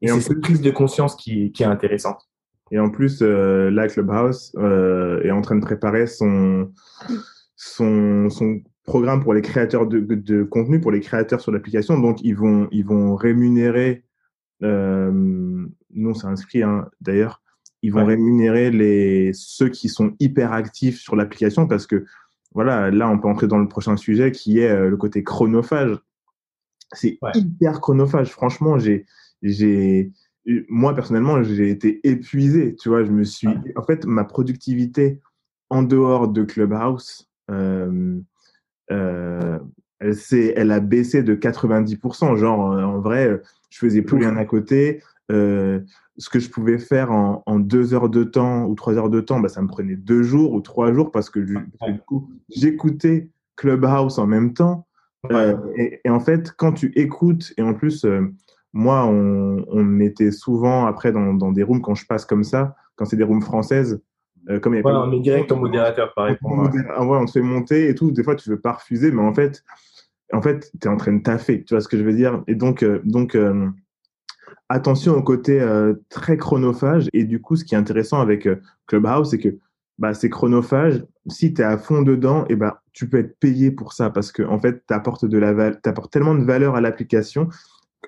Et, 0.00 0.06
et 0.06 0.08
c'est 0.08 0.20
cette 0.20 0.40
prise 0.40 0.62
de 0.62 0.70
conscience 0.70 1.14
qui, 1.14 1.52
qui 1.52 1.62
est 1.62 1.66
intéressante. 1.66 2.22
Et 2.70 2.78
en 2.78 2.88
plus, 2.88 3.20
là, 3.20 3.86
Clubhouse 3.86 4.52
est 4.56 5.30
en 5.30 5.42
train 5.42 5.56
de 5.56 5.64
préparer 5.64 6.06
son, 6.06 6.72
son, 7.54 8.30
son 8.30 8.62
programme 8.86 9.22
pour 9.22 9.34
les 9.34 9.42
créateurs 9.42 9.86
de, 9.86 10.00
de 10.00 10.42
contenu, 10.44 10.80
pour 10.80 10.92
les 10.92 11.00
créateurs 11.00 11.40
sur 11.40 11.52
l'application. 11.52 11.98
Donc, 11.98 12.22
ils 12.22 12.34
vont, 12.34 12.68
ils 12.70 12.84
vont 12.84 13.16
rémunérer, 13.16 14.04
euh, 14.62 15.10
nous, 15.90 16.14
c'est 16.14 16.26
inscrit 16.26 16.62
hein, 16.62 16.88
d'ailleurs, 17.00 17.42
ils 17.82 17.92
vont 17.92 18.00
ouais. 18.00 18.14
rémunérer 18.14 18.70
les, 18.70 19.32
ceux 19.34 19.68
qui 19.68 19.88
sont 19.88 20.14
hyper 20.18 20.52
actifs 20.52 20.98
sur 21.00 21.16
l'application 21.16 21.66
parce 21.66 21.86
que, 21.86 22.06
voilà, 22.54 22.90
là, 22.90 23.10
on 23.10 23.18
peut 23.18 23.28
entrer 23.28 23.48
dans 23.48 23.58
le 23.58 23.68
prochain 23.68 23.96
sujet 23.96 24.32
qui 24.32 24.60
est 24.60 24.70
euh, 24.70 24.88
le 24.88 24.96
côté 24.96 25.22
chronophage. 25.22 25.98
C'est 26.92 27.18
ouais. 27.20 27.32
hyper 27.34 27.80
chronophage. 27.80 28.30
Franchement, 28.30 28.78
j'ai, 28.78 29.04
j'ai, 29.42 30.12
moi 30.68 30.94
personnellement, 30.94 31.42
j'ai 31.42 31.68
été 31.68 32.00
épuisé. 32.08 32.76
Tu 32.76 32.88
vois, 32.88 33.04
je 33.04 33.10
me 33.10 33.24
suis. 33.24 33.48
En 33.74 33.82
fait, 33.82 34.06
ma 34.06 34.24
productivité 34.24 35.20
en 35.68 35.82
dehors 35.82 36.28
de 36.28 36.44
Clubhouse, 36.44 37.28
euh, 37.50 38.18
euh, 38.90 39.58
elle, 40.00 40.16
elle 40.56 40.70
a 40.70 40.80
baissé 40.80 41.22
de 41.22 41.34
90%. 41.34 42.36
Genre, 42.36 42.60
en 42.60 43.00
vrai, 43.00 43.40
je 43.70 43.78
faisais 43.78 44.02
plus 44.02 44.18
rien 44.18 44.36
à 44.36 44.44
côté. 44.44 45.02
Euh, 45.32 45.80
ce 46.18 46.30
que 46.30 46.38
je 46.38 46.48
pouvais 46.48 46.78
faire 46.78 47.10
en, 47.12 47.42
en, 47.46 47.58
deux 47.58 47.92
heures 47.92 48.08
de 48.08 48.24
temps 48.24 48.64
ou 48.64 48.74
trois 48.74 48.94
heures 48.94 49.10
de 49.10 49.20
temps, 49.20 49.40
bah, 49.40 49.48
ça 49.48 49.60
me 49.60 49.66
prenait 49.66 49.96
deux 49.96 50.22
jours 50.22 50.52
ou 50.52 50.60
trois 50.60 50.92
jours 50.92 51.10
parce 51.10 51.30
que, 51.30 51.40
du 51.40 51.58
coup, 52.06 52.30
j'écoutais 52.48 53.28
Clubhouse 53.56 54.18
en 54.18 54.26
même 54.26 54.54
temps. 54.54 54.86
Euh, 55.32 55.56
et, 55.76 56.00
et, 56.04 56.10
en 56.10 56.20
fait, 56.20 56.52
quand 56.56 56.72
tu 56.72 56.92
écoutes, 56.94 57.52
et 57.56 57.62
en 57.62 57.74
plus, 57.74 58.04
euh, 58.04 58.32
moi, 58.72 59.06
on, 59.06 59.64
on, 59.68 60.00
était 60.00 60.30
souvent 60.30 60.86
après 60.86 61.10
dans, 61.10 61.34
dans, 61.34 61.50
des 61.50 61.62
rooms 61.62 61.82
quand 61.82 61.94
je 61.94 62.06
passe 62.06 62.24
comme 62.24 62.44
ça, 62.44 62.76
quand 62.94 63.04
c'est 63.04 63.16
des 63.16 63.24
rooms 63.24 63.42
françaises. 63.42 64.00
Euh, 64.48 64.60
comme 64.60 64.74
il 64.74 64.80
y 64.80 64.82
ouais, 64.82 64.92
on 64.92 65.06
met 65.08 65.20
direct 65.20 65.50
en 65.50 65.56
modérateur, 65.56 66.14
pareil. 66.14 66.36
On, 66.42 66.66
ouais. 66.66 66.70
ouais, 66.70 67.18
on 67.18 67.24
te 67.24 67.32
fait 67.32 67.40
monter 67.40 67.88
et 67.88 67.94
tout. 67.94 68.12
Des 68.12 68.22
fois, 68.22 68.36
tu 68.36 68.48
veux 68.48 68.60
pas 68.60 68.72
refuser, 68.72 69.10
mais 69.10 69.22
en 69.22 69.34
fait, 69.34 69.64
en 70.32 70.42
fait, 70.42 70.70
tu 70.80 70.88
es 70.88 70.90
en 70.90 70.96
train 70.96 71.12
de 71.12 71.22
taffer. 71.22 71.64
Tu 71.64 71.74
vois 71.74 71.80
ce 71.80 71.88
que 71.88 71.98
je 71.98 72.04
veux 72.04 72.14
dire? 72.14 72.42
Et 72.46 72.54
donc, 72.54 72.82
euh, 72.82 73.00
donc 73.04 73.34
euh, 73.34 73.68
attention 74.68 75.14
au 75.14 75.22
côté 75.22 75.60
euh, 75.60 75.94
très 76.08 76.36
chronophage. 76.36 77.08
Et 77.12 77.24
du 77.24 77.40
coup, 77.40 77.56
ce 77.56 77.64
qui 77.64 77.74
est 77.74 77.78
intéressant 77.78 78.20
avec 78.20 78.48
Clubhouse, 78.86 79.30
c'est 79.30 79.38
que 79.38 79.58
bah, 79.98 80.14
c'est 80.14 80.30
chronophage. 80.30 81.04
Si 81.28 81.54
tu 81.54 81.62
es 81.62 81.64
à 81.64 81.78
fond 81.78 82.02
dedans, 82.02 82.44
et 82.48 82.56
bah, 82.56 82.82
tu 82.92 83.08
peux 83.08 83.18
être 83.18 83.38
payé 83.38 83.70
pour 83.70 83.92
ça 83.92 84.10
parce 84.10 84.32
que 84.32 84.42
en 84.42 84.58
fait, 84.58 84.84
tu 84.86 84.94
apportes, 84.94 85.24
de 85.24 85.38
la 85.38 85.72
apportes 85.84 86.12
tellement 86.12 86.34
de 86.34 86.44
valeur 86.44 86.76
à 86.76 86.80
l'application 86.80 87.48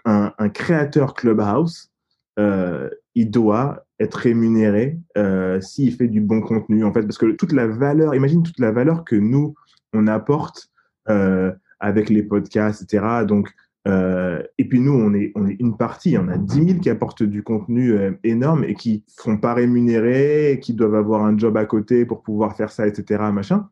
un, 0.05 0.33
un, 0.39 0.49
créateur 0.49 1.15
Clubhouse, 1.15 1.91
il 2.37 3.31
doit 3.31 3.85
être 4.01 4.15
rémunéré 4.15 4.99
euh, 5.17 5.61
s'il 5.61 5.93
fait 5.95 6.09
du 6.09 6.21
bon 6.21 6.41
contenu, 6.41 6.85
en 6.85 6.93
fait, 6.93 7.03
parce 7.03 7.19
que 7.19 7.33
toute 7.33 7.53
la 7.53 7.67
valeur, 7.67 8.15
imagine 8.15 8.43
toute 8.43 8.59
la 8.59 8.71
valeur 8.71 9.05
que 9.05 9.17
nous, 9.17 9.55
on 9.93 10.07
apporte 10.07 10.69
euh, 11.09 11.53
avec 11.81 12.09
les 12.09 12.23
podcasts, 12.23 12.83
etc. 12.83 13.25
Donc, 13.27 13.51
euh, 13.87 14.43
et 14.59 14.69
puis 14.69 14.81
nous, 14.81 14.93
on 14.93 15.15
est, 15.15 15.33
on 15.35 15.47
est 15.47 15.57
une 15.61 15.77
partie, 15.77 16.17
on 16.19 16.29
a 16.29 16.37
10 16.37 16.65
000 16.67 16.81
qui 16.81 16.91
apportent 16.91 17.23
du 17.23 17.43
contenu 17.43 17.97
énorme 18.23 18.65
et 18.65 18.75
qui 18.75 19.05
ne 19.07 19.23
sont 19.23 19.39
pas 19.39 19.55
rémunérés, 19.55 20.61
qui 20.63 20.75
doivent 20.75 20.95
avoir 20.95 21.25
un 21.25 21.37
job 21.37 21.57
à 21.57 21.65
côté 21.65 22.05
pour 22.05 22.23
pouvoir 22.23 22.57
faire 22.57 22.71
ça, 22.71 22.87
etc. 22.87 23.23
Machin. 23.33 23.69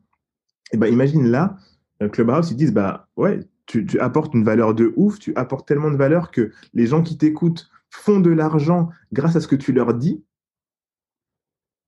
Et 0.73 0.77
ben, 0.77 0.91
imagine 0.91 1.27
là, 1.27 1.57
Clubhouse, 2.11 2.51
ils 2.51 2.57
disent, 2.57 2.73
bah 2.73 3.07
ouais, 3.15 3.39
tu, 3.67 3.99
apportes 3.99 4.33
une 4.33 4.43
valeur 4.43 4.73
de 4.73 4.93
ouf, 4.95 5.19
tu 5.19 5.33
apportes 5.35 5.67
tellement 5.67 5.91
de 5.91 5.97
valeur 5.97 6.31
que 6.31 6.51
les 6.73 6.87
gens 6.87 7.03
qui 7.03 7.17
t'écoutent 7.17 7.69
font 7.97 8.19
de 8.19 8.29
l'argent 8.29 8.89
grâce 9.11 9.35
à 9.35 9.41
ce 9.41 9.47
que 9.47 9.55
tu 9.55 9.73
leur 9.73 9.93
dis. 9.93 10.23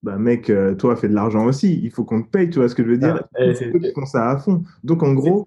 Bah 0.02 0.18
mec, 0.18 0.50
euh, 0.50 0.76
toi, 0.76 0.96
fais 0.96 1.10
de 1.10 1.14
l'argent 1.14 1.46
aussi. 1.46 1.80
Il 1.84 1.92
faut 1.92 2.06
qu'on 2.06 2.22
te 2.24 2.30
paye, 2.30 2.50
tu 2.50 2.60
vois 2.60 2.70
ce 2.70 2.76
que 2.76 2.84
je 2.84 2.90
veux 2.90 2.98
dire? 2.98 3.24
ah, 3.36 3.46
Ils 3.46 3.92
font 3.94 4.06
ça 4.06 4.30
à 4.30 4.38
fond. 4.38 4.64
Donc 4.84 5.04
en 5.04 5.14
gros, 5.14 5.46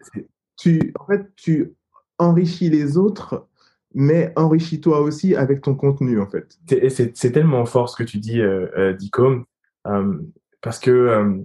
tu, 0.57 0.92
en 0.98 1.07
fait, 1.07 1.27
tu 1.37 1.72
enrichis 2.18 2.68
les 2.68 2.98
autres, 2.98 3.48
mais 3.94 4.33
enrichis-toi 4.37 5.01
aussi 5.01 5.35
avec 5.35 5.62
ton 5.62 5.75
contenu, 5.75 6.20
en 6.20 6.27
fait. 6.29 6.59
C'est 6.90 7.33
tellement 7.33 7.64
fort 7.64 7.88
ce 7.88 7.96
que 7.96 8.05
tu 8.05 8.18
dis, 8.18 8.40
euh, 8.40 8.66
euh, 8.77 8.92
Dicom, 8.92 9.44
euh, 9.87 10.18
parce 10.61 10.79
que 10.79 11.42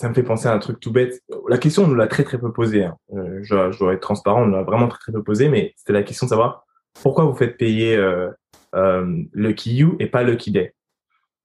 ça 0.00 0.08
me 0.08 0.14
fait 0.14 0.22
penser 0.22 0.48
à 0.48 0.54
un 0.54 0.58
truc 0.58 0.80
tout 0.80 0.92
bête. 0.92 1.22
La 1.48 1.58
question, 1.58 1.84
on 1.84 1.88
nous 1.88 1.94
l'a 1.94 2.06
très 2.06 2.24
très 2.24 2.38
peu 2.38 2.52
posée. 2.52 2.84
Hein. 2.84 2.96
Euh, 3.14 3.40
je, 3.42 3.70
je, 3.70 3.78
dois 3.78 3.92
être 3.92 4.00
transparent, 4.00 4.42
on 4.42 4.46
nous 4.46 4.52
l'a 4.56 4.62
vraiment 4.62 4.88
très 4.88 4.98
très 4.98 5.12
peu 5.12 5.22
posée, 5.22 5.48
mais 5.48 5.74
c'était 5.76 5.92
la 5.92 6.02
question 6.02 6.26
de 6.26 6.30
savoir 6.30 6.64
pourquoi 7.02 7.24
vous 7.24 7.34
faites 7.34 7.56
payer 7.56 7.96
euh, 7.96 8.30
euh, 8.74 9.22
Lucky 9.32 9.74
You 9.74 9.96
et 9.98 10.06
pas 10.06 10.22
Lucky 10.22 10.50
Day? 10.50 10.74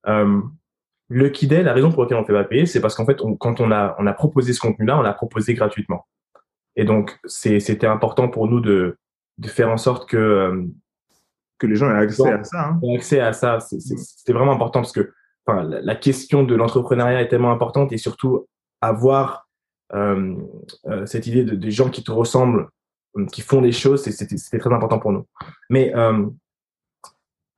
Euh, 0.06 0.40
Lucky 1.08 1.46
Day, 1.46 1.62
la 1.62 1.72
raison 1.72 1.92
pour 1.92 2.02
laquelle 2.02 2.18
on 2.18 2.22
ne 2.22 2.26
fait 2.26 2.32
pas 2.32 2.44
payer, 2.44 2.66
c'est 2.66 2.80
parce 2.80 2.94
qu'en 2.94 3.06
fait, 3.06 3.20
on, 3.22 3.36
quand 3.36 3.60
on 3.60 3.70
a, 3.70 3.94
on 3.98 4.06
a 4.06 4.12
proposé 4.12 4.52
ce 4.52 4.60
contenu-là, 4.60 4.98
on 4.98 5.02
l'a 5.02 5.12
proposé 5.12 5.54
gratuitement. 5.54 6.06
Et 6.74 6.84
donc, 6.84 7.18
c'était 7.26 7.86
important 7.86 8.28
pour 8.28 8.48
nous 8.48 8.60
de, 8.60 8.98
de 9.38 9.48
faire 9.48 9.70
en 9.70 9.76
sorte 9.76 10.08
que 10.08 10.16
euh, 10.16 10.64
que 11.58 11.66
les 11.66 11.76
gens 11.76 11.88
aient 11.90 11.98
accès 11.98 12.30
à 12.30 12.44
ça. 12.44 12.68
Hein. 12.68 12.80
Accès 12.94 13.20
à 13.20 13.32
ça, 13.32 13.60
c'était 13.60 14.32
vraiment 14.34 14.52
important 14.52 14.80
parce 14.80 14.92
que 14.92 15.10
enfin, 15.46 15.62
la, 15.62 15.80
la 15.80 15.94
question 15.94 16.42
de 16.42 16.54
l'entrepreneuriat 16.54 17.22
est 17.22 17.28
tellement 17.28 17.50
importante 17.50 17.92
et 17.92 17.96
surtout 17.98 18.46
avoir 18.82 19.48
euh, 19.94 20.36
euh, 20.86 21.06
cette 21.06 21.26
idée 21.26 21.44
de, 21.44 21.54
des 21.54 21.70
gens 21.70 21.88
qui 21.88 22.04
te 22.04 22.12
ressemblent, 22.12 22.68
qui 23.24 23.40
font 23.40 23.60
les 23.60 23.72
choses, 23.72 24.02
c'était 24.02 24.58
très 24.58 24.72
important 24.72 24.98
pour 24.98 25.12
nous. 25.12 25.26
Mais 25.70 25.94
euh, 25.94 26.26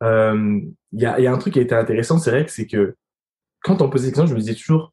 euh, 0.03 0.61
il 0.93 1.01
y, 1.01 1.07
a, 1.07 1.33
un 1.33 1.39
truc 1.39 1.55
qui 1.55 1.59
a 1.59 1.63
été 1.63 1.75
intéressant, 1.75 2.19
c'est 2.19 2.31
vrai 2.31 2.45
que 2.45 2.51
c'est 2.51 2.67
que 2.67 2.97
quand 3.63 3.83
on 3.83 3.91
posait 3.91 4.07
des 4.07 4.13
questions, 4.13 4.27
je 4.27 4.35
me 4.35 4.41
disais 4.41 4.55
toujours, 4.55 4.93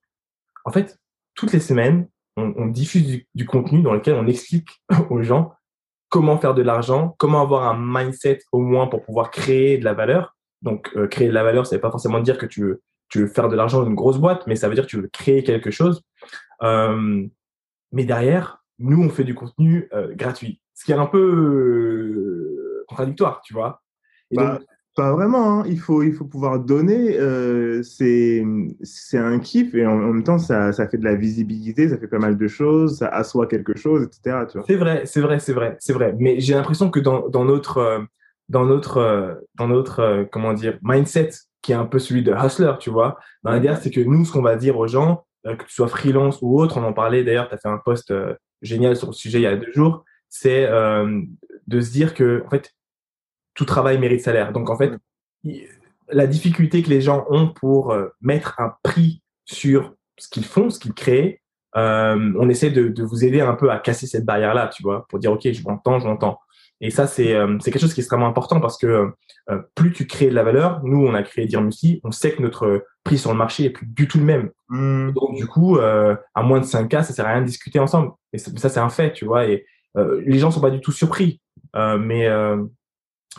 en 0.65 0.71
fait, 0.71 0.97
toutes 1.35 1.53
les 1.53 1.59
semaines, 1.59 2.07
on, 2.37 2.65
diffuse 2.65 3.23
du, 3.33 3.45
contenu 3.45 3.81
dans 3.81 3.93
lequel 3.93 4.15
on 4.15 4.27
explique 4.27 4.69
aux 5.09 5.21
gens 5.21 5.53
comment 6.09 6.37
faire 6.37 6.53
de 6.53 6.61
l'argent, 6.61 7.15
comment 7.17 7.41
avoir 7.41 7.63
un 7.63 7.77
mindset 7.77 8.39
au 8.51 8.59
moins 8.59 8.87
pour 8.87 9.03
pouvoir 9.03 9.31
créer 9.31 9.77
de 9.77 9.85
la 9.85 9.93
valeur. 9.93 10.35
Donc, 10.61 10.89
euh, 10.95 11.07
créer 11.07 11.27
de 11.27 11.33
la 11.33 11.43
valeur, 11.43 11.65
ça 11.65 11.75
veut 11.75 11.81
pas 11.81 11.91
forcément 11.91 12.19
dire 12.19 12.37
que 12.37 12.45
tu 12.45 12.61
veux, 12.61 12.81
faire 13.27 13.47
de 13.47 13.55
l'argent 13.55 13.79
dans 13.79 13.87
une 13.87 13.95
grosse 13.95 14.17
boîte, 14.17 14.45
mais 14.47 14.55
ça 14.55 14.67
veut 14.67 14.75
dire 14.75 14.85
que 14.85 14.89
tu 14.89 14.99
veux 14.99 15.07
créer 15.07 15.43
quelque 15.43 15.71
chose. 15.71 16.01
Mais 16.61 18.03
derrière, 18.03 18.64
nous, 18.79 19.01
on 19.01 19.09
fait 19.09 19.23
du 19.23 19.35
contenu 19.35 19.87
euh, 19.93 20.13
gratuit, 20.15 20.59
ce 20.73 20.85
qui 20.85 20.91
est 20.91 20.95
un 20.95 21.05
peu 21.05 21.19
euh, 21.19 22.85
contradictoire, 22.87 23.41
tu 23.43 23.53
vois. 23.53 23.81
Et 24.31 24.37
bah, 24.37 24.57
donc, 24.57 24.67
pas 24.95 25.11
vraiment. 25.11 25.59
Hein. 25.59 25.63
Il 25.67 25.79
faut 25.79 26.01
il 26.03 26.13
faut 26.13 26.25
pouvoir 26.25 26.59
donner. 26.59 27.17
Euh, 27.19 27.83
c'est 27.83 28.43
un 29.13 29.39
kiff 29.39 29.75
et 29.75 29.85
en, 29.85 29.91
en, 29.91 30.13
même 30.13 30.23
temps 30.23 30.39
ça 30.39 30.71
ça 30.71 30.87
fait 30.87 30.97
de 30.97 31.03
la 31.03 31.15
visibilité, 31.15 31.89
ça 31.89 31.97
fait 31.97 32.07
pas 32.07 32.19
mal 32.19 32.37
de 32.37 32.47
choses, 32.47 32.99
ça 32.99 33.07
assoit 33.09 33.47
quelque 33.47 33.77
chose, 33.77 34.03
etc. 34.03 34.45
C'est 34.65 34.75
vrai, 34.75 35.03
c'est 35.05 35.21
vrai, 35.21 35.39
c'est 35.39 35.53
vrai, 35.53 35.75
c'est 35.79 35.93
vrai. 35.93 36.15
Mais 36.17 36.39
j'ai 36.39 36.53
l'impression 36.53 36.89
que 36.89 36.99
dans 36.99 37.27
dans 37.27 37.45
notre 37.45 37.77
euh, 37.77 37.99
dans 38.49 38.65
notre 38.65 39.41
dans 39.55 39.67
notre 39.67 40.27
comment 40.31 40.53
dire 40.53 40.79
mindset 40.81 41.31
qui 41.61 41.71
est 41.71 41.75
un 41.75 41.85
peu 41.85 41.99
celui 41.99 42.23
de 42.23 42.33
hustler, 42.33 42.73
tu 42.79 42.89
vois. 42.89 43.17
Dans 43.43 43.51
l'idée 43.51 43.73
c'est 43.81 43.91
que 43.91 44.01
nous 44.01 44.23
ce 44.23 44.31
qu'on 44.31 44.41
va 44.41 44.55
dire 44.55 44.77
aux 44.77 44.87
gens, 44.87 45.25
que 45.43 45.63
tu 45.65 45.73
sois 45.73 45.87
freelance 45.87 46.39
ou 46.41 46.59
autre, 46.59 46.77
on 46.77 46.83
en 46.83 46.93
parlait 46.93 47.23
d'ailleurs. 47.23 47.49
Tu 47.49 47.55
as 47.55 47.57
fait 47.57 47.69
un 47.69 47.79
post 47.83 48.13
génial 48.61 48.95
sur 48.95 49.07
le 49.07 49.13
sujet 49.13 49.39
il 49.39 49.43
y 49.43 49.47
a 49.47 49.55
deux 49.55 49.71
jours. 49.71 50.03
C'est 50.29 50.67
de 50.67 51.81
se 51.81 51.91
dire 51.91 52.13
que 52.13 52.43
en 52.45 52.49
fait 52.49 52.75
tout 53.55 53.65
travail 53.65 53.97
mérite 53.97 54.21
salaire. 54.21 54.51
Donc 54.51 54.69
en 54.69 54.77
fait, 54.77 54.93
la 56.09 56.27
difficulté 56.27 56.83
que 56.83 56.89
les 56.89 57.01
gens 57.01 57.25
ont 57.29 57.47
pour 57.47 57.91
euh, 57.91 58.09
mettre 58.21 58.59
un 58.59 58.75
prix 58.83 59.23
sur 59.45 59.95
ce 60.17 60.27
qu'ils 60.29 60.45
font, 60.45 60.69
ce 60.69 60.79
qu'ils 60.79 60.93
créent, 60.93 61.41
euh, 61.75 62.33
on 62.37 62.47
essaie 62.49 62.69
de, 62.69 62.87
de, 62.87 63.03
vous 63.03 63.25
aider 63.25 63.41
un 63.41 63.53
peu 63.53 63.71
à 63.71 63.79
casser 63.79 64.07
cette 64.07 64.23
barrière-là, 64.23 64.69
tu 64.73 64.83
vois, 64.83 65.05
pour 65.09 65.19
dire, 65.19 65.31
OK, 65.31 65.51
je 65.51 65.63
m'entends, 65.63 65.99
je 65.99 66.07
m'entends. 66.07 66.39
Et 66.85 66.91
ça, 66.91 67.07
c'est 67.07 67.33
euh, 67.33 67.57
quelque 67.57 67.79
chose 67.79 67.95
qui 67.95 67.99
est 67.99 68.03
extrêmement 68.03 68.27
important 68.27 68.61
parce 68.61 68.77
que 68.77 69.11
euh, 69.49 69.59
plus 69.73 69.91
tu 69.91 70.05
crées 70.05 70.27
de 70.29 70.35
la 70.35 70.43
valeur, 70.43 70.83
nous, 70.83 71.03
on 71.03 71.15
a 71.15 71.23
créé 71.23 71.47
Dirmusi, 71.47 71.99
on 72.03 72.11
sait 72.11 72.33
que 72.33 72.43
notre 72.43 72.85
prix 73.03 73.17
sur 73.17 73.31
le 73.31 73.37
marché 73.37 73.65
est 73.65 73.69
plus 73.71 73.87
du 73.87 74.07
tout 74.07 74.19
le 74.19 74.23
même. 74.23 74.51
Hmm. 74.69 75.09
Donc, 75.13 75.35
du 75.35 75.47
coup, 75.47 75.77
euh, 75.77 76.15
à 76.35 76.43
moins 76.43 76.59
de 76.59 76.65
5K, 76.65 77.01
ça 77.03 77.11
sert 77.11 77.25
à 77.25 77.29
rien 77.29 77.41
de 77.41 77.47
discuter 77.47 77.79
ensemble. 77.79 78.11
Et 78.33 78.37
ça, 78.37 78.51
ça 78.55 78.69
c'est 78.69 78.79
un 78.79 78.89
fait, 78.89 79.13
tu 79.13 79.25
vois. 79.25 79.47
Et 79.47 79.65
les 80.25 80.39
gens 80.39 80.51
sont 80.51 80.61
pas 80.61 80.69
du 80.71 80.81
tout 80.81 80.91
surpris. 80.91 81.41
mais, 81.73 82.29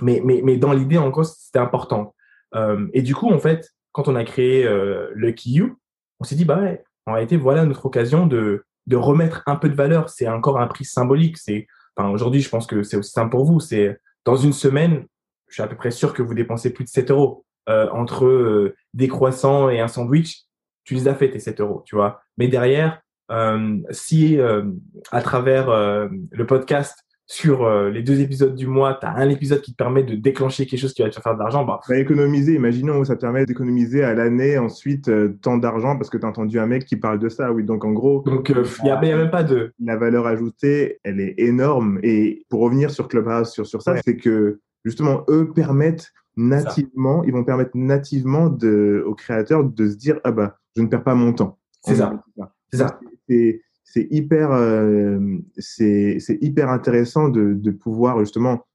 mais, 0.01 0.23
mais, 0.25 0.41
mais 0.43 0.57
dans 0.57 0.73
l'idée, 0.73 0.97
en 0.97 1.11
cause, 1.11 1.37
c'était 1.39 1.59
important. 1.59 2.15
et 2.95 3.03
du 3.03 3.15
coup, 3.15 3.31
en 3.31 3.39
fait, 3.39 3.71
quand 3.93 4.09
on 4.09 4.17
a 4.17 4.25
créé 4.25 4.67
Lucky 5.15 5.53
You, 5.53 5.79
on 6.19 6.25
s'est 6.25 6.35
dit, 6.35 6.47
bah 6.47 6.59
ouais, 6.59 6.83
en 7.05 7.13
réalité, 7.13 7.37
voilà 7.37 7.67
notre 7.67 7.85
occasion 7.85 8.27
de, 8.27 8.65
de 8.87 8.97
remettre 8.97 9.43
un 9.45 9.57
peu 9.57 9.69
de 9.69 9.75
valeur. 9.75 10.09
C'est 10.09 10.29
encore 10.29 10.59
un 10.59 10.67
prix 10.67 10.87
symbolique. 10.87 11.37
C'est 11.37 11.67
Aujourd'hui, 11.97 12.41
je 12.41 12.49
pense 12.49 12.67
que 12.67 12.83
c'est 12.83 12.97
aussi 12.97 13.11
simple 13.11 13.31
pour 13.31 13.45
vous. 13.45 13.61
C'est 13.61 13.99
dans 14.25 14.37
une 14.37 14.53
semaine, 14.53 15.07
je 15.49 15.55
suis 15.55 15.63
à 15.63 15.67
peu 15.67 15.77
près 15.77 15.91
sûr 15.91 16.13
que 16.13 16.23
vous 16.23 16.35
dépensez 16.35 16.73
plus 16.73 16.85
de 16.85 16.91
7 16.91 17.11
euros 17.11 17.45
euh, 17.69 17.89
entre 17.91 18.27
euh, 18.27 18.77
des 18.95 19.09
croissants 19.09 19.71
et 19.71 19.81
un 19.81 19.89
sandwich. 19.89 20.43
Tu 20.85 20.95
les 20.95 21.09
as 21.09 21.15
fait 21.15 21.31
tes 21.31 21.41
7 21.41 21.61
euros, 21.61 21.83
tu 21.87 21.97
vois. 21.97 22.21
Mais 22.37 22.49
derrière, 22.49 23.01
euh, 23.31 23.79
si 23.91 24.39
euh, 24.39 24.65
à 25.11 25.21
travers 25.21 25.69
euh, 25.69 26.09
le 26.31 26.47
podcast, 26.47 27.05
sur 27.27 27.65
euh, 27.65 27.91
les 27.91 28.03
deux 28.03 28.21
épisodes 28.21 28.55
du 28.55 28.69
mois, 28.69 28.97
tu 29.01 29.07
as 29.07 29.15
un 29.15 29.29
épisode 29.29 29.61
qui 29.61 29.73
te 29.73 29.77
permet 29.77 30.05
de 30.05 30.15
déclencher 30.15 30.65
quelque 30.67 30.79
chose 30.79 30.95
qui 30.95 31.03
va 31.03 31.11
te 31.11 31.21
faire 31.21 31.35
de 31.35 31.39
l'argent. 31.41 31.65
Bah, 31.65 31.81
bah, 31.89 31.99
économiser, 31.99 32.55
imaginons, 32.55 33.03
ça 33.05 33.17
te 33.17 33.21
permet 33.21 33.45
d'économiser 33.47 34.05
à 34.05 34.15
l'année 34.15 34.59
ensuite 34.59 35.09
euh, 35.09 35.37
tant 35.43 35.57
d'argent 35.57 35.97
parce 35.97 36.09
que 36.09 36.19
tu 36.19 36.25
as 36.25 36.29
entendu 36.29 36.61
un 36.61 36.67
mec 36.67 36.85
qui 36.85 36.97
parle 36.97 37.19
de 37.19 37.29
ça. 37.29 37.53
Oui, 37.53 37.65
donc 37.65 37.85
en 37.85 37.93
gros. 37.93 38.23
Donc 38.23 38.49
il 38.49 38.59
euh, 38.59 38.65
n'y 38.85 38.91
a, 38.91 39.01
même 39.01 39.31
pas 39.31 39.43
de. 39.43 39.73
La 39.81 39.97
valeur 39.97 40.27
ajoutée, 40.27 41.01
elle 41.03 41.21
est 41.21 41.35
énorme. 41.39 41.99
Et 42.05 42.45
pour 42.49 42.61
revenir 42.61 42.91
sur 42.91 43.09
Clubhouse, 43.09 43.51
sur, 43.51 43.67
sur 43.67 43.83
ça, 43.83 43.97
c'est 44.05 44.17
que 44.17 44.61
justement, 44.85 45.25
eux 45.29 45.51
permettent 45.53 46.13
nativement, 46.37 47.25
ils 47.25 47.33
vont 47.33 47.45
permettre 47.45 47.73
nativement 47.75 48.49
de, 48.49 49.03
aux 49.05 49.15
créateurs 49.15 49.65
de 49.65 49.89
se 49.89 49.97
dire 49.97 50.21
Ah 50.23 50.31
bah, 50.31 50.59
je 50.77 50.83
ne 50.83 50.87
perds 50.87 51.03
pas 51.03 51.15
mon 51.15 51.33
temps. 51.33 51.59
C'est 51.83 51.97
ça. 51.97 52.23
C'est 52.71 52.79
ça 52.79 53.01
c'est 53.29 53.63
hyper, 53.95 54.51
euh, 54.53 55.19
c'est 55.59 56.19
hyper 56.41 56.71
intéressant 56.71 57.29
de, 57.29 57.55
de, 57.55 57.71
pouvoir 57.71 58.19
justement 58.19 58.67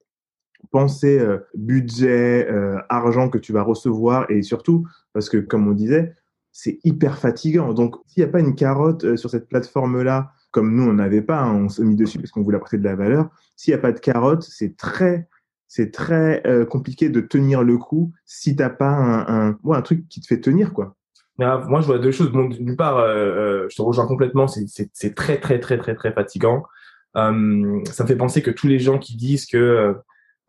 penser 0.72 1.20
euh, 1.20 1.39
budget, 1.53 2.47
euh, 2.49 2.78
argent 2.89 3.30
que 3.30 3.38
tu 3.38 3.51
vas 3.51 3.64
recevoir 3.64 4.30
et 4.30 4.41
surtout 4.41 4.88
parce 5.14 5.30
que 5.30 5.38
comme 5.38 5.68
on 5.68 5.74
disait, 5.74 6.16
c'est 6.51 6.80
hyper 6.84 7.18
fatigant. 7.18 7.74
Donc 7.74 7.95
s'il 8.07 8.24
n'y 8.24 8.30
a 8.30 8.32
pas 8.32 8.39
une 8.39 8.55
carotte 8.55 9.16
sur 9.16 9.30
cette 9.30 9.49
plateforme 9.49 10.01
là, 10.01 10.32
comme 10.51 10.76
nous 10.76 10.84
on 10.84 10.93
n'avait 10.93 11.22
pas, 11.22 11.41
hein, 11.41 11.55
on 11.55 11.70
s'est 11.70 11.84
mis 11.84 11.95
dessus 11.95 12.18
parce 12.18 12.32
qu'on 12.32 12.41
voulait 12.41 12.57
apporter 12.57 12.78
de 12.78 12.84
la 12.84 12.95
valeur. 12.95 13.30
S'il 13.55 13.74
n'y 13.74 13.80
a 13.80 13.82
pas 13.82 13.91
de 13.91 13.99
carotte, 13.99 14.43
c'est 14.43 14.78
très 14.78 15.28
c'est 15.68 15.91
très 15.91 16.43
compliqué 16.70 17.07
de 17.09 17.22
tenir 17.22 17.64
le 17.64 17.78
coup 17.78 18.12
si 18.26 18.57
t'as 18.57 18.70
pas 18.70 18.91
un, 18.91 19.57
un 19.64 19.82
truc 19.82 20.09
qui 20.09 20.20
te 20.20 20.28
fait 20.28 20.41
tenir 20.41 20.74
quoi 20.74 20.97
moi, 21.68 21.82
je 21.82 21.86
vois 21.86 22.00
deux 22.00 22.12
choses. 22.12 22.32
D'une 22.32 22.76
part, 22.76 22.98
euh, 22.98 23.08
euh, 23.16 23.68
je 23.70 23.76
te 23.76 23.82
rejoins 23.82 24.08
complètement. 24.08 24.48
C'est 24.48 25.16
très, 25.16 25.38
très, 25.38 25.60
très, 25.60 25.78
très, 25.78 25.96
très 25.96 26.12
fatigant. 26.12 26.64
Euh, 27.18 27.80
ça 27.86 28.04
me 28.04 28.08
fait 28.08 28.16
penser 28.16 28.42
que 28.42 28.52
tous 28.52 28.68
les 28.68 28.80
gens 28.80 28.98
qui 28.98 29.16
disent 29.16 29.46
que 29.46 29.96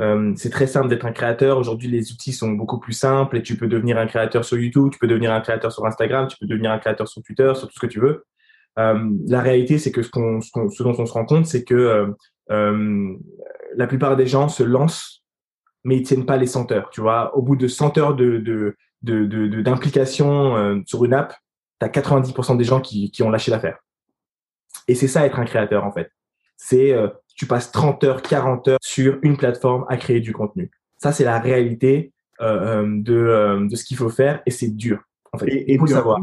euh, 0.01 0.33
c'est 0.37 0.51
très 0.51 0.67
simple 0.67 0.89
d'être 0.89 1.07
un 1.07 1.13
créateur. 1.13 1.59
Aujourd'hui, 1.59 1.89
les 1.89 2.13
outils 2.13 2.33
sont 2.33 2.51
beaucoup 2.53 2.79
plus 2.79 2.93
simples 2.93 3.37
et 3.37 3.43
tu 3.43 3.57
peux 3.57 3.69
devenir 3.69 3.99
un 3.99 4.07
créateur 4.07 4.45
sur 4.45 4.59
YouTube, 4.59 4.91
tu 4.93 4.99
peux 4.99 5.07
devenir 5.07 5.33
un 5.33 5.41
créateur 5.41 5.71
sur 5.71 5.87
Instagram, 5.87 6.27
tu 6.29 6.37
peux 6.41 6.47
devenir 6.47 6.73
un 6.73 6.79
créateur 6.79 7.07
sur 7.07 7.23
Twitter, 7.23 7.53
sur 7.55 7.69
tout 7.69 7.75
ce 7.75 7.81
que 7.81 7.91
tu 7.91 8.01
veux. 8.01 8.25
Euh, 8.79 9.11
la 9.29 9.41
réalité, 9.41 9.79
c'est 9.79 9.93
que 9.93 10.03
ce, 10.03 10.11
dont 10.13 10.95
on 10.99 11.07
se 11.07 11.13
rend 11.13 11.25
compte, 11.25 11.47
c'est 11.47 11.65
que 11.65 12.15
euh, 12.51 13.17
la 13.77 13.87
plupart 13.87 14.17
des 14.17 14.27
gens 14.27 14.49
se 14.49 14.63
lancent, 14.63 15.23
mais 15.85 15.97
ils 15.99 16.03
tiennent 16.03 16.27
pas 16.27 16.37
les 16.37 16.47
100 16.47 16.73
heures. 16.73 16.91
Tu 16.91 17.01
vois, 17.01 17.37
au 17.37 17.43
bout 17.43 17.57
de 17.57 17.69
100 17.69 17.99
heures 17.99 18.15
de, 18.17 18.75
d'implication 19.03 20.55
de, 20.55 20.59
euh, 20.59 20.83
sur 20.87 21.05
une 21.05 21.15
app, 21.15 21.35
tu 21.81 21.87
as 21.87 21.89
90% 21.89 22.57
des 22.57 22.65
gens 22.65 22.81
qui, 22.81 23.11
qui 23.11 23.23
ont 23.23 23.31
lâché 23.31 23.51
l'affaire. 23.51 23.79
Et 24.89 24.95
c'est 24.95 25.09
ça 25.09 25.27
être 25.27 25.39
un 25.39 25.45
créateur 25.45 25.85
en 25.85 25.93
fait. 25.93 26.11
C'est 26.57 26.93
euh, 26.93 27.09
tu 27.35 27.47
passes 27.47 27.73
30 27.73 28.05
heures, 28.05 28.23
40 28.23 28.69
heures 28.69 28.79
sur 28.83 29.19
une 29.23 29.37
plateforme 29.37 29.85
à 29.89 29.97
créer 29.97 30.21
du 30.21 30.33
contenu. 30.33 30.71
Ça 30.99 31.13
c'est 31.13 31.25
la 31.25 31.39
réalité 31.39 32.13
euh, 32.41 32.83
euh 32.83 32.87
de, 32.87 33.15
euh, 33.15 33.69
de 33.69 33.77
ce 33.77 33.85
qu'il 33.85 33.97
faut 33.97 34.09
faire 34.09 34.43
et 34.47 34.51
c'est 34.51 34.69
dur 34.71 35.01
en 35.33 35.39
fait. 35.39 35.49
Et, 35.49 35.73
il 35.73 35.79
faut 35.79 35.87
le 35.87 35.93
savoir. 35.93 36.21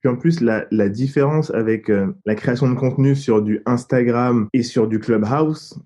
Puis 0.00 0.10
en 0.10 0.16
plus, 0.16 0.40
la, 0.40 0.66
la 0.70 0.88
différence 0.88 1.50
avec 1.52 1.90
la 2.24 2.34
création 2.34 2.68
de 2.68 2.74
contenu 2.74 3.14
sur 3.14 3.40
du 3.40 3.62
Instagram 3.66 4.48
et 4.52 4.62
sur 4.62 4.88
du 4.88 4.98
Clubhouse 4.98 5.78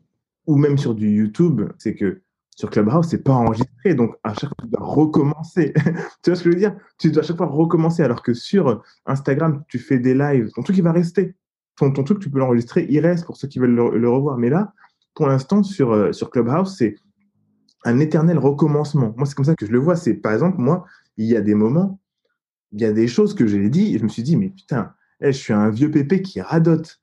ou 0.47 0.57
même 0.57 0.79
sur 0.79 0.95
du 0.95 1.11
YouTube, 1.11 1.63
c'est 1.79 1.95
que 1.95 2.23
sur 2.61 2.69
Clubhouse, 2.69 3.07
c'est 3.09 3.25
pas 3.25 3.33
enregistré, 3.33 3.95
donc 3.95 4.17
à 4.23 4.35
chaque 4.35 4.51
fois, 4.51 4.57
tu 4.61 4.69
dois 4.69 4.87
recommencer. 4.87 5.73
tu 6.23 6.31
vois 6.31 6.37
ce 6.37 6.45
que 6.45 6.51
je 6.51 6.55
veux 6.55 6.61
dire? 6.61 6.77
Tu 6.99 7.11
dois 7.11 7.23
à 7.23 7.27
chaque 7.27 7.39
fois 7.39 7.47
recommencer, 7.47 8.03
alors 8.03 8.23
que 8.23 8.35
sur 8.35 8.83
Instagram, 9.07 9.65
tu 9.67 9.79
fais 9.79 9.99
des 9.99 10.13
lives, 10.13 10.51
ton 10.55 10.63
truc, 10.63 10.77
il 10.77 10.85
va 10.85 10.93
rester. 10.93 11.35
Ton, 11.77 11.91
truc, 11.91 12.19
tu 12.19 12.29
peux 12.29 12.39
l'enregistrer, 12.39 12.87
il 12.91 13.01
reste 13.01 13.25
pour 13.25 13.39
ceux 13.39 13.49
qui 13.49 13.59
veulent 13.59 13.75
le, 13.75 14.11
revoir. 14.11 14.37
Mais 14.37 14.51
là, 14.51 14.75
pour 15.15 15.27
l'instant, 15.27 15.63
sur, 15.63 15.93
euh, 15.93 16.13
sur 16.13 16.31
Clubhouse, 16.31 16.77
c'est 16.77 16.97
un 17.87 17.99
éternel 17.99 18.37
recommencement. 18.37 19.15
Moi, 19.17 19.25
c'est 19.25 19.35
comme 19.35 19.47
ça 19.47 19.55
que 19.55 19.65
je 19.65 19.73
le 19.73 19.79
vois. 19.79 19.97
C'est, 19.97 20.13
par 20.13 20.35
exemple, 20.35 20.59
moi, 20.59 20.85
il 21.17 21.25
y 21.25 21.37
a 21.37 21.41
des 21.41 21.55
moments, 21.55 21.99
il 22.73 22.83
y 22.83 22.85
a 22.85 22.93
des 22.93 23.09
choses 23.09 23.33
que 23.33 23.47
j'ai 23.47 23.71
dit, 23.71 23.95
et 23.95 23.99
je 23.99 24.05
me 24.05 24.11
suis 24.11 24.23
dit, 24.23 24.37
mais 24.37 24.51
putain, 24.51 24.93
eh, 25.23 25.33
je 25.33 25.39
suis 25.39 25.55
un 25.55 25.71
vieux 25.71 25.91
pépé 25.91 26.21
qui 26.21 26.43
radote. 26.43 27.01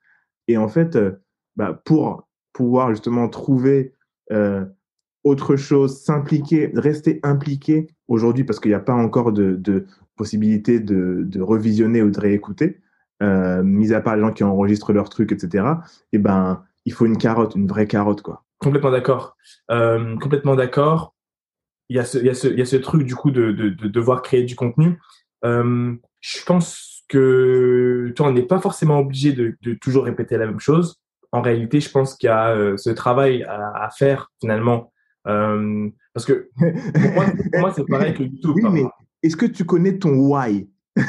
Et 0.47 0.55
en 0.57 0.67
fait, 0.67 0.95
euh, 0.95 1.13
bah, 1.55 1.81
pour 1.83 2.27
pouvoir 2.53 2.91
justement 2.91 3.27
trouver 3.27 3.95
euh, 4.31 4.63
autre 5.27 5.55
chose, 5.55 5.99
s'impliquer, 6.01 6.71
rester 6.75 7.19
impliqué 7.23 7.87
aujourd'hui 8.07 8.43
parce 8.43 8.59
qu'il 8.59 8.71
n'y 8.71 8.75
a 8.75 8.79
pas 8.79 8.93
encore 8.93 9.31
de, 9.31 9.85
possibilité 10.15 10.79
de, 10.79 11.41
revisionner 11.41 12.01
ou 12.01 12.09
de 12.09 12.19
réécouter, 12.19 12.81
euh, 13.21 13.63
mis 13.63 13.93
à 13.93 14.01
part 14.01 14.15
les 14.15 14.21
gens 14.21 14.31
qui 14.31 14.43
enregistrent 14.43 14.93
leurs 14.93 15.09
trucs, 15.09 15.31
etc. 15.31 15.65
Et 16.11 16.17
eh 16.17 16.17
ben, 16.17 16.63
il 16.85 16.93
faut 16.93 17.05
une 17.05 17.17
carotte, 17.17 17.55
une 17.55 17.67
vraie 17.67 17.87
carotte, 17.87 18.21
quoi. 18.21 18.43
Complètement 18.59 18.91
d'accord. 18.91 19.37
Euh, 19.69 20.17
complètement 20.17 20.55
d'accord. 20.55 21.13
Il 21.89 21.95
y 21.95 21.99
a 21.99 22.05
ce, 22.05 22.75
truc 22.77 23.03
du 23.03 23.15
coup 23.15 23.31
de, 23.31 23.51
de, 23.51 23.69
de 23.69 23.87
devoir 23.87 24.21
créer 24.21 24.43
du 24.43 24.55
contenu. 24.55 24.99
Euh, 25.45 25.93
je 26.19 26.43
pense 26.43 27.05
que 27.07 28.11
toi, 28.15 28.27
on 28.27 28.31
n'est 28.31 28.41
pas 28.41 28.59
forcément 28.59 28.99
obligé 28.99 29.31
de, 29.31 29.55
toujours 29.75 30.05
répéter 30.05 30.37
la 30.37 30.47
même 30.47 30.59
chose. 30.59 30.99
En 31.31 31.41
réalité, 31.41 31.79
je 31.79 31.89
pense 31.89 32.15
qu'il 32.15 32.27
y 32.27 32.31
a 32.31 32.77
ce 32.77 32.89
travail 32.89 33.43
à 33.43 33.89
faire 33.95 34.31
finalement 34.41 34.91
euh, 35.27 35.89
parce 36.13 36.25
que 36.25 36.49
pour 36.57 37.59
moi, 37.59 37.73
c'est 37.75 37.87
pareil 37.87 38.13
que 38.13 38.23
YouTube. 38.23 38.51
Oui, 38.55 38.63
mais 38.71 38.85
est-ce 39.23 39.35
que 39.35 39.45
tu 39.45 39.65
connais 39.65 39.97
ton 39.97 40.13
why? 40.15 40.69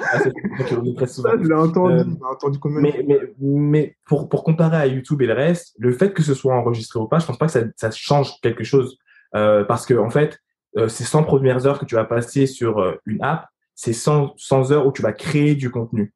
Ah, 0.00 0.18
je 0.68 1.48
l'ai 1.48 1.54
entendu, 1.54 1.94
euh, 1.94 2.04
entendu 2.30 2.58
mais, 2.64 3.04
mais, 3.06 3.20
mais, 3.38 3.96
pour, 4.04 4.28
pour 4.28 4.44
comparer 4.44 4.76
à 4.76 4.86
YouTube 4.86 5.22
et 5.22 5.26
le 5.26 5.32
reste, 5.32 5.74
le 5.78 5.92
fait 5.92 6.12
que 6.12 6.22
ce 6.22 6.34
soit 6.34 6.54
enregistré 6.54 6.98
ou 6.98 7.06
pas, 7.06 7.18
je 7.18 7.26
pense 7.26 7.38
pas 7.38 7.46
que 7.46 7.52
ça, 7.52 7.60
ça 7.76 7.90
change 7.90 8.40
quelque 8.40 8.64
chose. 8.64 8.98
Euh, 9.34 9.64
parce 9.64 9.86
que, 9.86 9.94
en 9.94 10.10
fait, 10.10 10.40
euh, 10.76 10.88
ces 10.88 11.04
100 11.04 11.24
premières 11.24 11.66
heures 11.66 11.78
que 11.78 11.84
tu 11.84 11.94
vas 11.94 12.04
passer 12.04 12.46
sur 12.46 12.78
euh, 12.78 12.96
une 13.06 13.22
app, 13.22 13.46
c'est 13.74 13.92
100, 13.92 14.34
100 14.36 14.72
heures 14.72 14.86
où 14.86 14.92
tu 14.92 15.02
vas 15.02 15.12
créer 15.12 15.54
du 15.54 15.70
contenu. 15.70 16.12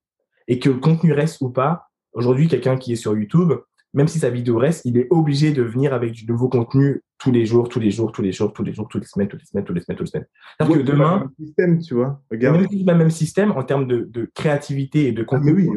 Et 0.49 0.59
que 0.59 0.71
le 0.71 0.79
contenu 0.79 1.13
reste 1.13 1.41
ou 1.41 1.51
pas, 1.51 1.89
aujourd'hui, 2.13 2.49
quelqu'un 2.49 2.77
qui 2.77 2.93
est 2.93 2.97
sur 2.97 3.17
YouTube, 3.17 3.53
même 3.93 4.09
si 4.09 4.19
sa 4.19 4.31
vidéo 4.31 4.59
reste, 4.59 4.85
il 4.85 4.97
est 4.99 5.09
obligé 5.11 5.53
de 5.53 5.63
venir 5.63 5.93
avec 5.93 6.13
du 6.13 6.27
nouveau 6.27 6.49
contenu 6.49 7.03
tous 7.19 7.33
les 7.33 7.45
jours, 7.45 7.69
tous 7.69 7.81
les 7.81 7.91
jours, 7.91 8.13
tous 8.13 8.23
les 8.23 8.33
jours, 8.33 8.53
tous 8.53 8.63
les 8.63 8.73
jours, 8.73 8.89
toutes 8.89 9.03
les 9.03 9.07
semaines, 9.07 9.29
toutes 9.29 9.41
les 9.41 9.47
semaines, 9.47 9.65
toutes 9.65 9.77
les 9.77 9.83
semaines, 9.83 9.99
toutes 9.99 10.07
les 10.07 10.11
semaines. 10.11 10.27
cest 10.61 10.73
que 10.73 10.83
demain, 10.83 11.19
même 11.19 11.31
système, 11.47 11.79
tu 11.81 11.95
vois. 11.95 12.23
Regarde. 12.31 12.61
Même, 12.61 12.99
même 12.99 13.11
système 13.11 13.53
en 13.53 13.63
termes 13.63 13.87
de, 13.87 14.09
de 14.11 14.31
créativité 14.35 15.09
et 15.09 15.13
de 15.13 15.23
ah, 15.23 15.25
contenu 15.25 15.53
oui, 15.53 15.69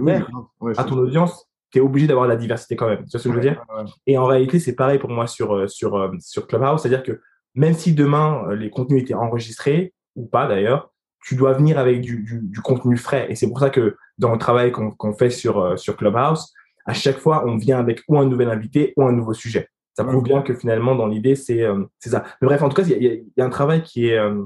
oui, 0.62 0.74
à 0.78 0.84
ton 0.84 0.98
audience, 0.98 1.50
tu 1.72 1.80
es 1.80 1.82
obligé 1.82 2.08
d'avoir 2.08 2.28
de 2.28 2.32
la 2.32 2.38
diversité 2.38 2.76
quand 2.76 2.88
même. 2.88 3.04
Tu 3.06 3.12
vois 3.12 3.20
ce 3.20 3.28
que 3.28 3.30
je 3.30 3.36
veux 3.36 3.42
dire 3.42 3.62
Et 4.06 4.18
en 4.18 4.26
réalité, 4.26 4.60
c'est 4.60 4.76
pareil 4.76 5.00
pour 5.00 5.10
moi 5.10 5.28
sur 5.28 5.54
euh, 5.54 5.68
sur 5.68 5.96
euh, 5.96 6.12
sur 6.20 6.48
Clubhouse, 6.48 6.82
c'est-à-dire 6.82 7.04
que 7.04 7.20
même 7.56 7.74
si 7.74 7.94
demain 7.94 8.44
euh, 8.48 8.56
les 8.56 8.70
contenus 8.70 9.02
étaient 9.02 9.14
enregistrés 9.14 9.94
ou 10.16 10.28
pas 10.28 10.48
d'ailleurs, 10.48 10.92
tu 11.26 11.36
dois 11.36 11.54
venir 11.54 11.80
avec 11.80 12.02
du, 12.02 12.22
du, 12.24 12.42
du 12.44 12.62
contenu 12.62 12.96
frais. 12.96 13.26
Et 13.30 13.36
c'est 13.36 13.48
pour 13.48 13.60
ça 13.60 13.70
que 13.70 13.98
dans 14.20 14.32
le 14.32 14.38
travail 14.38 14.72
qu'on 14.72 14.92
qu'on 14.92 15.14
fait 15.14 15.32
sur 15.32 15.78
sur 15.78 15.98
Clubhouse, 15.98 16.54
à 16.86 16.94
chaque 16.94 17.18
fois, 17.18 17.46
on 17.48 17.58
vient 17.58 17.80
avec 17.80 18.02
ou 18.08 18.18
un 18.18 18.26
nouvel 18.26 18.50
invité 18.50 18.94
ou 18.98 19.04
un 19.04 19.12
nouveau 19.12 19.34
sujet. 19.34 19.70
Ça 19.96 20.04
prouve 20.04 20.24
bien 20.24 20.42
que 20.42 20.56
finalement, 20.56 20.96
dans 20.96 21.08
l'idée, 21.08 21.36
c'est 21.36 21.62
euh, 21.62 21.84
ça. 22.00 22.24
Mais 22.42 22.48
bref, 22.48 22.62
en 22.64 22.70
tout 22.70 22.82
cas, 22.82 22.88
il 22.88 23.04
y, 23.04 23.32
y 23.38 23.42
a, 23.42 23.46
un 23.46 23.50
travail 23.50 23.84
qui 23.84 24.08
est 24.08 24.18
euh, 24.18 24.44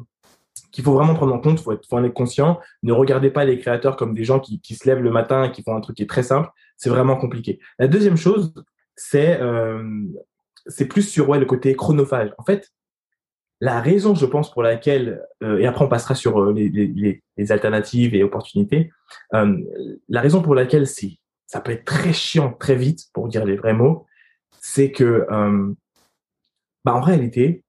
qu'il 0.72 0.84
faut 0.84 0.94
vraiment 0.94 1.16
prendre 1.16 1.34
en 1.34 1.40
compte. 1.40 1.60
Il 1.62 1.64
faut, 1.64 1.74
faut, 1.90 1.96
en 1.96 2.04
être 2.04 2.14
conscient. 2.14 2.60
Ne 2.84 2.92
regardez 2.92 3.30
pas 3.30 3.46
les 3.46 3.58
créateurs 3.58 3.96
comme 3.96 4.14
des 4.14 4.26
gens 4.26 4.40
qui, 4.40 4.60
qui 4.60 4.76
se 4.76 4.88
lèvent 4.88 5.02
le 5.02 5.12
matin 5.12 5.46
et 5.46 5.52
qui 5.52 5.64
font 5.64 5.76
un 5.76 5.82
truc 5.82 5.96
qui 5.96 6.04
est 6.04 6.10
très 6.10 6.24
simple. 6.24 6.50
C'est 6.76 6.90
vraiment 6.90 7.16
compliqué. 7.16 7.60
La 7.80 7.88
deuxième 7.88 8.18
chose, 8.18 8.54
c'est 8.96 9.40
euh, 9.40 9.84
c'est 10.68 10.86
plus 10.86 11.04
sur 11.04 11.30
ouais, 11.30 11.40
le 11.40 11.46
côté 11.46 11.76
chronophage. 11.76 12.34
En 12.38 12.44
fait, 12.44 12.72
la 13.60 13.82
raison, 13.82 14.14
je 14.14 14.26
pense, 14.26 14.52
pour 14.52 14.62
laquelle, 14.62 15.24
euh, 15.44 15.58
et 15.58 15.66
après 15.66 15.84
on 15.84 15.88
passera 15.88 16.16
sur 16.16 16.40
euh, 16.40 16.54
les, 16.54 16.70
les, 16.70 17.24
les, 17.38 17.52
alternatives 17.52 18.14
et 18.14 18.24
opportunités, 18.24 18.92
euh, 19.34 19.58
la 20.10 20.22
raison 20.22 20.42
pour 20.42 20.54
laquelle 20.54 20.86
c'est, 20.86 21.18
ça 21.48 21.62
peut 21.62 21.72
être 21.72 21.86
très 21.86 22.14
chiant 22.14 22.54
très 22.54 22.76
vite, 22.76 23.06
pour 23.14 23.28
dire 23.28 23.46
les 23.46 23.56
vrais 23.56 23.74
mots, 23.74 24.06
c'est 24.60 24.92
que, 24.92 25.26
bah, 26.86 26.94
en 26.94 27.02
réalité, 27.02 27.64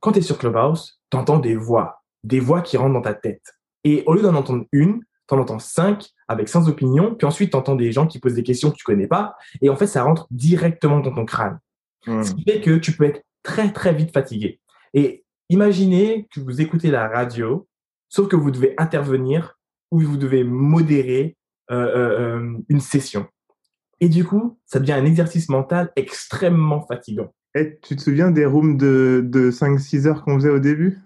quand 0.00 0.12
tu 0.12 0.20
es 0.20 0.22
sur 0.22 0.38
Clubhouse, 0.38 1.00
tu 1.10 1.16
entends 1.16 1.38
des 1.38 1.56
voix, 1.56 2.02
des 2.22 2.40
voix 2.40 2.62
qui 2.62 2.76
rentrent 2.76 2.94
dans 2.94 3.02
ta 3.02 3.14
tête. 3.14 3.54
Et 3.84 4.02
au 4.06 4.14
lieu 4.14 4.22
d'en 4.22 4.34
entendre 4.34 4.64
une, 4.72 5.00
tu 5.28 5.34
en 5.34 5.38
entends 5.38 5.58
cinq 5.58 6.10
avec 6.28 6.48
cinq 6.48 6.68
opinions, 6.68 7.14
puis 7.14 7.26
ensuite 7.26 7.50
tu 7.50 7.56
entends 7.56 7.76
des 7.76 7.92
gens 7.92 8.06
qui 8.06 8.18
posent 8.18 8.34
des 8.34 8.42
questions 8.42 8.70
que 8.70 8.76
tu 8.76 8.84
connais 8.84 9.06
pas, 9.06 9.36
et 9.60 9.68
en 9.68 9.76
fait, 9.76 9.86
ça 9.86 10.02
rentre 10.02 10.26
directement 10.30 11.00
dans 11.00 11.12
ton 11.12 11.24
crâne. 11.24 11.58
Mmh. 12.06 12.22
Ce 12.22 12.34
qui 12.34 12.44
fait 12.44 12.60
que 12.60 12.76
tu 12.76 12.92
peux 12.92 13.04
être 13.04 13.24
très, 13.42 13.72
très 13.72 13.94
vite 13.94 14.12
fatigué. 14.12 14.60
Et 14.92 15.24
imaginez 15.48 16.28
que 16.32 16.40
vous 16.40 16.60
écoutez 16.60 16.90
la 16.90 17.08
radio, 17.08 17.66
sauf 18.08 18.28
que 18.28 18.36
vous 18.36 18.50
devez 18.50 18.74
intervenir 18.78 19.58
ou 19.90 20.00
vous 20.00 20.16
devez 20.16 20.44
modérer 20.44 21.22
euh, 21.22 21.22
euh, 21.22 21.32
euh, 21.32 21.43
une 21.70 22.80
session. 22.80 23.26
Et 24.00 24.08
du 24.08 24.24
coup, 24.24 24.58
ça 24.66 24.80
devient 24.80 24.92
un 24.92 25.04
exercice 25.04 25.48
mental 25.48 25.90
extrêmement 25.96 26.80
fatigant. 26.86 27.32
Et 27.54 27.78
tu 27.82 27.94
te 27.96 28.02
souviens 28.02 28.30
des 28.30 28.46
rooms 28.46 28.76
de, 28.76 29.22
de 29.24 29.50
5-6 29.50 30.06
heures 30.06 30.24
qu'on 30.24 30.34
faisait 30.34 30.50
au 30.50 30.58
début? 30.58 30.98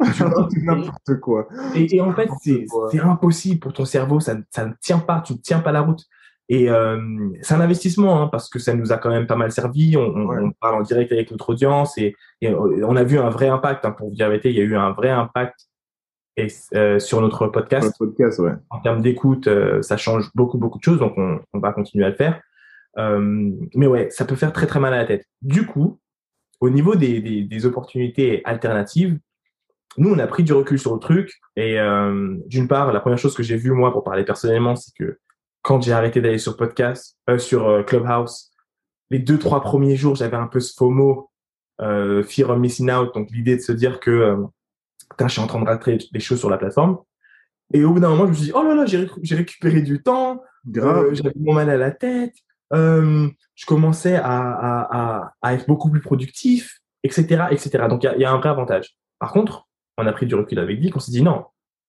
N'importe 0.62 1.18
quoi. 1.20 1.48
Et, 1.74 2.00
en 2.00 2.12
fait, 2.12 2.28
c'est 2.42 3.00
impossible 3.00 3.58
pour 3.58 3.72
ton 3.72 3.84
cerveau, 3.84 4.20
ça, 4.20 4.36
ça 4.50 4.66
ne 4.66 4.72
tient 4.80 4.98
pas, 4.98 5.20
tu 5.20 5.32
ne 5.32 5.38
tiens 5.38 5.60
pas 5.60 5.72
la 5.72 5.80
route. 5.80 6.04
Et 6.50 6.70
euh, 6.70 6.98
c'est 7.42 7.54
un 7.54 7.60
investissement 7.60 8.22
hein, 8.22 8.28
parce 8.28 8.48
que 8.48 8.58
ça 8.58 8.72
nous 8.74 8.92
a 8.92 8.96
quand 8.96 9.10
même 9.10 9.26
pas 9.26 9.36
mal 9.36 9.52
servi. 9.52 9.96
On, 9.96 10.30
on, 10.30 10.52
parle 10.52 10.76
en 10.76 10.82
direct 10.82 11.12
avec 11.12 11.30
notre 11.30 11.50
audience 11.50 11.98
et, 11.98 12.14
et, 12.40 12.54
on 12.54 12.96
a 12.96 13.04
vu 13.04 13.18
un 13.18 13.28
vrai 13.28 13.48
impact. 13.48 13.84
Hein, 13.84 13.92
pour 13.92 14.08
vous 14.08 14.14
dire 14.14 14.26
la 14.26 14.30
vérité, 14.30 14.50
il 14.50 14.56
y 14.56 14.60
a 14.60 14.64
eu 14.64 14.76
un 14.76 14.92
vrai 14.92 15.10
impact 15.10 15.68
et, 16.38 16.48
euh, 16.74 16.98
sur 16.98 17.20
notre 17.20 17.48
podcast. 17.48 17.94
podcast 17.98 18.38
ouais. 18.38 18.52
En 18.70 18.80
termes 18.80 19.02
d'écoute, 19.02 19.48
euh, 19.48 19.82
ça 19.82 19.96
change 19.96 20.30
beaucoup 20.34 20.58
beaucoup 20.58 20.78
de 20.78 20.84
choses. 20.84 20.98
Donc 20.98 21.14
on, 21.16 21.40
on 21.52 21.58
va 21.58 21.72
continuer 21.72 22.04
à 22.04 22.10
le 22.10 22.14
faire. 22.14 22.40
Euh, 22.96 23.50
mais 23.74 23.86
ouais, 23.86 24.08
ça 24.10 24.24
peut 24.24 24.36
faire 24.36 24.52
très 24.52 24.66
très 24.66 24.80
mal 24.80 24.94
à 24.94 24.98
la 24.98 25.04
tête. 25.04 25.26
Du 25.42 25.66
coup, 25.66 25.98
au 26.60 26.70
niveau 26.70 26.94
des, 26.94 27.20
des, 27.20 27.42
des 27.42 27.66
opportunités 27.66 28.42
alternatives, 28.44 29.18
nous 29.96 30.10
on 30.10 30.18
a 30.18 30.26
pris 30.26 30.44
du 30.44 30.52
recul 30.52 30.78
sur 30.78 30.94
le 30.94 31.00
truc. 31.00 31.32
Et 31.56 31.76
d'une 32.46 32.68
part, 32.68 32.92
la 32.92 33.00
première 33.00 33.18
chose 33.18 33.34
que 33.34 33.42
j'ai 33.42 33.56
vue 33.56 33.72
moi 33.72 33.92
pour 33.92 34.04
parler 34.04 34.24
personnellement, 34.24 34.76
c'est 34.76 34.92
que 34.94 35.18
quand 35.62 35.82
j'ai 35.82 35.92
arrêté 35.92 36.20
d'aller 36.20 36.38
sur 36.38 36.56
podcast, 36.56 37.16
sur 37.38 37.84
Clubhouse, 37.84 38.50
les 39.10 39.18
deux 39.18 39.38
trois 39.38 39.60
premiers 39.60 39.96
jours, 39.96 40.14
j'avais 40.14 40.36
un 40.36 40.46
peu 40.46 40.60
ce 40.60 40.74
FOMO, 40.76 41.30
fear 41.78 42.50
of 42.50 42.58
missing 42.58 42.90
out, 42.90 43.14
donc 43.14 43.28
l'idée 43.30 43.56
de 43.56 43.60
se 43.60 43.72
dire 43.72 43.98
que 44.00 44.36
euh, 45.20 45.28
je 45.28 45.32
suis 45.32 45.40
en 45.40 45.46
train 45.46 45.60
de 45.60 45.66
rater 45.66 45.98
des 46.12 46.20
choses 46.20 46.38
sur 46.38 46.50
la 46.50 46.58
plateforme. 46.58 46.98
Et 47.72 47.84
au 47.84 47.92
bout 47.92 48.00
d'un 48.00 48.10
moment, 48.10 48.24
je 48.24 48.30
me 48.30 48.34
suis 48.34 48.44
dit 48.46 48.52
oh 48.54 48.62
là 48.62 48.74
là, 48.74 48.86
j'ai 48.86 49.34
récupéré 49.34 49.82
du 49.82 50.02
temps, 50.02 50.42
Grave. 50.66 51.12
j'avais 51.12 51.32
mon 51.36 51.52
mal 51.54 51.68
à 51.70 51.76
la 51.76 51.90
tête, 51.90 52.34
je 52.72 53.66
commençais 53.66 54.16
à, 54.16 54.24
à, 54.24 54.98
à, 54.98 55.34
à, 55.42 55.54
être 55.54 55.66
beaucoup 55.66 55.90
plus 55.90 56.00
productif, 56.00 56.80
etc., 57.02 57.44
etc. 57.50 57.86
Donc 57.88 58.04
il 58.04 58.12
y, 58.16 58.20
y 58.20 58.24
a, 58.24 58.32
un 58.32 58.38
vrai 58.38 58.48
avantage. 58.48 58.96
Par 59.18 59.32
contre, 59.32 59.68
on 59.98 60.06
a 60.06 60.12
pris 60.12 60.26
du 60.26 60.34
recul 60.34 60.58
avec 60.58 60.80
Dick, 60.80 60.96
on 60.96 61.00
s'est 61.00 61.12
dit 61.12 61.22
non, 61.22 61.44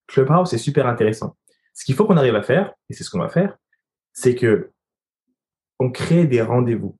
Clubhouse 0.06 0.52
est 0.52 0.58
super 0.58 0.86
intéressant. 0.86 1.36
Ce 1.72 1.84
qu'il 1.84 1.94
faut 1.94 2.04
qu'on 2.04 2.16
arrive 2.16 2.34
à 2.34 2.42
faire, 2.42 2.74
et 2.90 2.94
c'est 2.94 3.04
ce 3.04 3.10
qu'on 3.10 3.20
va 3.20 3.28
faire, 3.28 3.56
c'est 4.12 4.34
que 4.34 4.70
on 5.78 5.90
crée 5.90 6.26
des 6.26 6.42
rendez-vous. 6.42 6.96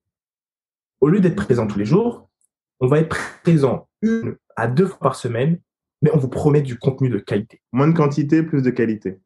Au 1.00 1.08
lieu 1.08 1.20
d'être 1.20 1.36
présent 1.36 1.66
tous 1.66 1.78
les 1.78 1.84
jours, 1.84 2.30
on 2.78 2.86
va 2.86 2.98
être 2.98 3.16
présent 3.42 3.88
une 4.00 4.36
à 4.56 4.68
deux 4.68 4.86
fois 4.86 4.98
par 4.98 5.16
semaine, 5.16 5.60
mais 6.02 6.10
on 6.14 6.18
vous 6.18 6.28
promet 6.28 6.62
du 6.62 6.78
contenu 6.78 7.08
de 7.08 7.18
qualité. 7.18 7.60
Moins 7.72 7.88
de 7.88 7.96
quantité, 7.96 8.42
plus 8.42 8.62
de 8.62 8.70
qualité. 8.70 9.18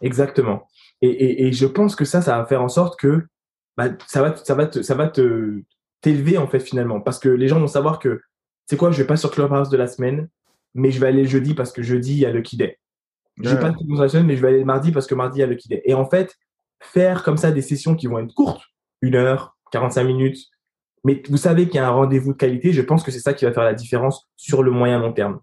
Exactement. 0.00 0.66
Et, 1.02 1.08
et, 1.08 1.46
et 1.46 1.52
je 1.52 1.66
pense 1.66 1.96
que 1.96 2.04
ça, 2.04 2.22
ça 2.22 2.38
va 2.38 2.46
faire 2.46 2.62
en 2.62 2.68
sorte 2.68 2.98
que 2.98 3.26
bah, 3.76 3.88
ça 4.06 4.22
va, 4.22 4.36
ça 4.36 4.54
va, 4.54 4.66
te, 4.66 4.82
ça 4.82 4.94
va 4.94 5.08
te 5.08 5.62
t'élever 6.00 6.38
en 6.38 6.46
fait 6.46 6.60
finalement, 6.60 7.00
parce 7.00 7.18
que 7.18 7.28
les 7.28 7.48
gens 7.48 7.60
vont 7.60 7.66
savoir 7.66 7.98
que 7.98 8.20
c'est 8.66 8.76
quoi, 8.76 8.90
je 8.90 8.98
vais 8.98 9.06
pas 9.06 9.16
sur 9.16 9.30
Clubhouse 9.30 9.68
de 9.68 9.76
la 9.76 9.86
semaine, 9.86 10.28
mais 10.74 10.90
je 10.90 11.00
vais 11.00 11.08
aller 11.08 11.22
le 11.22 11.28
jeudi 11.28 11.54
parce 11.54 11.72
que 11.72 11.82
jeudi 11.82 12.12
il 12.12 12.18
y 12.18 12.26
a 12.26 12.30
le 12.30 12.42
Day. 12.42 12.78
J'ai 13.42 13.54
ouais. 13.54 13.60
pas 13.60 13.70
de 13.70 14.08
semaine, 14.08 14.26
mais 14.26 14.36
je 14.36 14.42
vais 14.42 14.48
aller 14.48 14.58
le 14.58 14.64
mardi 14.64 14.92
parce 14.92 15.06
que 15.06 15.14
mardi 15.14 15.38
il 15.38 15.40
y 15.40 15.44
a 15.44 15.46
le 15.46 15.56
Day. 15.56 15.82
Et 15.84 15.94
en 15.94 16.08
fait, 16.08 16.36
faire 16.80 17.22
comme 17.22 17.36
ça 17.36 17.50
des 17.50 17.62
sessions 17.62 17.94
qui 17.94 18.06
vont 18.06 18.18
être 18.18 18.34
courtes, 18.34 18.62
une 19.02 19.16
heure, 19.16 19.56
45 19.72 20.04
minutes, 20.04 20.38
mais 21.04 21.22
vous 21.28 21.36
savez 21.36 21.66
qu'il 21.66 21.76
y 21.76 21.78
a 21.78 21.88
un 21.88 21.90
rendez-vous 21.90 22.32
de 22.32 22.38
qualité, 22.38 22.72
je 22.72 22.82
pense 22.82 23.02
que 23.02 23.10
c'est 23.10 23.20
ça 23.20 23.32
qui 23.32 23.44
va 23.44 23.52
faire 23.52 23.64
la 23.64 23.74
différence 23.74 24.28
sur 24.36 24.62
le 24.62 24.70
moyen 24.70 24.98
long 24.98 25.12
terme. 25.12 25.40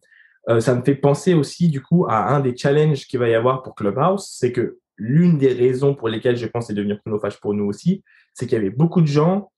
Euh, 0.50 0.62
ça 0.62 0.74
me 0.76 0.82
fait 0.82 0.96
penser 0.96 1.34
aussi 1.34 1.68
du 1.68 1.82
coup 1.82 2.06
à 2.08 2.34
un 2.34 2.40
des 2.40 2.56
challenges 2.56 3.06
qu'il 3.06 3.20
va 3.20 3.28
y 3.28 3.36
avoir 3.36 3.64
pour 3.64 3.76
Clubhouse, 3.76 4.28
c'est 4.32 4.52
que 4.52 4.80
l'une 4.96 5.38
des 5.38 5.54
raisons 5.54 5.94
pour 5.94 6.10
lesquelles 6.10 6.38
je 6.38 6.46
pense 6.48 6.68
c'est 6.68 6.74
devenir 6.74 7.00
chronophage 7.02 7.40
pour 7.40 7.54
nous 7.54 7.66
aussi, 7.66 8.04
c'est 8.34 8.48
qu'il 8.48 8.58
y 8.58 8.62
avait 8.62 8.70
beaucoup 8.70 9.02
de 9.02 9.08
gens, 9.08 9.52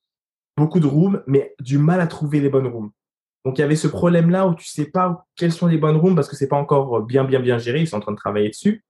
beaucoup 0.57 0.79
de 0.79 0.87
rooms, 0.87 1.23
mais 1.27 1.55
du 1.59 1.77
mal 1.77 2.01
à 2.01 2.07
trouver 2.07 2.39
les 2.39 2.49
bonnes 2.49 2.67
rooms. 2.67 2.91
Donc 3.45 3.57
il 3.57 3.61
y 3.61 3.63
avait 3.63 3.75
ce 3.75 3.87
problème-là 3.87 4.47
où 4.47 4.55
tu 4.55 4.67
sais 4.67 4.85
pas 4.85 5.25
quelles 5.35 5.53
sont 5.53 5.67
les 5.67 5.77
bonnes 5.77 5.95
rooms 5.95 6.15
parce 6.15 6.27
que 6.27 6.35
c'est 6.35 6.49
pas 6.49 6.57
encore 6.57 7.01
bien 7.03 7.23
bien 7.23 7.39
bien 7.39 7.57
géré, 7.57 7.81
ils 7.81 7.87
sont 7.87 7.97
en 7.97 8.01
train 8.01 8.11
de 8.11 8.17
travailler 8.17 8.49
dessus. 8.49 8.83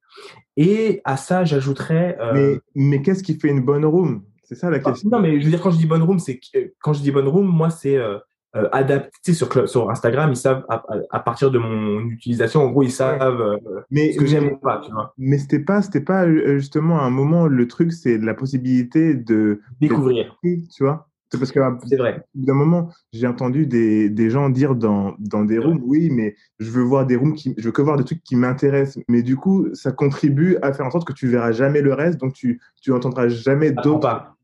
Et 0.57 1.01
à 1.05 1.17
ça, 1.17 1.43
j'ajouterais. 1.45 2.17
Euh... 2.19 2.33
Mais, 2.33 2.59
mais 2.75 3.01
qu'est-ce 3.01 3.23
qui 3.23 3.39
fait 3.39 3.49
une 3.49 3.61
bonne 3.61 3.85
room? 3.85 4.23
C'est 4.43 4.55
ça 4.55 4.69
la 4.71 4.79
question. 4.79 5.09
Non, 5.11 5.19
mais 5.19 5.39
je 5.39 5.45
veux 5.45 5.51
dire, 5.51 5.61
quand 5.61 5.69
je 5.69 5.77
dis 5.77 5.85
bonne 5.85 6.01
room, 6.01 6.17
c'est 6.17 6.39
quand 6.81 6.93
je 6.93 7.01
dis 7.01 7.11
bonne 7.11 7.27
room, 7.27 7.45
moi, 7.45 7.69
c'est 7.69 7.95
euh, 7.97 8.17
euh, 8.55 8.67
adapté 8.71 9.33
sur, 9.33 9.69
sur 9.69 9.89
Instagram. 9.89 10.31
Ils 10.31 10.37
savent, 10.37 10.65
à, 10.69 10.83
à, 11.11 11.19
partir 11.19 11.51
de 11.51 11.59
mon 11.59 12.01
utilisation, 12.07 12.63
en 12.63 12.71
gros, 12.71 12.83
ils 12.83 12.91
savent 12.91 13.41
euh, 13.41 13.57
mais, 13.91 14.13
ce 14.13 14.19
que 14.19 14.25
j'aime 14.25 14.47
ou 14.47 14.57
pas. 14.57 14.81
Tu 14.83 14.91
vois. 14.91 15.13
Mais 15.17 15.37
c'était 15.37 15.59
pas, 15.59 15.81
c'était 15.81 16.01
pas 16.01 16.27
justement 16.57 17.01
un 17.01 17.09
moment, 17.09 17.47
le 17.47 17.67
truc, 17.67 17.91
c'est 17.91 18.17
la 18.17 18.33
possibilité 18.33 19.13
de 19.13 19.61
découvrir. 19.79 20.37
Tu 20.43 20.83
vois 20.83 21.09
c'est 21.31 21.37
parce 21.37 21.51
que 21.51 21.59
c'est 21.87 21.97
vrai. 21.97 22.25
D'un 22.33 22.55
moment, 22.55 22.89
j'ai 23.13 23.27
entendu 23.27 23.67
des, 23.67 24.09
des 24.09 24.29
gens 24.31 24.49
dire 24.49 24.75
dans, 24.75 25.15
dans 25.19 25.45
des 25.45 25.59
rooms, 25.59 25.79
oui, 25.83 26.09
mais 26.09 26.35
je 26.57 26.71
veux 26.71 26.81
voir 26.81 27.05
des 27.05 27.15
rooms 27.15 27.35
qui, 27.35 27.53
je 27.57 27.65
veux 27.65 27.71
que 27.71 27.83
voir 27.83 27.97
des 27.97 28.03
trucs 28.03 28.23
qui 28.23 28.35
m'intéressent. 28.35 29.03
Mais 29.07 29.21
du 29.21 29.35
coup, 29.35 29.67
ça 29.73 29.91
contribue 29.91 30.57
à 30.63 30.73
faire 30.73 30.87
en 30.87 30.91
sorte 30.91 31.07
que 31.07 31.13
tu 31.13 31.27
verras 31.27 31.51
jamais 31.51 31.81
le 31.81 31.93
reste, 31.93 32.19
donc 32.19 32.33
tu, 32.33 32.59
tu 32.81 32.91
entendras 32.91 33.27
jamais 33.27 33.71
d'autres 33.71 34.35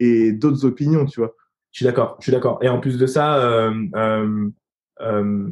et 0.00 0.32
d'autres 0.32 0.64
opinions, 0.64 1.04
tu 1.04 1.20
vois. 1.20 1.34
Je 1.74 1.78
suis 1.78 1.84
d'accord, 1.84 2.16
je 2.20 2.24
suis 2.24 2.32
d'accord. 2.32 2.60
Et 2.62 2.68
en 2.68 2.78
plus 2.78 2.98
de 2.98 3.06
ça, 3.06 3.36
euh, 3.38 3.74
euh, 3.96 4.48
euh, 5.00 5.48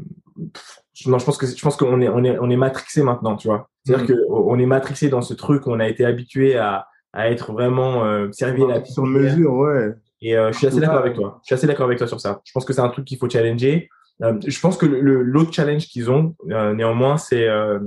non, 1.06 1.18
je 1.18 1.24
pense 1.24 1.36
que 1.36 1.46
je 1.46 1.60
pense 1.60 1.76
qu'on 1.76 2.00
est 2.00 2.08
on 2.08 2.22
est 2.22 2.38
on 2.38 2.48
est 2.48 2.56
matrixé 2.56 3.02
maintenant, 3.02 3.34
tu 3.34 3.48
vois. 3.48 3.68
C'est-à-dire 3.84 4.04
mmh. 4.04 4.08
que 4.08 4.30
on 4.30 4.56
est 4.60 4.66
matrixé 4.66 5.08
dans 5.08 5.20
ce 5.20 5.34
truc, 5.34 5.66
on 5.66 5.80
a 5.80 5.88
été 5.88 6.04
habitué 6.04 6.56
à 6.56 6.86
à 7.12 7.28
être 7.28 7.52
vraiment 7.52 8.04
euh, 8.04 8.30
servi 8.30 8.62
à 8.62 8.68
la 8.68 8.84
sur 8.84 9.04
mesure, 9.04 9.52
ouais. 9.52 9.94
Et 10.20 10.36
euh, 10.36 10.52
je 10.52 10.58
suis 10.58 10.68
assez 10.68 10.78
d'accord 10.78 11.00
avec 11.00 11.14
toi. 11.14 11.40
Je 11.42 11.46
suis 11.46 11.54
assez 11.56 11.66
d'accord 11.66 11.86
avec 11.86 11.98
toi 11.98 12.06
sur 12.06 12.20
ça. 12.20 12.40
Je 12.44 12.52
pense 12.52 12.64
que 12.64 12.72
c'est 12.72 12.80
un 12.80 12.88
truc 12.88 13.04
qu'il 13.04 13.18
faut 13.18 13.28
challenger. 13.28 13.88
Euh, 14.22 14.38
je 14.46 14.60
pense 14.60 14.76
que 14.76 14.86
l'autre 14.86 15.52
challenge 15.52 15.88
qu'ils 15.88 16.08
ont, 16.08 16.36
euh, 16.50 16.72
néanmoins, 16.72 17.16
c'est 17.16 17.48
euh, 17.48 17.80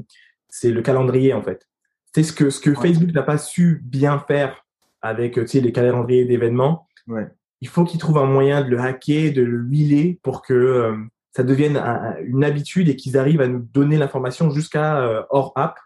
c'est 0.49 0.71
le 0.71 0.81
calendrier 0.81 1.33
en 1.33 1.41
fait. 1.41 1.65
C'est 2.13 2.23
ce 2.23 2.33
que 2.33 2.49
ce 2.49 2.59
que 2.59 2.71
ouais. 2.71 2.75
Facebook 2.75 3.13
n'a 3.13 3.23
pas 3.23 3.37
su 3.37 3.81
bien 3.85 4.19
faire 4.19 4.65
avec 5.01 5.35
tu 5.35 5.47
sais 5.47 5.61
les 5.61 5.71
calendriers 5.71 6.25
d'événements. 6.25 6.87
Ouais. 7.07 7.27
Il 7.65 7.69
faut 7.69 7.83
qu'ils 7.83 7.99
trouvent 7.99 8.19
un 8.19 8.25
moyen 8.25 8.63
de 8.63 8.69
le 8.69 8.79
hacker, 8.79 9.33
de 9.33 9.41
le 9.41 9.57
huiler 9.57 10.19
pour 10.21 10.43
que 10.43 10.53
euh, 10.53 10.95
ça 11.35 11.43
devienne 11.43 11.77
un, 11.77 12.15
une 12.23 12.43
habitude 12.43 12.89
et 12.89 12.95
qu'ils 12.95 13.17
arrivent 13.17 13.41
à 13.41 13.47
nous 13.47 13.59
donner 13.73 13.97
l'information 13.97 14.51
jusqu'à 14.51 15.25
hors 15.29 15.51
app 15.55 15.79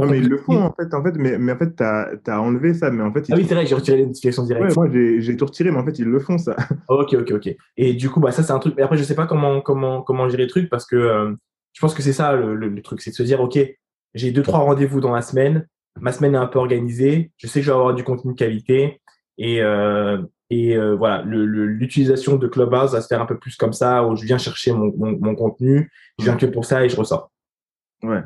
Ouais, 0.00 0.08
mais 0.08 0.18
ils 0.18 0.28
le 0.28 0.38
font 0.38 0.62
en 0.62 0.72
fait, 0.72 0.94
en 0.94 1.02
fait 1.02 1.12
mais, 1.16 1.38
mais 1.38 1.52
en 1.52 1.58
fait, 1.58 1.76
tu 1.76 1.82
as, 1.82 2.40
enlevé 2.40 2.74
ça. 2.74 2.90
Mais 2.90 3.02
en 3.02 3.12
fait, 3.12 3.24
ah 3.30 3.34
oui, 3.36 3.44
c'est 3.46 3.54
vrai, 3.54 3.66
j'ai 3.66 3.74
retiré 3.74 3.98
les 3.98 4.06
notifications 4.06 4.44
directes. 4.44 4.76
Ouais, 4.76 4.88
moi, 4.88 5.18
j'ai 5.18 5.36
tout 5.36 5.44
retiré, 5.44 5.70
mais 5.70 5.78
en 5.78 5.84
fait, 5.84 5.98
ils 5.98 6.06
le 6.06 6.20
font 6.20 6.38
ça. 6.38 6.56
ok, 6.88 7.14
ok, 7.14 7.32
ok. 7.32 7.56
Et 7.76 7.94
du 7.94 8.08
coup, 8.08 8.20
bah, 8.20 8.32
ça, 8.32 8.42
c'est 8.42 8.52
un 8.52 8.58
truc. 8.58 8.74
Mais 8.76 8.82
après, 8.82 8.96
je 8.96 9.02
sais 9.02 9.14
pas 9.14 9.26
comment, 9.26 9.60
comment, 9.60 10.02
comment 10.02 10.28
gérer 10.28 10.44
le 10.44 10.48
truc 10.48 10.70
parce 10.70 10.86
que 10.86 10.96
euh, 10.96 11.32
je 11.72 11.80
pense 11.80 11.94
que 11.94 12.02
c'est 12.02 12.12
ça 12.12 12.34
le, 12.34 12.54
le, 12.54 12.68
le 12.68 12.82
truc 12.82 13.00
c'est 13.00 13.10
de 13.10 13.16
se 13.16 13.22
dire, 13.22 13.40
ok, 13.40 13.58
j'ai 14.14 14.30
deux, 14.32 14.42
trois 14.42 14.60
rendez-vous 14.60 15.00
dans 15.00 15.12
la 15.12 15.22
semaine. 15.22 15.66
Ma 16.00 16.12
semaine 16.12 16.34
est 16.34 16.38
un 16.38 16.46
peu 16.46 16.58
organisée. 16.58 17.32
Je 17.36 17.46
sais 17.46 17.60
que 17.60 17.66
je 17.66 17.70
vais 17.70 17.76
avoir 17.76 17.94
du 17.94 18.04
contenu 18.04 18.32
de 18.32 18.38
qualité. 18.38 19.00
Et, 19.38 19.60
euh, 19.62 20.18
et 20.50 20.76
euh, 20.76 20.96
voilà, 20.96 21.22
l'utilisation 21.24 22.36
de 22.36 22.48
Clubhouse 22.48 22.92
va 22.92 23.00
se 23.00 23.06
faire 23.06 23.22
un 23.22 23.26
peu 23.26 23.38
plus 23.38 23.56
comme 23.56 23.72
ça, 23.72 24.04
où 24.04 24.16
je 24.16 24.24
viens 24.24 24.36
chercher 24.36 24.72
mon, 24.72 24.92
mon, 24.96 25.16
mon 25.18 25.34
contenu, 25.36 25.90
je 26.18 26.24
viens 26.24 26.36
que 26.36 26.46
pour 26.46 26.64
ça 26.64 26.84
et 26.84 26.88
je 26.88 26.96
ressors. 26.96 27.30
Ouais. 28.02 28.22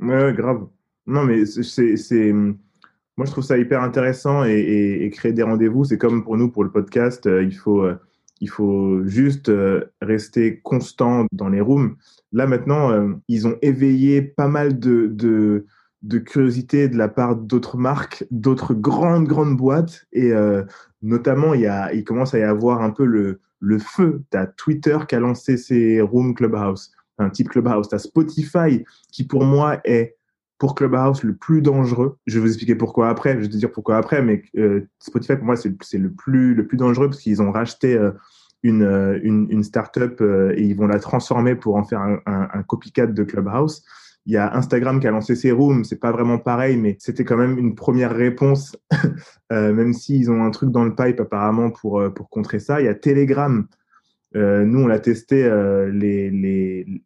Ouais, 0.00 0.34
grave. 0.34 0.66
Non, 1.06 1.24
mais 1.24 1.46
c'est. 1.46 2.32
Moi, 2.32 3.26
je 3.26 3.32
trouve 3.32 3.44
ça 3.44 3.58
hyper 3.58 3.82
intéressant 3.82 4.44
et, 4.44 4.52
et, 4.52 5.04
et 5.04 5.10
créer 5.10 5.32
des 5.32 5.42
rendez-vous, 5.42 5.84
c'est 5.84 5.98
comme 5.98 6.24
pour 6.24 6.36
nous, 6.36 6.50
pour 6.50 6.64
le 6.64 6.70
podcast, 6.70 7.26
euh, 7.26 7.42
il, 7.44 7.54
faut, 7.54 7.82
euh, 7.82 8.00
il 8.40 8.48
faut 8.48 9.04
juste 9.04 9.52
rester 10.00 10.58
constant 10.60 11.26
dans 11.30 11.48
les 11.48 11.60
rooms. 11.60 11.96
Là, 12.32 12.46
maintenant, 12.46 13.12
ils 13.28 13.46
ont 13.46 13.56
éveillé 13.60 14.22
pas 14.22 14.48
mal 14.48 14.78
de, 14.78 15.08
de, 15.08 15.66
de 16.02 16.18
curiosité 16.18 16.88
de 16.88 16.96
la 16.96 17.08
part 17.08 17.36
d'autres 17.36 17.76
marques, 17.76 18.24
d'autres 18.30 18.74
grandes, 18.74 19.26
grandes 19.26 19.56
boîtes. 19.56 20.06
Et 20.12 20.32
euh, 20.32 20.62
notamment, 21.02 21.54
il, 21.54 21.62
y 21.62 21.66
a, 21.66 21.92
il 21.92 22.04
commence 22.04 22.34
à 22.34 22.38
y 22.38 22.42
avoir 22.42 22.82
un 22.82 22.90
peu 22.90 23.04
le, 23.04 23.40
le 23.60 23.78
feu. 23.78 24.22
Tu 24.30 24.36
as 24.38 24.46
Twitter 24.46 24.98
qui 25.08 25.14
a 25.14 25.20
lancé 25.20 25.56
ses 25.56 26.00
rooms 26.00 26.34
Clubhouse, 26.34 26.92
un 27.18 27.30
type 27.30 27.50
Clubhouse. 27.50 27.88
Tu 27.88 27.94
as 27.94 27.98
Spotify 27.98 28.84
qui, 29.12 29.24
pour 29.24 29.44
moi, 29.44 29.80
est 29.84 30.16
pour 30.58 30.74
Clubhouse 30.74 31.22
le 31.22 31.34
plus 31.34 31.62
dangereux. 31.62 32.18
Je 32.26 32.34
vais 32.34 32.40
vous 32.40 32.48
expliquer 32.48 32.74
pourquoi 32.74 33.08
après. 33.08 33.34
Je 33.34 33.40
vais 33.40 33.48
te 33.48 33.56
dire 33.56 33.72
pourquoi 33.72 33.96
après, 33.96 34.22
mais 34.22 34.42
euh, 34.56 34.86
Spotify, 34.98 35.36
pour 35.36 35.44
moi, 35.44 35.56
c'est 35.56 35.98
le 35.98 36.10
plus, 36.10 36.54
le 36.54 36.66
plus 36.66 36.76
dangereux 36.76 37.08
parce 37.08 37.20
qu'ils 37.20 37.42
ont 37.42 37.52
racheté 37.52 37.94
euh, 37.94 38.12
une, 38.62 38.82
euh, 38.82 39.18
une, 39.22 39.46
une 39.50 39.64
startup 39.64 40.22
et 40.54 40.62
ils 40.62 40.76
vont 40.76 40.86
la 40.86 40.98
transformer 40.98 41.54
pour 41.54 41.76
en 41.76 41.84
faire 41.84 42.00
un, 42.00 42.20
un, 42.26 42.48
un 42.52 42.62
copycat 42.62 43.06
de 43.06 43.22
Clubhouse. 43.22 43.82
Il 44.30 44.34
y 44.34 44.36
a 44.36 44.54
Instagram 44.54 45.00
qui 45.00 45.08
a 45.08 45.10
lancé 45.10 45.34
ses 45.34 45.50
rooms, 45.50 45.82
c'est 45.82 45.98
pas 45.98 46.12
vraiment 46.12 46.38
pareil, 46.38 46.76
mais 46.76 46.96
c'était 47.00 47.24
quand 47.24 47.36
même 47.36 47.58
une 47.58 47.74
première 47.74 48.14
réponse, 48.14 48.76
euh, 49.52 49.72
même 49.72 49.92
s'ils 49.92 50.30
ont 50.30 50.44
un 50.44 50.52
truc 50.52 50.70
dans 50.70 50.84
le 50.84 50.94
pipe 50.94 51.18
apparemment 51.18 51.72
pour, 51.72 51.98
euh, 51.98 52.10
pour 52.10 52.30
contrer 52.30 52.60
ça. 52.60 52.80
Il 52.80 52.84
y 52.84 52.88
a 52.88 52.94
Telegram. 52.94 53.66
Euh, 54.36 54.64
nous, 54.64 54.82
on 54.82 54.86
l'a 54.86 55.00
testé, 55.00 55.42
euh, 55.42 55.90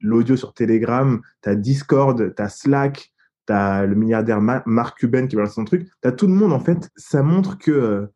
l'audio 0.02 0.36
sur 0.36 0.52
Telegram. 0.52 1.18
Tu 1.42 1.48
as 1.48 1.54
Discord, 1.54 2.34
tu 2.36 2.42
as 2.42 2.48
Slack, 2.50 3.10
tu 3.46 3.54
as 3.54 3.86
le 3.86 3.94
milliardaire 3.94 4.42
Mark 4.42 4.98
Cuban 4.98 5.26
qui 5.26 5.36
va 5.36 5.44
lancer 5.44 5.54
son 5.54 5.64
truc. 5.64 5.88
Tu 6.02 6.06
as 6.08 6.12
tout 6.12 6.26
le 6.26 6.34
monde, 6.34 6.52
en 6.52 6.60
fait. 6.60 6.90
Ça 6.94 7.22
montre 7.22 7.56
que 7.56 8.06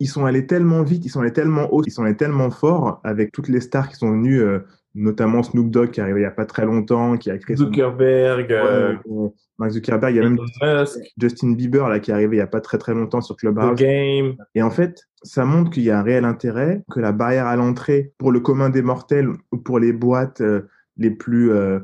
ils 0.00 0.08
sont 0.08 0.24
allés 0.24 0.46
tellement 0.46 0.82
vite, 0.82 1.04
ils 1.04 1.10
sont 1.10 1.20
allés 1.20 1.34
tellement 1.34 1.74
haut, 1.74 1.82
ils 1.84 1.90
sont 1.90 2.04
allés 2.04 2.16
tellement 2.16 2.50
fort 2.50 3.02
avec 3.04 3.32
toutes 3.32 3.48
les 3.48 3.60
stars 3.60 3.90
qui 3.90 3.96
sont 3.96 4.12
venues 4.12 4.42
notamment 4.96 5.42
Snoop 5.42 5.70
Dogg 5.70 5.90
qui 5.90 6.00
est 6.00 6.02
arrivé 6.02 6.20
il 6.20 6.22
n'y 6.22 6.28
a 6.28 6.32
pas 6.32 6.46
très 6.46 6.64
longtemps, 6.64 7.16
qui 7.18 7.30
a 7.30 7.36
créé 7.38 7.54
Zuckerberg, 7.54 8.50
euh, 8.50 8.96
Mark 9.58 9.70
Zuckerberg, 9.70 10.14
il 10.14 10.16
y 10.16 10.20
a 10.20 10.28
même 10.28 10.38
Justin 11.20 11.52
Bieber 11.52 11.88
là 11.88 12.00
qui 12.00 12.10
est 12.10 12.14
arrivé 12.14 12.36
il 12.36 12.38
n'y 12.38 12.42
a 12.42 12.48
pas 12.48 12.62
très 12.62 12.78
très 12.78 12.94
longtemps 12.94 13.20
sur 13.20 13.36
Clubhouse. 13.36 13.76
Game. 13.76 14.36
Et 14.54 14.62
en 14.62 14.70
fait, 14.70 15.02
ça 15.22 15.44
montre 15.44 15.70
qu'il 15.70 15.82
y 15.82 15.90
a 15.90 16.00
un 16.00 16.02
réel 16.02 16.24
intérêt, 16.24 16.82
que 16.90 16.98
la 16.98 17.12
barrière 17.12 17.46
à 17.46 17.56
l'entrée 17.56 18.12
pour 18.18 18.32
le 18.32 18.40
commun 18.40 18.70
des 18.70 18.82
mortels 18.82 19.28
ou 19.52 19.58
pour 19.58 19.78
les 19.78 19.92
boîtes 19.92 20.40
euh, 20.40 20.62
les 20.96 21.10
plus 21.10 21.52
euh, 21.52 21.80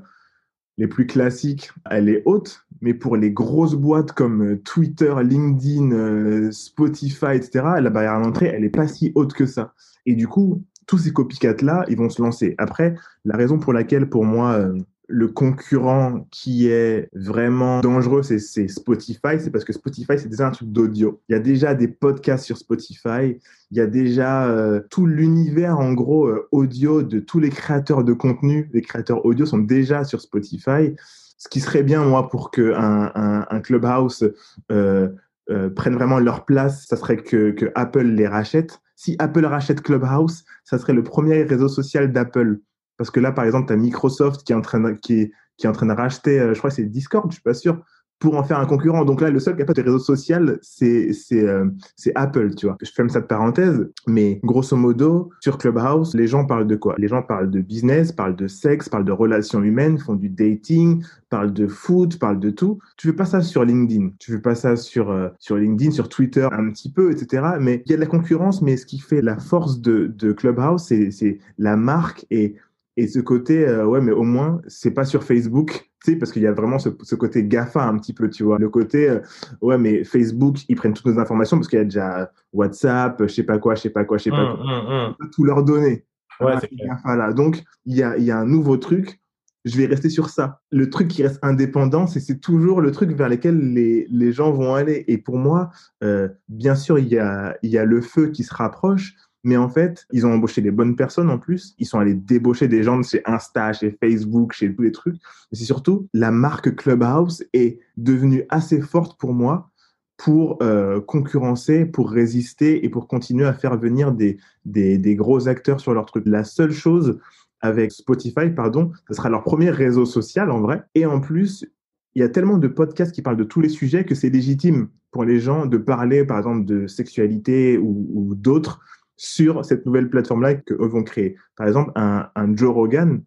les 0.79 0.89
plus 0.89 1.07
classiques, 1.07 1.71
elle 1.91 2.09
est 2.09 2.23
haute, 2.25 2.65
mais 2.81 2.95
pour 2.95 3.19
les 3.19 3.31
grosses 3.31 3.75
boîtes 3.75 4.13
comme 4.13 4.59
Twitter, 4.61 5.15
LinkedIn, 5.23 6.51
Spotify, 6.51 7.35
etc., 7.35 7.51
la 7.79 7.91
barrière 7.91 8.15
à 8.15 8.19
l'entrée, 8.19 8.47
elle 8.47 8.65
est 8.65 8.71
pas 8.71 8.89
si 8.89 9.13
haute 9.15 9.35
que 9.35 9.45
ça. 9.45 9.75
Et 10.07 10.15
du 10.15 10.27
coup, 10.27 10.65
tous 10.87 10.99
ces 10.99 11.13
copycats-là, 11.13 11.85
ils 11.89 11.97
vont 11.97 12.11
se 12.11 12.21
lancer. 12.21 12.55
Après, 12.59 12.95
la 13.25 13.37
raison 13.37 13.59
pour 13.59 13.73
laquelle, 13.73 14.09
pour 14.09 14.25
moi, 14.25 14.53
euh, 14.53 14.79
le 15.09 15.29
concurrent 15.29 16.27
qui 16.31 16.69
est 16.69 17.09
vraiment 17.13 17.81
dangereux, 17.81 18.23
c'est 18.23 18.69
Spotify. 18.69 19.39
C'est 19.39 19.51
parce 19.51 19.65
que 19.65 19.73
Spotify, 19.73 20.19
c'est 20.19 20.29
déjà 20.29 20.47
un 20.47 20.51
truc 20.51 20.71
d'audio. 20.71 21.21
Il 21.29 21.33
y 21.33 21.35
a 21.35 21.41
déjà 21.41 21.75
des 21.75 21.89
podcasts 21.89 22.45
sur 22.45 22.57
Spotify. 22.57 23.39
Il 23.71 23.77
y 23.77 23.81
a 23.81 23.87
déjà 23.87 24.47
euh, 24.47 24.81
tout 24.91 25.07
l'univers, 25.07 25.79
en 25.79 25.93
gros, 25.93 26.27
euh, 26.27 26.49
audio 26.51 27.03
de 27.03 27.21
tous 27.21 27.41
les 27.41 27.51
créateurs 27.51 28.05
de 28.05 28.13
contenu. 28.13 28.71
Les 28.73 28.83
créateurs 28.83 29.25
audio 29.27 29.45
sont 29.45 29.59
déjà 29.59 30.05
sur 30.05 30.21
Spotify. 30.21 30.95
Ce 31.37 31.49
qui 31.49 31.61
serait 31.61 31.83
bien, 31.83 32.05
moi, 32.05 32.29
pour 32.29 32.51
que 32.51 32.73
un, 32.77 33.61
Clubhouse 33.61 34.25
prenne 34.69 35.95
vraiment 35.95 36.21
leur 36.21 36.45
place, 36.45 36.87
ça 36.87 36.97
serait 36.97 37.17
que 37.17 37.73
Apple 37.75 38.07
les 38.07 38.29
rachète 38.29 38.81
si 39.03 39.17
Apple 39.19 39.45
rachète 39.45 39.83
Clubhouse, 39.83 40.45
ça 40.63 40.79
serait 40.79 40.93
le 40.93 41.03
premier 41.03 41.43
réseau 41.43 41.67
social 41.67 42.13
d'Apple. 42.13 42.61
Parce 42.97 43.11
que 43.11 43.19
là, 43.19 43.33
par 43.33 43.45
exemple, 43.45 43.67
tu 43.67 43.73
as 43.73 43.77
Microsoft 43.77 44.45
qui 44.45 44.53
est 44.53 44.55
en 44.55 44.61
train 44.61 44.79
de, 44.79 45.93
racheter, 45.93 46.39
euh, 46.39 46.55
je 46.55 46.59
crois 46.59 46.71
que 46.71 46.77
c'est 46.77 46.85
Discord, 46.85 47.29
je 47.29 47.35
suis 47.35 47.43
pas 47.43 47.53
sûr, 47.53 47.83
pour 48.23 48.37
en 48.37 48.45
faire 48.45 48.61
un 48.61 48.67
concurrent. 48.67 49.05
Donc 49.05 49.21
là, 49.21 49.31
le 49.31 49.41
seul 49.41 49.55
qui 49.55 49.61
n'a 49.61 49.65
pas 49.65 49.73
de 49.73 49.83
réseau 49.83 49.99
social, 49.99 50.61
c'est 50.63 51.13
c'est 51.13 51.43
euh, 51.43 51.67
Apple, 52.15 52.55
tu 52.55 52.67
vois. 52.67 52.77
Je 52.81 52.89
ferme 52.93 53.09
cette 53.09 53.27
parenthèse, 53.27 53.91
mais 54.07 54.39
grosso 54.45 54.77
modo, 54.77 55.31
sur 55.41 55.59
Clubhouse, 55.59 56.15
les 56.15 56.29
gens 56.29 56.45
parlent 56.45 56.69
de 56.69 56.77
quoi? 56.77 56.95
Les 56.99 57.09
gens 57.09 57.23
parlent 57.23 57.51
de 57.51 57.61
business, 57.61 58.13
parlent 58.13 58.37
de 58.37 58.47
sexe, 58.47 58.89
parlent 58.89 59.05
de 59.05 59.11
relations 59.11 59.61
humaines, 59.61 59.99
font 59.99 60.15
du 60.15 60.29
dating, 60.29 61.03
parlent 61.31 61.53
de 61.53 61.67
foot, 61.67 62.21
parlent 62.21 62.39
de 62.39 62.51
tout. 62.51 62.79
Tu 62.97 63.09
fais 63.09 63.13
pas 63.13 63.25
ça 63.25 63.43
sur 63.43 63.65
LinkedIn, 63.65 64.11
tu 64.21 64.31
fais 64.31 64.41
pas 64.41 64.55
ça 64.55 64.77
sur 64.77 65.11
euh, 65.11 65.29
sur 65.41 65.57
LinkedIn, 65.57 65.91
sur 65.91 66.09
Twitter 66.09 66.49
un 66.53 66.71
petit 66.71 66.93
peu, 66.93 67.11
etc. 67.11 67.43
Mais 67.59 67.83
il 67.87 67.91
y 67.91 67.95
a 67.95 67.97
de 67.97 68.03
la 68.03 68.07
concurrence, 68.07 68.63
mais 68.63 68.77
ce 68.77 68.87
qui 68.87 69.01
fait 69.01 69.21
la 69.21 69.37
force 69.37 69.81
de 69.81 70.07
de 70.17 70.31
Clubhouse, 70.31 70.85
c'est 70.85 71.11
c'est 71.11 71.39
la 71.59 71.77
marque 71.77 72.25
et 72.31 72.55
et 72.97 73.07
ce 73.07 73.21
côté, 73.21 73.67
euh, 73.67 73.87
ouais, 73.87 74.01
mais 74.01 74.13
au 74.13 74.23
moins, 74.23 74.61
c'est 74.67 74.91
pas 74.91 75.05
sur 75.05 75.25
Facebook, 75.25 75.91
tu 76.05 76.13
sais, 76.13 76.19
parce 76.19 76.31
qu'il 76.31 76.43
y 76.43 76.47
a 76.47 76.53
vraiment 76.53 76.79
ce, 76.79 76.91
ce, 77.03 77.15
côté 77.15 77.45
GAFA 77.45 77.83
un 77.83 77.97
petit 77.97 78.13
peu, 78.13 78.29
tu 78.29 78.45
vois. 78.45 78.59
Le 78.59 78.69
côté, 78.69 79.09
euh, 79.09 79.21
ouais, 79.63 79.79
mais 79.79 80.05
Facebook, 80.05 80.59
ils 80.69 80.77
prennent 80.77 80.93
toutes 80.93 81.07
nos 81.07 81.19
informations 81.19 81.57
parce 81.57 81.69
qu'il 81.69 81.79
y 81.79 81.83
a 81.83 81.87
déjà 81.87 82.31
WhatsApp, 82.53 83.23
je 83.23 83.33
sais 83.33 83.45
pas 83.45 83.59
quoi, 83.59 83.77
je 83.77 83.83
sais 83.83 83.91
pas 83.91 84.05
quoi, 84.05 84.19
je 84.19 84.25
sais 84.25 84.31
pas 84.31 84.53
mmh, 84.53 84.57
quoi. 84.57 84.65
Mmh, 84.65 85.15
mmh. 85.25 85.31
tout 85.31 85.45
leur 85.45 85.65
donner. 85.65 86.05
Ouais, 86.41 86.55
c'est 86.61 86.75
GAFA, 86.75 87.17
là. 87.17 87.33
Donc, 87.33 87.63
il 87.87 87.97
y 87.97 88.03
a, 88.03 88.19
y 88.19 88.31
a 88.31 88.39
un 88.39 88.47
nouveau 88.47 88.77
truc. 88.77 89.21
Je 89.65 89.77
vais 89.79 89.87
rester 89.87 90.11
sur 90.11 90.29
ça. 90.29 90.61
Le 90.71 90.91
truc 90.91 91.09
qui 91.09 91.23
reste 91.23 91.39
indépendant, 91.43 92.09
c'est 92.09 92.19
c'est 92.19 92.41
toujours 92.41 92.81
le 92.81 92.91
truc 92.91 93.13
vers 93.13 93.29
lequel 93.29 93.73
les, 93.73 94.09
les 94.11 94.33
gens 94.33 94.51
vont 94.51 94.75
aller. 94.75 95.05
Et 95.07 95.19
pour 95.19 95.39
moi, 95.39 95.71
euh, 96.03 96.29
bien 96.49 96.75
sûr, 96.75 96.99
il 96.99 97.07
y 97.07 97.19
a, 97.19 97.57
y 97.63 97.79
a 97.79 97.85
le 97.85 98.01
feu 98.01 98.31
qui 98.31 98.43
se 98.43 98.53
rapproche, 98.53 99.15
mais 99.45 99.57
en 99.57 99.69
fait, 99.69 100.07
ils 100.13 100.25
ont 100.25 100.33
embauché 100.33 100.61
les 100.61 100.71
bonnes 100.71 100.95
personnes 100.95 101.31
en 101.31 101.39
plus. 101.39 101.75
Ils 101.79 101.87
sont 101.87 101.99
allés 101.99 102.15
débaucher 102.15 102.69
des 102.69 102.83
gens 102.83 102.99
de 102.99 103.05
chez 103.05 103.23
Insta, 103.25 103.73
chez 103.73 103.97
Facebook, 104.01 104.53
chez 104.53 104.73
tous 104.75 104.83
les 104.83 104.93
trucs. 104.93 105.17
Mais 105.51 105.59
c'est 105.59 105.65
surtout 105.65 106.09
la 106.15 106.31
marque 106.31 106.75
Clubhouse 106.77 107.45
est 107.53 107.81
devenue 107.97 108.45
assez 108.51 108.81
forte 108.81 109.19
pour 109.19 109.35
moi 109.35 109.71
pour 110.17 110.59
euh, 110.63 111.01
concurrencer, 111.01 111.85
pour 111.85 112.11
résister 112.11 112.85
et 112.85 112.89
pour 112.89 113.09
continuer 113.09 113.45
à 113.45 113.53
faire 113.53 113.77
venir 113.77 114.13
des, 114.13 114.39
des, 114.65 114.97
des, 114.97 115.17
gros 115.17 115.49
acteurs 115.49 115.81
sur 115.81 115.95
leur 115.95 116.07
truc. 116.07 116.25
La 116.27 116.45
seule 116.45 116.71
chose 116.71 117.19
avec 117.61 117.91
Spotify, 117.91 118.51
pardon, 118.55 118.93
ce 119.09 119.15
sera 119.15 119.29
leur 119.29 119.43
premier 119.43 119.71
réseau 119.71 120.05
social 120.05 120.53
en 120.53 120.61
vrai. 120.61 120.85
Et 120.95 121.07
en 121.07 121.21
plus, 121.21 121.67
il 122.15 122.21
y 122.21 122.25
a 122.25 122.29
tellement 122.29 122.59
de 122.59 122.69
podcasts 122.69 123.13
qui 123.13 123.23
parlent 123.23 123.37
de 123.37 123.43
tous 123.45 123.61
les 123.61 123.69
sujets 123.69 124.05
que 124.05 124.15
c'est 124.15 124.31
légitime 124.31 124.89
pour 125.11 125.25
les 125.25 125.41
gens 125.41 125.67
de 125.67 125.77
parler, 125.77 126.25
par 126.25 126.39
exemple, 126.39 126.67
de 126.67 126.87
sexualité 126.87 127.79
ou, 127.79 128.09
ou 128.15 128.35
d'autres 128.37 128.81
sur 129.23 129.65
cette 129.65 129.87
nouvelle 129.87 130.11
plateforme-là 130.11 130.57
qu'eux 130.57 130.89
vont 130.89 131.05
créer. 131.05 131.37
Par 131.57 131.69
exemple, 131.69 131.93
un, 131.95 132.29
un, 132.35 132.57
Joe 132.57 132.75
Rogan 132.75 133.23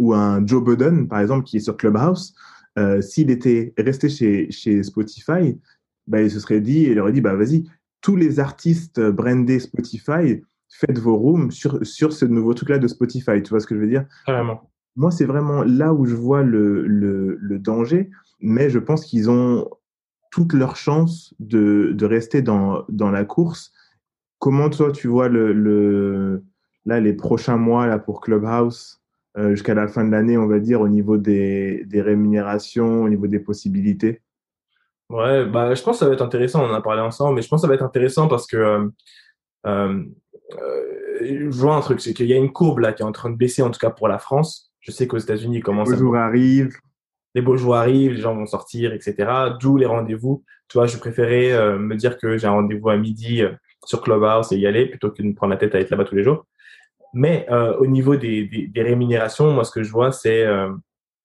ou 0.00 0.12
un 0.12 0.44
Joe 0.44 0.64
Budden, 0.64 1.06
par 1.06 1.20
exemple, 1.20 1.44
qui 1.44 1.58
est 1.58 1.60
sur 1.60 1.76
Clubhouse, 1.76 2.34
euh, 2.80 3.00
s'il 3.00 3.30
était 3.30 3.72
resté 3.78 4.08
chez, 4.08 4.50
chez 4.50 4.82
Spotify, 4.82 5.56
bah, 6.08 6.20
il 6.20 6.32
se 6.32 6.40
serait 6.40 6.60
dit, 6.60 6.82
il 6.90 6.98
aurait 6.98 7.12
dit, 7.12 7.20
bah, 7.20 7.36
vas-y, 7.36 7.62
tous 8.00 8.16
les 8.16 8.40
artistes 8.40 9.00
brandés 9.00 9.60
Spotify, 9.60 10.42
faites 10.68 10.98
vos 10.98 11.16
rooms 11.16 11.52
sur, 11.52 11.86
sur 11.86 12.12
ce 12.12 12.24
nouveau 12.24 12.52
truc-là 12.52 12.78
de 12.78 12.88
Spotify. 12.88 13.40
Tu 13.40 13.50
vois 13.50 13.60
ce 13.60 13.68
que 13.68 13.76
je 13.76 13.80
veux 13.80 13.86
dire? 13.86 14.06
Moi, 14.96 15.12
c'est 15.12 15.26
vraiment 15.26 15.62
là 15.62 15.94
où 15.94 16.06
je 16.06 16.16
vois 16.16 16.42
le, 16.42 16.84
le, 16.88 17.38
le 17.40 17.58
danger, 17.60 18.10
mais 18.40 18.68
je 18.68 18.80
pense 18.80 19.04
qu'ils 19.04 19.30
ont 19.30 19.70
toutes 20.32 20.54
leurs 20.54 20.74
chances 20.74 21.34
de, 21.38 21.92
de 21.94 22.04
rester 22.04 22.42
dans, 22.42 22.84
dans 22.88 23.12
la 23.12 23.24
course 23.24 23.72
Comment 24.44 24.68
toi 24.68 24.92
tu 24.92 25.08
vois 25.08 25.28
le, 25.28 25.54
le 25.54 26.44
là 26.84 27.00
les 27.00 27.14
prochains 27.14 27.56
mois 27.56 27.86
là 27.86 27.98
pour 27.98 28.20
Clubhouse 28.20 29.00
euh, 29.38 29.52
jusqu'à 29.52 29.72
la 29.72 29.88
fin 29.88 30.04
de 30.04 30.10
l'année, 30.10 30.36
on 30.36 30.46
va 30.46 30.58
dire 30.58 30.82
au 30.82 30.88
niveau 30.90 31.16
des, 31.16 31.82
des, 31.86 32.02
rémunérations, 32.02 33.04
au 33.04 33.08
niveau 33.08 33.26
des 33.26 33.38
possibilités? 33.38 34.20
Ouais, 35.08 35.46
bah 35.46 35.74
je 35.74 35.82
pense 35.82 35.96
que 35.96 36.00
ça 36.00 36.08
va 36.08 36.12
être 36.12 36.20
intéressant. 36.20 36.62
On 36.62 36.70
en 36.70 36.74
a 36.74 36.82
parlé 36.82 37.00
ensemble, 37.00 37.36
mais 37.36 37.40
je 37.40 37.48
pense 37.48 37.62
que 37.62 37.62
ça 37.62 37.68
va 37.68 37.74
être 37.74 37.84
intéressant 37.84 38.28
parce 38.28 38.46
que 38.46 38.58
euh, 38.58 38.86
euh, 39.64 40.04
je 41.22 41.48
vois 41.48 41.76
un 41.76 41.80
truc, 41.80 42.02
c'est 42.02 42.12
qu'il 42.12 42.26
y 42.26 42.34
a 42.34 42.36
une 42.36 42.52
courbe 42.52 42.80
là 42.80 42.92
qui 42.92 43.00
est 43.00 43.06
en 43.06 43.12
train 43.12 43.30
de 43.30 43.36
baisser 43.36 43.62
en 43.62 43.70
tout 43.70 43.80
cas 43.80 43.88
pour 43.88 44.08
la 44.08 44.18
France. 44.18 44.70
Je 44.80 44.90
sais 44.90 45.06
qu'aux 45.06 45.16
États-Unis, 45.16 45.60
comment 45.60 45.86
ça. 45.86 45.92
Les 45.92 45.96
beaux 45.96 46.04
jours 46.04 46.16
arrivent. 46.16 46.76
Les 47.34 47.40
beaux 47.40 47.56
jours 47.56 47.76
arrivent, 47.76 48.12
les 48.12 48.20
gens 48.20 48.36
vont 48.36 48.44
sortir, 48.44 48.92
etc. 48.92 49.54
D'où 49.58 49.78
les 49.78 49.86
rendez-vous. 49.86 50.44
Tu 50.68 50.76
vois, 50.76 50.86
je 50.86 50.98
préférais 50.98 51.78
me 51.78 51.96
dire 51.96 52.18
que 52.18 52.36
j'ai 52.36 52.46
un 52.46 52.52
rendez-vous 52.52 52.90
à 52.90 52.98
midi 52.98 53.42
sur 53.86 54.02
Clubhouse 54.02 54.52
et 54.52 54.56
y 54.56 54.66
aller 54.66 54.86
plutôt 54.86 55.10
que 55.10 55.22
de 55.22 55.32
prendre 55.34 55.52
la 55.52 55.56
tête 55.58 55.74
à 55.74 55.80
être 55.80 55.90
là-bas 55.90 56.04
tous 56.04 56.16
les 56.16 56.24
jours. 56.24 56.46
Mais 57.14 57.46
euh, 57.48 57.76
au 57.76 57.86
niveau 57.86 58.16
des, 58.16 58.44
des, 58.44 58.82
rémunérations, 58.82 59.52
moi, 59.52 59.62
ce 59.62 59.70
que 59.70 59.84
je 59.84 59.92
vois, 59.92 60.10
c'est 60.10 60.44
euh, 60.44 60.68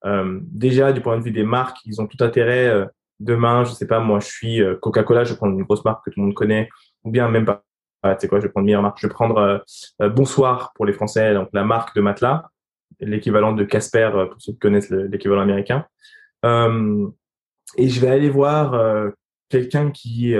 euh, 0.05 0.39
déjà 0.43 0.93
du 0.93 1.01
point 1.01 1.17
de 1.17 1.23
vue 1.23 1.31
des 1.31 1.43
marques, 1.43 1.79
ils 1.85 1.99
ont 1.99 2.05
tout 2.05 2.23
intérêt. 2.23 2.87
Demain, 3.19 3.65
je 3.65 3.71
sais 3.71 3.87
pas, 3.87 3.99
moi, 3.99 4.19
je 4.19 4.27
suis 4.27 4.61
Coca-Cola, 4.81 5.23
je 5.23 5.33
prendre 5.33 5.57
une 5.57 5.63
grosse 5.63 5.83
marque 5.83 6.05
que 6.05 6.11
tout 6.11 6.19
le 6.19 6.27
monde 6.27 6.35
connaît, 6.35 6.69
ou 7.03 7.11
bien 7.11 7.27
même 7.27 7.45
pas. 7.45 7.63
Tu 8.03 8.09
sais 8.19 8.27
quoi, 8.29 8.39
je 8.39 8.45
vais 8.45 8.51
prendre 8.51 8.65
meilleure 8.65 8.83
marque. 8.83 8.99
Je 9.01 9.07
vais 9.07 9.13
prendre 9.13 9.65
Bonsoir 9.99 10.71
pour 10.75 10.85
les 10.85 10.93
Français, 10.93 11.33
donc 11.33 11.49
la 11.51 11.65
marque 11.65 11.95
de 11.95 12.01
matelas, 12.01 12.49
l'équivalent 13.01 13.51
de 13.51 13.63
Casper 13.63 14.11
pour 14.31 14.39
ceux 14.39 14.53
qui 14.53 14.59
connaissent 14.59 14.91
l'équivalent 14.91 15.41
américain. 15.41 15.85
et 16.43 17.89
je 17.89 17.99
vais 17.99 18.09
aller 18.09 18.29
voir 18.29 19.11
quelqu'un 19.49 19.89
qui 19.89 20.35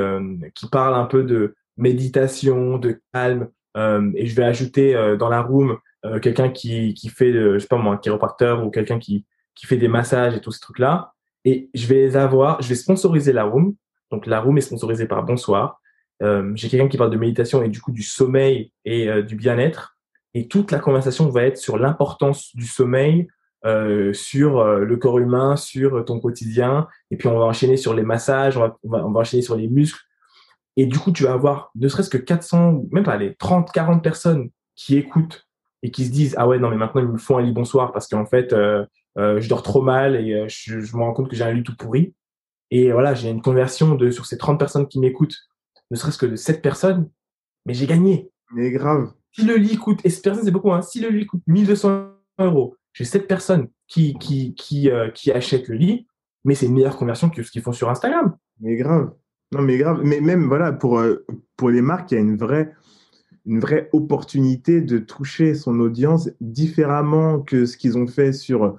qui 0.53 0.70
parle 0.70 0.93
un 0.93 1.05
peu 1.05 1.24
de 1.24 1.55
méditation, 1.80 2.78
de 2.78 3.02
calme. 3.14 3.50
Euh, 3.78 4.12
et 4.16 4.26
je 4.26 4.36
vais 4.36 4.44
ajouter 4.44 4.96
euh, 4.96 5.16
dans 5.16 5.30
la 5.30 5.42
room 5.42 5.78
euh, 6.06 6.20
quelqu'un 6.20 6.50
qui, 6.50 6.94
qui 6.94 7.10
fait, 7.10 7.32
je 7.32 7.60
sais 7.60 7.68
pas 7.68 7.78
moi, 7.78 7.96
un 7.96 7.98
chiropracteur 7.98 8.66
ou 8.66 8.70
quelqu'un 8.70 9.00
qui, 9.00 9.26
qui 9.56 9.66
fait 9.66 9.78
des 9.78 9.88
massages 9.88 10.36
et 10.36 10.42
tous 10.42 10.52
ces 10.52 10.60
trucs-là. 10.60 11.14
Et 11.46 11.70
je 11.74 11.88
vais 11.88 12.16
avoir, 12.16 12.62
je 12.62 12.70
vais 12.70 12.76
sponsoriser 12.76 13.34
la 13.34 13.44
room. 13.44 13.76
Donc 14.12 14.26
la 14.26 14.40
room 14.40 14.58
est 14.58 14.62
sponsorisée 14.62 15.08
par 15.08 15.24
Bonsoir. 15.24 15.82
J'ai 16.22 16.68
quelqu'un 16.68 16.90
qui 16.90 16.98
parle 16.98 17.12
de 17.12 17.18
méditation 17.18 17.64
et 17.64 17.70
du 17.70 17.80
coup 17.80 17.94
du 17.94 18.04
sommeil 18.04 18.74
et 18.84 19.24
du 19.24 19.38
bien-être. 19.38 19.98
et 20.34 20.50
toute 20.50 20.70
la 20.72 20.80
conversation 20.80 21.30
va 21.30 21.44
être 21.44 21.58
sur 21.58 21.78
l'importance 21.78 22.54
du 22.56 22.66
sommeil, 22.66 23.30
euh, 23.66 24.14
sur 24.14 24.60
euh, 24.60 24.86
le 24.86 24.96
corps 24.96 25.20
humain, 25.20 25.58
sur 25.58 26.06
ton 26.06 26.22
quotidien, 26.22 26.88
et 27.12 27.18
puis 27.18 27.28
on 27.28 27.38
va 27.38 27.44
enchaîner 27.44 27.76
sur 27.76 27.94
les 27.94 28.04
massages, 28.04 28.56
on 28.56 28.62
va, 28.62 29.06
on 29.06 29.12
va 29.12 29.20
enchaîner 29.20 29.44
sur 29.44 29.58
les 29.58 29.68
muscles. 29.68 30.00
Et 30.78 30.86
du 30.86 30.97
coup, 30.97 31.11
tu 31.11 31.24
vas 31.24 31.34
avoir 31.34 31.72
ne 31.76 31.88
serait-ce 31.88 32.09
que 32.09 32.17
400, 32.17 32.86
même 32.91 33.03
pas 33.03 33.17
les 33.17 33.36
30, 33.36 33.72
40 33.72 34.03
personnes 34.03 34.49
qui 34.76 34.97
écoutent 34.97 35.49
et 35.84 35.91
qui 35.91 36.05
se 36.05 36.11
disent 36.11 36.36
ah 36.38 36.47
ouais 36.47 36.59
non 36.59 36.70
mais 36.70 36.78
maintenant 36.78 37.01
ils 37.01 37.07
me 37.07 37.17
font 37.17 37.38
un 37.38 37.41
lit 37.41 37.51
bonsoir 37.51 37.91
parce 37.91 38.07
qu'en 38.07 38.26
fait 38.26 38.53
euh, 38.53 38.86
euh, 39.17 39.39
je 39.39 39.49
dors 39.49 39.63
trop 39.63 39.82
mal 39.82 40.15
et 40.15 40.34
euh, 40.34 40.45
je, 40.47 40.80
je, 40.80 40.95
me 40.97 41.01
rends 41.03 41.13
compte 41.13 41.30
que 41.30 41.36
j'ai 41.36 41.43
un 41.43 41.51
lit 41.51 41.63
tout 41.63 41.76
pourri. 41.76 42.13
Et 42.72 42.91
voilà 42.91 43.13
j'ai 43.13 43.30
une 43.30 43.41
conversion 43.41 43.95
de 43.95 44.11
sur 44.11 44.26
ces 44.26 44.38
30 44.38 44.59
personnes 44.59 44.88
qui 44.88 44.99
m'écoutent 44.99 45.38
ne 45.91 45.95
serait-ce 45.95 46.17
que 46.17 46.26
de 46.26 46.36
7 46.36 46.61
personnes 46.61 47.09
mais 47.65 47.74
j'ai 47.74 47.88
gagné. 47.88 48.30
Mais 48.53 48.72
grave. 48.72 49.11
Si 49.32 49.45
le 49.45 49.55
lit 49.55 49.78
coûte 49.78 49.99
et 50.03 50.09
cette 50.09 50.24
personne 50.24 50.43
c'est 50.43 50.51
beaucoup 50.51 50.72
hein, 50.72 50.82
si 50.82 50.99
le 50.99 51.09
lit 51.09 51.26
coûte 51.26 51.41
1200 51.47 52.09
euros 52.39 52.76
j'ai 52.93 53.05
7 53.05 53.28
personnes 53.28 53.70
qui 53.88 54.17
qui 54.20 54.53
qui 54.55 54.89
euh, 54.89 55.09
qui 55.09 55.32
achètent 55.32 55.67
le 55.67 55.76
lit 55.76 56.07
mais 56.45 56.55
c'est 56.55 56.67
une 56.67 56.74
meilleure 56.74 56.97
conversion 56.97 57.30
que 57.30 57.43
ce 57.43 57.51
qu'ils 57.51 57.61
font 57.61 57.74
sur 57.74 57.89
Instagram. 57.89 58.36
Mais 58.59 58.76
grave 58.76 59.11
non 59.52 59.62
mais 59.62 59.78
grave 59.78 60.02
mais 60.04 60.22
même 60.22 60.47
voilà 60.47 60.72
pour 60.72 61.02
pour 61.58 61.70
les 61.70 61.82
marques 61.82 62.12
il 62.12 62.16
y 62.16 62.18
a 62.18 62.22
une 62.22 62.38
vraie 62.38 62.74
une 63.50 63.60
vraie 63.60 63.89
opportunité 63.93 64.80
de 64.80 65.00
toucher 65.00 65.56
son 65.56 65.80
audience 65.80 66.30
différemment 66.39 67.39
que 67.39 67.66
ce 67.66 67.78
qu'ils 67.78 67.97
ont 67.97 68.06
fait 68.06 68.32
sur, 68.32 68.78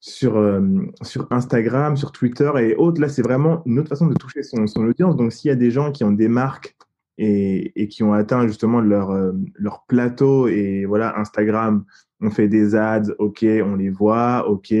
sur, 0.00 0.36
euh, 0.36 0.60
sur 1.02 1.28
Instagram, 1.30 1.96
sur 1.96 2.10
Twitter 2.10 2.50
et 2.58 2.74
autres. 2.74 3.00
Là, 3.00 3.08
c'est 3.08 3.22
vraiment 3.22 3.62
une 3.66 3.78
autre 3.78 3.88
façon 3.88 4.08
de 4.08 4.14
toucher 4.14 4.42
son, 4.42 4.66
son 4.66 4.84
audience. 4.84 5.16
Donc, 5.16 5.32
s'il 5.32 5.48
y 5.48 5.52
a 5.52 5.56
des 5.56 5.70
gens 5.70 5.92
qui 5.92 6.02
ont 6.02 6.10
des 6.10 6.26
marques 6.26 6.76
et, 7.18 7.80
et 7.80 7.86
qui 7.86 8.02
ont 8.02 8.12
atteint 8.12 8.48
justement 8.48 8.80
leur, 8.80 9.10
euh, 9.10 9.32
leur 9.54 9.84
plateau 9.86 10.48
et 10.48 10.84
voilà, 10.84 11.16
Instagram, 11.16 11.84
on 12.20 12.30
fait 12.30 12.48
des 12.48 12.74
ads, 12.74 13.12
ok, 13.18 13.46
on 13.64 13.76
les 13.76 13.90
voit, 13.90 14.48
ok. 14.48 14.74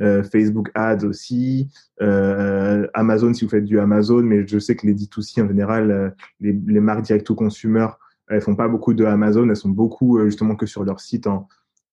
Euh, 0.00 0.24
Facebook 0.24 0.70
Ads 0.74 1.04
aussi, 1.04 1.68
euh, 2.02 2.84
Amazon 2.94 3.32
si 3.32 3.44
vous 3.44 3.50
faites 3.50 3.64
du 3.64 3.78
Amazon, 3.78 4.22
mais 4.22 4.44
je 4.44 4.58
sais 4.58 4.74
que 4.74 4.86
les 4.86 4.94
D2C 4.94 5.40
en 5.40 5.46
général, 5.46 5.90
euh, 5.92 6.10
les, 6.40 6.80
marques 6.80 7.02
direct 7.02 7.26
to 7.26 7.36
consumer 7.36 7.86
elles 8.28 8.40
font 8.40 8.56
pas 8.56 8.66
beaucoup 8.66 8.92
de 8.92 9.04
Amazon, 9.04 9.48
elles 9.48 9.56
sont 9.56 9.68
beaucoup 9.68 10.18
justement 10.24 10.56
que 10.56 10.66
sur 10.66 10.82
leur 10.82 10.98
site 10.98 11.26
en, 11.26 11.46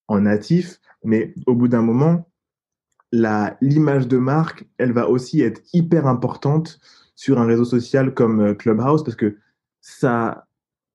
natif. 0.08 0.80
Mais 1.04 1.34
au 1.46 1.54
bout 1.54 1.68
d'un 1.68 1.82
moment, 1.82 2.28
l'image 3.12 4.08
de 4.08 4.18
marque, 4.18 4.66
elle 4.78 4.92
va 4.92 5.08
aussi 5.08 5.42
être 5.42 5.62
hyper 5.72 6.06
importante 6.06 6.80
sur 7.14 7.38
un 7.38 7.46
réseau 7.46 7.64
social 7.64 8.14
comme 8.14 8.56
Clubhouse 8.56 9.04
parce 9.04 9.16
que 9.16 9.36
ça 9.80 10.46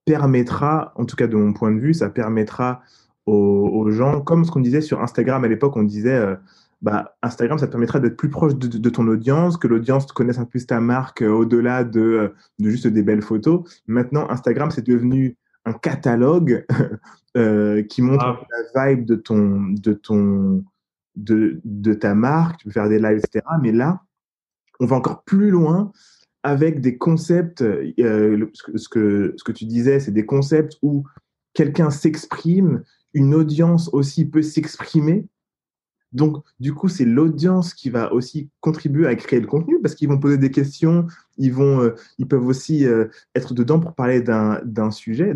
permettra, 0.05 0.91
en 0.95 1.05
tout 1.05 1.15
cas 1.15 1.27
de 1.27 1.35
mon 1.35 1.53
point 1.53 1.71
de 1.71 1.79
vue, 1.79 1.93
ça 1.93 2.09
permettra 2.09 2.81
aux, 3.27 3.89
gens, 3.91 4.21
comme 4.21 4.43
ce 4.43 4.51
qu'on 4.51 4.59
disait 4.59 4.81
sur 4.81 5.01
Instagram 5.01 5.43
à 5.43 5.47
l'époque, 5.47 5.75
on 5.77 5.83
disait, 5.83 6.37
bah, 6.81 7.17
Instagram, 7.23 7.57
ça 7.57 7.65
te 7.65 7.71
permettra 7.71 7.99
d'être 7.99 8.17
plus 8.17 8.29
proche 8.29 8.55
de, 8.55 8.67
de, 8.67 8.89
ton 8.89 9.07
audience, 9.07 9.57
que 9.57 9.67
l'audience 9.67 10.05
connaisse 10.07 10.37
un 10.37 10.45
peu 10.45 10.59
ta 10.59 10.79
marque 10.79 11.23
euh, 11.23 11.31
au-delà 11.31 11.83
de, 11.83 11.99
euh, 11.99 12.35
de, 12.59 12.69
juste 12.69 12.87
des 12.87 13.01
belles 13.01 13.23
photos. 13.23 13.63
Maintenant, 13.87 14.29
Instagram, 14.29 14.69
c'est 14.69 14.85
devenu 14.85 15.37
un 15.65 15.73
catalogue 15.73 16.65
euh, 17.37 17.81
qui 17.83 18.01
montre 18.01 18.45
la 18.73 18.87
vibe 18.87 19.05
de 19.05 19.15
ton, 19.15 19.69
de 19.71 19.93
ton, 19.93 20.63
de, 21.15 21.93
ta 21.95 22.13
marque. 22.13 22.59
Tu 22.59 22.65
peux 22.65 22.71
faire 22.71 22.89
des 22.89 22.99
lives, 22.99 23.17
etc. 23.17 23.43
Mais 23.61 23.71
là, 23.71 24.01
on 24.79 24.85
va 24.85 24.95
encore 24.95 25.23
plus 25.23 25.49
loin 25.49 25.91
avec 26.43 26.79
des 26.79 26.97
concepts. 26.97 27.61
Ce, 27.61 28.89
que, 28.89 29.33
ce 29.35 29.43
que 29.43 29.51
tu 29.51 29.65
disais, 29.65 29.99
c'est 29.99 30.11
des 30.11 30.27
concepts 30.27 30.77
où 30.83 31.05
quelqu'un 31.55 31.89
s'exprime, 31.89 32.83
une 33.13 33.33
audience 33.33 33.89
aussi 33.91 34.25
peut 34.25 34.43
s'exprimer 34.43 35.27
donc, 36.17 36.43
du 36.59 36.73
coup, 36.73 36.87
c'est 36.87 37.05
l'audience 37.05 37.75
qui 37.75 37.91
va 37.91 38.11
aussi 38.11 38.49
contribuer 38.59 39.05
à 39.05 39.15
créer 39.15 39.39
le 39.39 39.45
contenu 39.45 39.79
parce 39.79 39.93
qu'ils 39.93 40.09
vont 40.09 40.17
poser 40.17 40.39
des 40.39 40.49
questions, 40.49 41.05
ils, 41.37 41.53
vont, 41.53 41.83
euh, 41.83 41.95
ils 42.17 42.27
peuvent 42.27 42.47
aussi 42.47 42.87
euh, 42.87 43.05
être 43.35 43.53
dedans 43.53 43.79
pour 43.79 43.93
parler 43.93 44.21
d'un 44.21 44.89
sujet. 44.89 45.35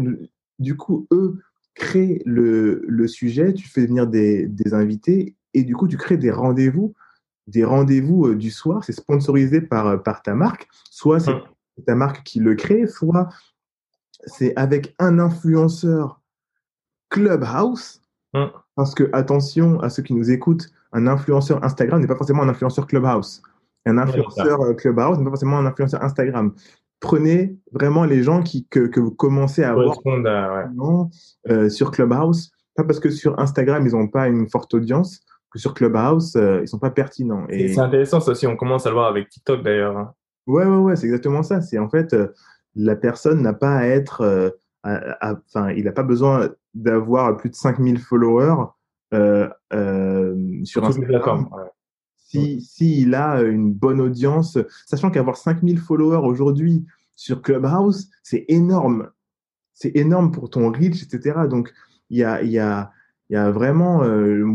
Du 0.57 0.75
coup, 0.75 1.07
eux 1.11 1.39
créent 1.75 2.23
le, 2.25 2.83
le 2.87 3.07
sujet, 3.07 3.53
tu 3.53 3.67
fais 3.67 3.85
venir 3.85 4.07
des, 4.07 4.47
des, 4.47 4.73
invités 4.73 5.35
et 5.53 5.63
du 5.63 5.75
coup, 5.75 5.87
tu 5.87 5.97
crées 5.97 6.17
des 6.17 6.31
rendez-vous, 6.31 6.95
des 7.45 7.63
rendez-vous 7.63 8.29
euh, 8.29 8.35
du 8.35 8.49
soir. 8.49 8.83
C'est 8.83 8.91
sponsorisé 8.91 9.61
par, 9.61 10.01
par 10.01 10.23
ta 10.23 10.33
marque. 10.33 10.67
Soit 10.89 11.19
c'est 11.19 11.31
mmh. 11.31 11.83
ta 11.85 11.93
marque 11.93 12.23
qui 12.23 12.39
le 12.39 12.55
crée, 12.55 12.87
soit 12.87 13.29
c'est 14.25 14.55
avec 14.55 14.95
un 14.97 15.19
influenceur 15.19 16.21
Clubhouse. 17.09 18.01
Mmh. 18.33 18.45
Parce 18.81 18.95
que, 18.95 19.11
attention 19.13 19.79
à 19.81 19.91
ceux 19.91 20.01
qui 20.01 20.15
nous 20.15 20.31
écoutent, 20.31 20.67
un 20.91 21.05
influenceur 21.05 21.63
Instagram 21.63 22.01
n'est 22.01 22.07
pas 22.07 22.15
forcément 22.15 22.41
un 22.41 22.49
influenceur 22.49 22.87
Clubhouse. 22.87 23.43
Un 23.85 23.99
influenceur 23.99 24.59
ouais, 24.59 24.75
Clubhouse 24.75 25.19
n'est 25.19 25.23
pas 25.23 25.29
forcément 25.29 25.59
un 25.59 25.67
influenceur 25.67 26.03
Instagram. 26.03 26.55
Prenez 26.99 27.55
vraiment 27.71 28.05
les 28.05 28.23
gens 28.23 28.41
qui, 28.41 28.65
que, 28.65 28.79
que 28.87 28.99
vous 28.99 29.11
commencez 29.11 29.63
à 29.63 29.75
voir 29.75 29.95
ouais. 30.03 31.09
euh, 31.51 31.69
sur 31.69 31.91
Clubhouse. 31.91 32.49
Pas 32.75 32.83
parce 32.83 32.99
que 32.99 33.11
sur 33.11 33.39
Instagram, 33.39 33.85
ils 33.85 33.91
n'ont 33.91 34.07
pas 34.07 34.27
une 34.27 34.49
forte 34.49 34.73
audience, 34.73 35.21
que 35.51 35.59
sur 35.59 35.75
Clubhouse, 35.75 36.35
euh, 36.35 36.57
ils 36.57 36.61
ne 36.61 36.65
sont 36.65 36.79
pas 36.79 36.89
pertinents. 36.89 37.45
Et, 37.49 37.67
c'est 37.67 37.81
intéressant, 37.81 38.19
ça 38.19 38.31
aussi. 38.31 38.47
On 38.47 38.55
commence 38.55 38.87
à 38.87 38.89
le 38.89 38.95
voir 38.95 39.09
avec 39.09 39.29
TikTok 39.29 39.61
d'ailleurs. 39.61 39.95
Hein. 39.95 40.11
Ouais, 40.47 40.65
ouais, 40.65 40.77
ouais, 40.77 40.95
c'est 40.95 41.05
exactement 41.05 41.43
ça. 41.43 41.61
C'est 41.61 41.77
en 41.77 41.87
fait, 41.87 42.15
euh, 42.15 42.29
la 42.73 42.95
personne 42.95 43.43
n'a 43.43 43.53
pas 43.53 43.75
à 43.75 43.85
être. 43.85 44.21
Euh, 44.21 44.49
enfin, 44.83 45.69
il 45.69 45.83
n'a 45.83 45.91
pas 45.91 46.01
besoin 46.01 46.49
d'avoir 46.73 47.37
plus 47.37 47.49
de 47.49 47.55
5000 47.55 47.99
followers 47.99 48.55
euh, 49.13 49.49
euh, 49.73 50.63
sur 50.63 50.85
Instagram. 50.85 51.47
Ouais. 51.51 51.63
Si, 52.15 52.61
si 52.61 53.01
il 53.01 53.13
a 53.13 53.41
une 53.41 53.73
bonne 53.73 53.99
audience, 53.99 54.57
sachant 54.85 55.11
qu'avoir 55.11 55.35
5000 55.35 55.79
followers 55.79 56.25
aujourd'hui 56.25 56.85
sur 57.15 57.41
Clubhouse, 57.41 58.09
c'est 58.23 58.45
énorme. 58.47 59.09
C'est 59.73 59.95
énorme 59.95 60.31
pour 60.31 60.49
ton 60.49 60.71
reach, 60.71 61.03
etc. 61.03 61.41
Donc, 61.49 61.73
il 62.09 62.19
y 62.19 62.23
a, 62.23 62.41
y, 62.41 62.57
a, 62.57 62.91
y 63.29 63.35
a 63.35 63.51
vraiment, 63.51 64.03
euh, 64.03 64.45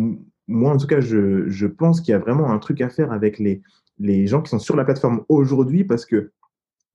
moi 0.47 0.73
en 0.73 0.77
tout 0.79 0.87
cas, 0.87 1.01
je, 1.01 1.49
je 1.49 1.67
pense 1.67 2.01
qu'il 2.01 2.13
y 2.13 2.15
a 2.15 2.19
vraiment 2.19 2.51
un 2.51 2.59
truc 2.59 2.81
à 2.81 2.89
faire 2.89 3.13
avec 3.13 3.39
les, 3.39 3.63
les 3.99 4.27
gens 4.27 4.43
qui 4.43 4.51
sont 4.51 4.59
sur 4.59 4.77
la 4.77 4.85
plateforme 4.85 5.25
aujourd'hui 5.29 5.85
parce 5.85 6.07
que 6.07 6.33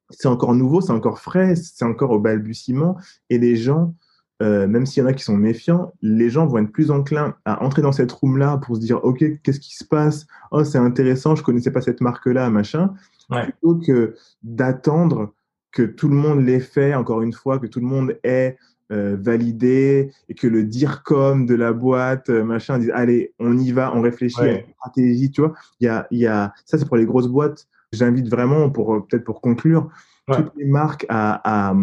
c'est 0.09 0.28
encore 0.28 0.53
nouveau, 0.53 0.82
c'est 0.82 0.91
encore 0.91 1.19
frais, 1.19 1.55
c'est 1.55 1.86
encore 1.86 2.11
au 2.11 2.19
balbutiement 2.19 2.97
et 3.30 3.38
les 3.38 3.55
gens 3.55 3.93
euh, 4.42 4.68
même 4.68 4.86
s'il 4.86 5.04
y 5.04 5.06
en 5.06 5.10
a 5.10 5.14
qui 5.14 5.24
sont 5.24 5.38
méfiants, 5.38 5.94
les 6.02 6.30
gens 6.30 6.48
vont 6.48 6.58
être 6.58 6.72
plus 6.72 6.89
enclins 6.89 7.36
à 7.46 7.64
entrer 7.64 7.84
dans 7.84 7.92
cette 7.92 8.12
room-là 8.12 8.58
pour 8.58 8.76
se 8.76 8.82
dire, 8.82 9.04
OK, 9.04 9.24
qu'est-ce 9.44 9.60
qui 9.60 9.76
se 9.76 9.86
passe? 9.86 10.26
Oh, 10.50 10.64
c'est 10.64 10.80
intéressant, 10.80 11.36
je 11.36 11.44
connaissais 11.44 11.72
pas 11.72 11.82
cette 11.82 12.02
marque-là, 12.02 12.50
machin. 12.50 12.94
Ouais. 13.30 13.44
Plutôt 13.44 13.76
que 13.76 14.16
d'attendre 14.42 15.34
que 15.72 15.84
tout 15.84 16.10
le 16.10 16.16
monde 16.16 16.44
l'ait 16.44 16.60
fait, 16.60 16.96
encore 16.96 17.22
une 17.22 17.34
fois, 17.34 17.60
que 17.60 17.68
tout 17.68 17.80
le 17.80 17.86
monde 17.86 18.18
ait 18.24 18.58
euh, 18.92 19.16
validé 19.20 20.12
et 20.28 20.34
que 20.34 20.48
le 20.48 20.64
dire 20.64 21.04
comme 21.04 21.46
de 21.46 21.56
la 21.56 21.72
boîte, 21.72 22.30
euh, 22.30 22.44
machin, 22.44 22.80
dise, 22.80 22.92
allez, 22.96 23.34
on 23.39 23.58
y 23.58 23.72
va, 23.72 23.96
on 23.96 24.02
réfléchit 24.02 24.42
ouais. 24.42 24.50
à 24.50 24.60
une 24.60 24.74
stratégie, 24.74 25.32
tu 25.32 25.42
vois. 25.42 25.54
Il 25.80 25.86
y 25.86 25.88
a, 25.88 26.08
y 26.10 26.26
a, 26.26 26.52
ça, 26.66 26.80
c'est 26.80 26.88
pour 26.88 26.98
les 26.98 27.06
grosses 27.06 27.28
boîtes. 27.28 27.68
J'invite 27.94 28.28
vraiment, 28.28 28.70
pour 28.72 29.06
peut-être 29.08 29.24
pour 29.24 29.39
conclure, 29.39 29.89
ouais. 30.28 30.38
toutes 30.38 30.54
les 30.56 30.66
marques 30.66 31.06
à, 31.10 31.70
à, 31.70 31.76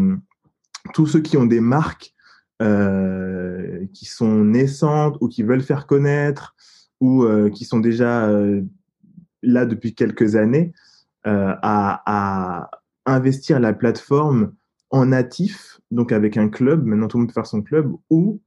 tous 0.93 1.07
ceux 1.07 1.21
qui 1.21 1.37
ont 1.37 1.47
des 1.47 1.61
marques 1.61 2.15
euh, 2.61 3.87
qui 3.93 4.05
sont 4.05 4.45
naissantes 4.45 5.17
ou 5.21 5.29
qui 5.29 5.45
veulent 5.45 5.63
faire 5.63 5.87
connaître 5.87 6.57
ou 7.01 7.23
euh, 7.23 7.51
qui 7.51 7.65
sont 7.65 7.79
déjà 7.79 8.27
euh, 8.27 8.63
là 9.45 9.65
depuis 9.65 9.95
quelques 9.95 10.35
années 10.35 10.73
à, 11.25 12.71
investir 13.07 13.61
la 13.61 13.75
plateforme 13.75 14.55
en 14.91 15.07
natif, 15.07 15.79
donc 15.91 16.11
avec 16.11 16.37
un 16.37 16.49
club, 16.49 16.85
maintenant 16.85 17.07
tout 17.07 17.19
le 17.19 17.23
monde 17.23 17.29
peut 17.29 17.35
faire 17.35 17.47
son 17.47 17.63
club, 17.63 17.93
ou 18.09 18.41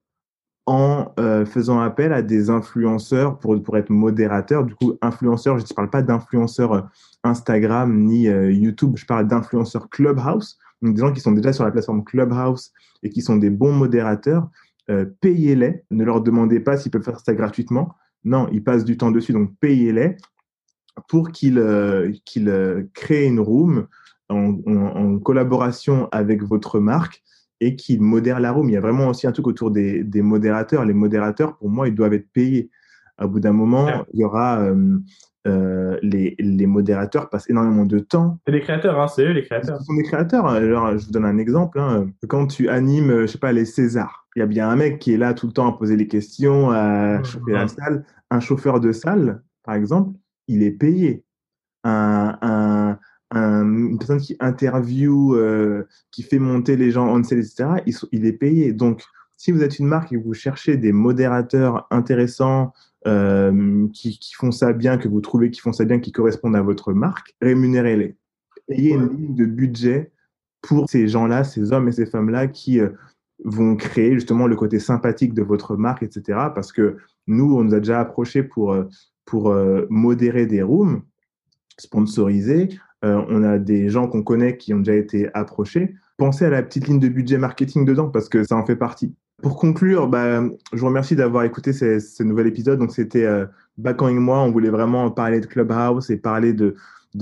en 0.66 1.14
faisant 1.46 1.80
appel 1.80 2.12
à 2.12 2.24
des 2.24 2.50
influenceurs 2.50 3.38
pour, 3.38 3.62
pour 3.62 3.78
être 3.78 3.92
modérateur. 3.92 4.66
Du 4.66 4.74
coup, 4.74 4.98
influenceur, 5.02 5.60
je 5.60 5.64
ne 5.64 5.76
parle 5.76 5.92
pas 5.92 6.02
d'influenceur 6.02 6.90
Instagram 7.24 7.96
ni 8.04 8.24
YouTube, 8.24 8.98
je 8.98 9.06
parle 9.06 9.28
d'influenceur 9.28 9.90
Clubhouse 9.90 10.58
donc 10.82 10.96
des 10.96 11.02
gens 11.02 11.14
qui 11.14 11.22
sont 11.22 11.32
déjà 11.32 11.54
sur 11.54 11.64
la 11.64 11.72
plateforme 11.72 12.04
Clubhouse 12.04 12.72
et 13.04 13.10
qui 13.10 13.22
sont 13.22 13.38
des 13.38 13.50
bons 13.50 13.74
modérateurs, 13.74 14.50
euh, 14.90 15.06
payez-les. 15.22 15.84
Ne 15.92 16.04
leur 16.04 16.22
demandez 16.22 16.60
pas 16.60 16.78
s'ils 16.78 16.92
peuvent 16.92 17.04
faire 17.04 17.20
ça 17.20 17.34
gratuitement. 17.34 17.96
Non, 18.24 18.48
ils 18.52 18.64
passent 18.64 18.86
du 18.86 18.98
temps 18.98 19.12
dessus, 19.12 19.34
donc 19.34 19.52
payez-les 19.60 20.18
pour 21.08 21.32
qu'ils 21.32 21.58
euh, 21.58 22.12
qu 22.26 22.48
euh, 22.48 22.84
créent 22.94 23.28
une 23.28 23.40
room 23.40 23.88
en, 24.30 24.58
en, 24.66 24.76
en, 24.76 25.20
collaboration 25.20 26.10
avec 26.12 26.44
votre 26.44 26.80
marque 26.80 27.24
et 27.60 27.76
qu'ils 27.76 28.02
modèrent 28.02 28.40
la 28.40 28.52
room. 28.52 28.70
Il 28.70 28.74
y 28.74 28.78
a 28.78 28.82
vraiment 28.82 29.08
aussi 29.08 29.28
un 29.28 29.32
truc 29.32 29.48
autour 29.48 29.72
des, 29.72 30.04
des 30.04 30.22
modérateurs. 30.22 30.84
Les 30.84 30.94
modérateurs, 30.94 31.58
pour 31.58 31.70
moi, 31.70 31.88
ils 31.88 31.96
doivent 31.96 32.14
être 32.14 32.30
payés. 32.34 32.70
À 33.18 33.28
bout 33.28 33.40
d'un 33.40 33.54
moment, 33.54 34.06
il 34.14 34.22
y 34.22 34.24
aura, 34.24 34.68
euh, 35.48 35.72
euh, 35.92 36.00
les, 36.02 36.36
les, 36.40 36.68
modérateurs 36.68 37.30
passent 37.30 37.50
énormément 37.50 37.86
de 37.86 38.00
temps. 38.00 38.40
C'est 38.46 38.54
les 38.54 38.62
créateurs, 38.62 39.00
hein, 39.00 39.08
c'est 39.08 39.24
eux 39.24 39.32
les 39.32 39.44
créateurs. 39.44 39.80
Ce 39.80 39.86
sont 39.86 39.94
des 39.94 40.04
créateurs. 40.04 40.48
Alors, 40.48 40.98
je 40.98 41.06
vous 41.06 41.12
donne 41.12 41.26
un 41.26 41.38
exemple. 41.38 41.80
Hein. 41.80 42.10
Quand 42.28 42.48
tu 42.48 42.70
animes, 42.70 43.22
je 43.22 43.28
sais 43.28 43.38
pas, 43.38 43.52
les 43.52 43.66
Césars, 43.66 44.28
il 44.36 44.40
y 44.40 44.44
a 44.44 44.46
bien 44.46 44.70
un 44.70 44.76
mec 44.76 45.00
qui 45.00 45.14
est 45.14 45.18
là 45.18 45.34
tout 45.34 45.48
le 45.48 45.54
temps 45.54 45.68
à 45.68 45.78
poser 45.78 45.96
les 45.96 46.08
questions, 46.08 46.72
à 46.72 47.20
mmh, 47.20 47.26
chauffer 47.26 47.52
la 47.52 47.68
salle. 47.68 48.06
Un 48.30 48.40
chauffeur 48.40 48.80
de 48.80 48.92
salle, 48.92 49.42
par 49.64 49.76
exemple, 49.76 50.18
il 50.48 50.64
est 50.64 50.72
payé. 50.72 51.24
Un, 51.84 52.38
un, 52.42 53.00
une 53.64 53.98
personne 53.98 54.20
qui 54.20 54.38
interview, 54.40 55.36
euh, 55.36 55.88
qui 56.12 56.24
fait 56.24 56.40
monter 56.40 56.76
les 56.76 56.92
gens 56.92 57.08
on 57.08 57.24
scène, 57.24 57.40
etc., 57.40 57.66
il, 57.86 57.96
il, 58.12 58.26
est 58.26 58.34
payé. 58.34 58.74
Donc, 58.74 59.04
si 59.38 59.52
vous 59.52 59.64
êtes 59.64 59.80
une 59.80 59.88
marque 59.88 60.14
et 60.14 60.18
que 60.18 60.24
vous 60.24 60.34
cherchez 60.34 60.78
des 60.78 60.92
modérateurs 60.92 61.88
intéressants, 61.90 62.74
euh, 63.08 63.88
qui, 63.94 64.20
qui, 64.20 64.34
font 64.34 64.52
ça 64.52 64.74
bien, 64.74 64.98
que 64.98 65.08
vous 65.08 65.22
trouvez 65.22 65.50
qui 65.50 65.60
font 65.60 65.74
ça 65.74 65.86
bien, 65.86 66.00
qui 66.00 66.12
correspondent 66.12 66.56
à 66.56 66.62
votre 66.62 66.94
marque, 66.94 67.36
rémunérez-les. 67.42 68.16
Ayez 68.70 68.94
une 68.94 69.10
ligne 69.10 69.36
de 69.36 69.46
budget 69.46 70.12
pour 70.62 70.88
ces 70.90 71.08
gens-là, 71.08 71.44
ces 71.44 71.74
hommes 71.74 71.88
et 71.88 71.92
ces 71.92 72.06
femmes-là 72.06 72.48
qui 72.48 72.80
euh, 72.80 72.90
vont 73.44 73.76
créer 73.76 74.14
justement 74.14 74.46
le 74.46 74.56
côté 74.56 74.80
sympathique 74.80 75.34
de 75.34 75.42
votre 75.42 75.76
marque, 75.76 76.04
etc. 76.04 76.40
Parce 76.54 76.72
que 76.72 76.98
nous, 77.26 77.58
on 77.58 77.64
nous 77.64 77.74
a 77.74 77.80
déjà 77.80 78.00
approché 78.00 78.44
pour, 78.44 78.74
euh, 78.74 78.88
pour 79.26 79.56
modérer 79.90 80.46
des 80.46 80.62
rooms 80.62 81.02
sponsorisés. 81.78 82.70
on 83.02 83.44
a 83.44 83.58
des 83.58 83.90
gens 83.90 84.08
qu'on 84.08 84.22
connaît 84.22 84.58
qui 84.58 84.74
ont 84.74 84.80
déjà 84.80 84.96
été 84.96 85.30
approchés. 85.34 85.96
Pensez 86.18 86.46
à 86.46 86.52
la 86.52 86.62
petite 86.62 86.88
ligne 86.88 87.00
de 87.00 87.08
budget 87.08 87.40
marketing 87.40 87.84
dedans 87.86 88.10
parce 88.10 88.30
que 88.30 88.44
ça 88.44 88.56
en 88.56 88.66
fait 88.66 88.76
partie. 88.76 89.16
Pour 89.42 89.58
conclure, 89.58 90.08
bah, 90.08 90.44
je 90.74 90.78
vous 90.78 90.86
remercie 90.86 91.16
d'avoir 91.16 91.44
écouté 91.44 91.74
ce, 91.74 92.24
nouvel 92.24 92.48
épisode. 92.48 92.80
Donc, 92.80 92.92
c'était 92.92 93.26
euh, 93.26 93.46
et 93.86 94.14
moi. 94.14 94.40
On 94.40 94.52
voulait 94.52 94.70
vraiment 94.70 95.10
parler 95.10 95.40
de 95.40 95.46
Clubhouse 95.46 96.10
et 96.10 96.18
parler 96.18 96.54
de, 96.54 96.76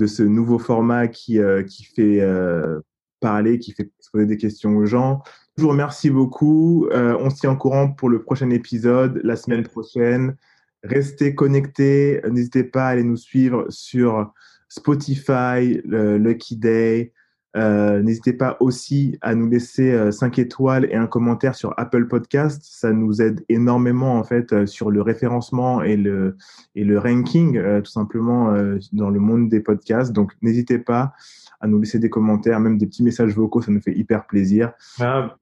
ce 0.06 0.22
nouveau 0.22 0.58
format 0.58 1.08
qui, 1.08 1.38
euh, 1.38 1.64
fait 1.94 2.20
euh, 2.20 2.80
parler, 3.20 3.58
qui 3.58 3.72
fait 3.72 3.90
poser 4.12 4.26
des 4.26 4.36
questions 4.36 4.76
aux 4.76 4.86
gens. 4.86 5.22
Je 5.56 5.62
vous 5.62 5.68
remercie 5.68 6.10
beaucoup. 6.10 6.88
Euh, 6.92 7.16
on 7.20 7.30
se 7.30 7.36
tient 7.36 7.50
en 7.50 7.56
courant 7.56 7.90
pour 7.90 8.08
le 8.08 8.22
prochain 8.22 8.50
épisode 8.50 9.20
la 9.24 9.36
semaine 9.36 9.62
prochaine. 9.62 10.36
Restez 10.82 11.34
connectés. 11.34 12.20
N'hésitez 12.30 12.64
pas 12.64 12.86
à 12.86 12.90
aller 12.90 13.04
nous 13.04 13.16
suivre 13.16 13.66
sur 13.68 14.32
Spotify, 14.68 15.80
Lucky 15.84 16.56
Day, 16.56 17.12
euh, 17.56 18.00
n'hésitez 18.00 18.32
pas 18.32 18.56
aussi 18.60 19.18
à 19.22 19.34
nous 19.34 19.48
laisser 19.48 20.12
5 20.12 20.38
euh, 20.38 20.42
étoiles 20.42 20.86
et 20.90 20.94
un 20.94 21.06
commentaire 21.06 21.56
sur 21.56 21.74
Apple 21.76 22.06
Podcast. 22.06 22.62
Ça 22.64 22.92
nous 22.92 23.20
aide 23.20 23.44
énormément 23.48 24.18
en 24.18 24.24
fait 24.24 24.52
euh, 24.52 24.66
sur 24.66 24.90
le 24.90 25.02
référencement 25.02 25.82
et 25.82 25.96
le, 25.96 26.36
et 26.76 26.84
le 26.84 26.98
ranking 26.98 27.60
tout 27.82 27.90
simplement 27.90 28.54
dans 28.92 29.10
le 29.10 29.20
monde 29.20 29.48
des 29.48 29.60
podcasts. 29.60 30.12
Donc 30.12 30.32
n'hésitez 30.42 30.78
pas 30.78 31.12
à 31.60 31.66
nous 31.66 31.78
laisser 31.78 31.98
des 31.98 32.08
commentaires, 32.08 32.60
même 32.60 32.78
des 32.78 32.86
petits 32.86 33.02
messages 33.02 33.34
vocaux, 33.34 33.60
ça 33.60 33.70
nous 33.70 33.82
fait 33.82 33.92
hyper 33.92 34.26
plaisir. 34.26 34.72
Ah, 34.98 35.36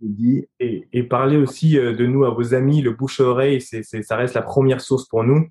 et, 0.59 0.89
et 0.93 1.03
parlez 1.05 1.37
aussi 1.37 1.75
de 1.75 2.07
nous 2.07 2.25
à 2.25 2.31
vos 2.31 2.55
amis, 2.55 2.83
le 2.83 2.93
bouche-oreille, 2.93 3.61
c'est, 3.61 3.83
ça 3.83 4.17
reste 4.17 4.35
la 4.35 4.43
première 4.43 4.81
source 4.81 5.07
pour 5.07 5.23
nous. 5.23 5.47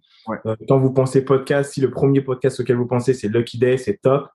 quand 0.68 0.80
vous 0.80 0.91
pensez 0.91 1.24
podcast, 1.24 1.74
si 1.74 1.82
le 1.82 1.89
premier 1.89 2.22
podcast 2.22 2.60
auquel 2.60 2.76
vous 2.76 2.88
pensez 2.88 3.14
c'est 3.14 3.30
Lucky 3.30 3.58
Day, 3.58 3.78
c'est 3.78 4.01
top. 4.01 4.28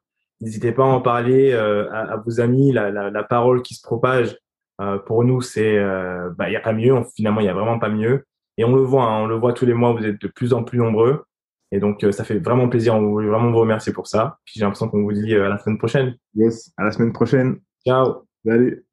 N'hésitez 0.42 0.72
pas 0.72 0.82
à 0.82 0.86
en 0.86 1.00
parler 1.00 1.52
euh, 1.52 1.88
à, 1.92 2.16
vos 2.16 2.40
amis. 2.40 2.72
La, 2.72 2.90
la, 2.90 3.10
la, 3.10 3.22
parole 3.22 3.62
qui 3.62 3.74
se 3.74 3.82
propage, 3.82 4.36
euh, 4.80 4.98
pour 4.98 5.22
nous, 5.22 5.40
c'est, 5.40 5.78
euh, 5.78 6.30
bah, 6.36 6.48
il 6.48 6.50
n'y 6.50 6.56
a 6.56 6.60
pas 6.60 6.72
mieux. 6.72 7.00
finalement, 7.14 7.40
il 7.40 7.44
n'y 7.44 7.48
a 7.48 7.54
vraiment 7.54 7.78
pas 7.78 7.88
mieux. 7.88 8.24
Et 8.58 8.64
on 8.64 8.74
le 8.74 8.82
voit, 8.82 9.04
hein, 9.04 9.22
on 9.22 9.26
le 9.28 9.36
voit 9.36 9.52
tous 9.52 9.66
les 9.66 9.72
mois. 9.72 9.92
Vous 9.92 10.04
êtes 10.04 10.20
de 10.20 10.26
plus 10.26 10.52
en 10.52 10.64
plus 10.64 10.78
nombreux. 10.78 11.24
Et 11.70 11.78
donc, 11.78 12.04
ça 12.10 12.24
fait 12.24 12.40
vraiment 12.40 12.68
plaisir. 12.68 12.96
On 12.96 13.02
voulait 13.02 13.28
vraiment 13.28 13.52
vous 13.52 13.60
remercier 13.60 13.92
pour 13.92 14.08
ça. 14.08 14.38
Puis 14.44 14.54
j'ai 14.56 14.64
l'impression 14.64 14.88
qu'on 14.88 15.02
vous 15.02 15.12
dit 15.12 15.32
à 15.34 15.48
la 15.48 15.58
semaine 15.58 15.78
prochaine. 15.78 16.16
Yes, 16.34 16.72
à 16.76 16.84
la 16.84 16.90
semaine 16.90 17.12
prochaine. 17.12 17.60
Ciao. 17.86 18.26
Salut. 18.44 18.84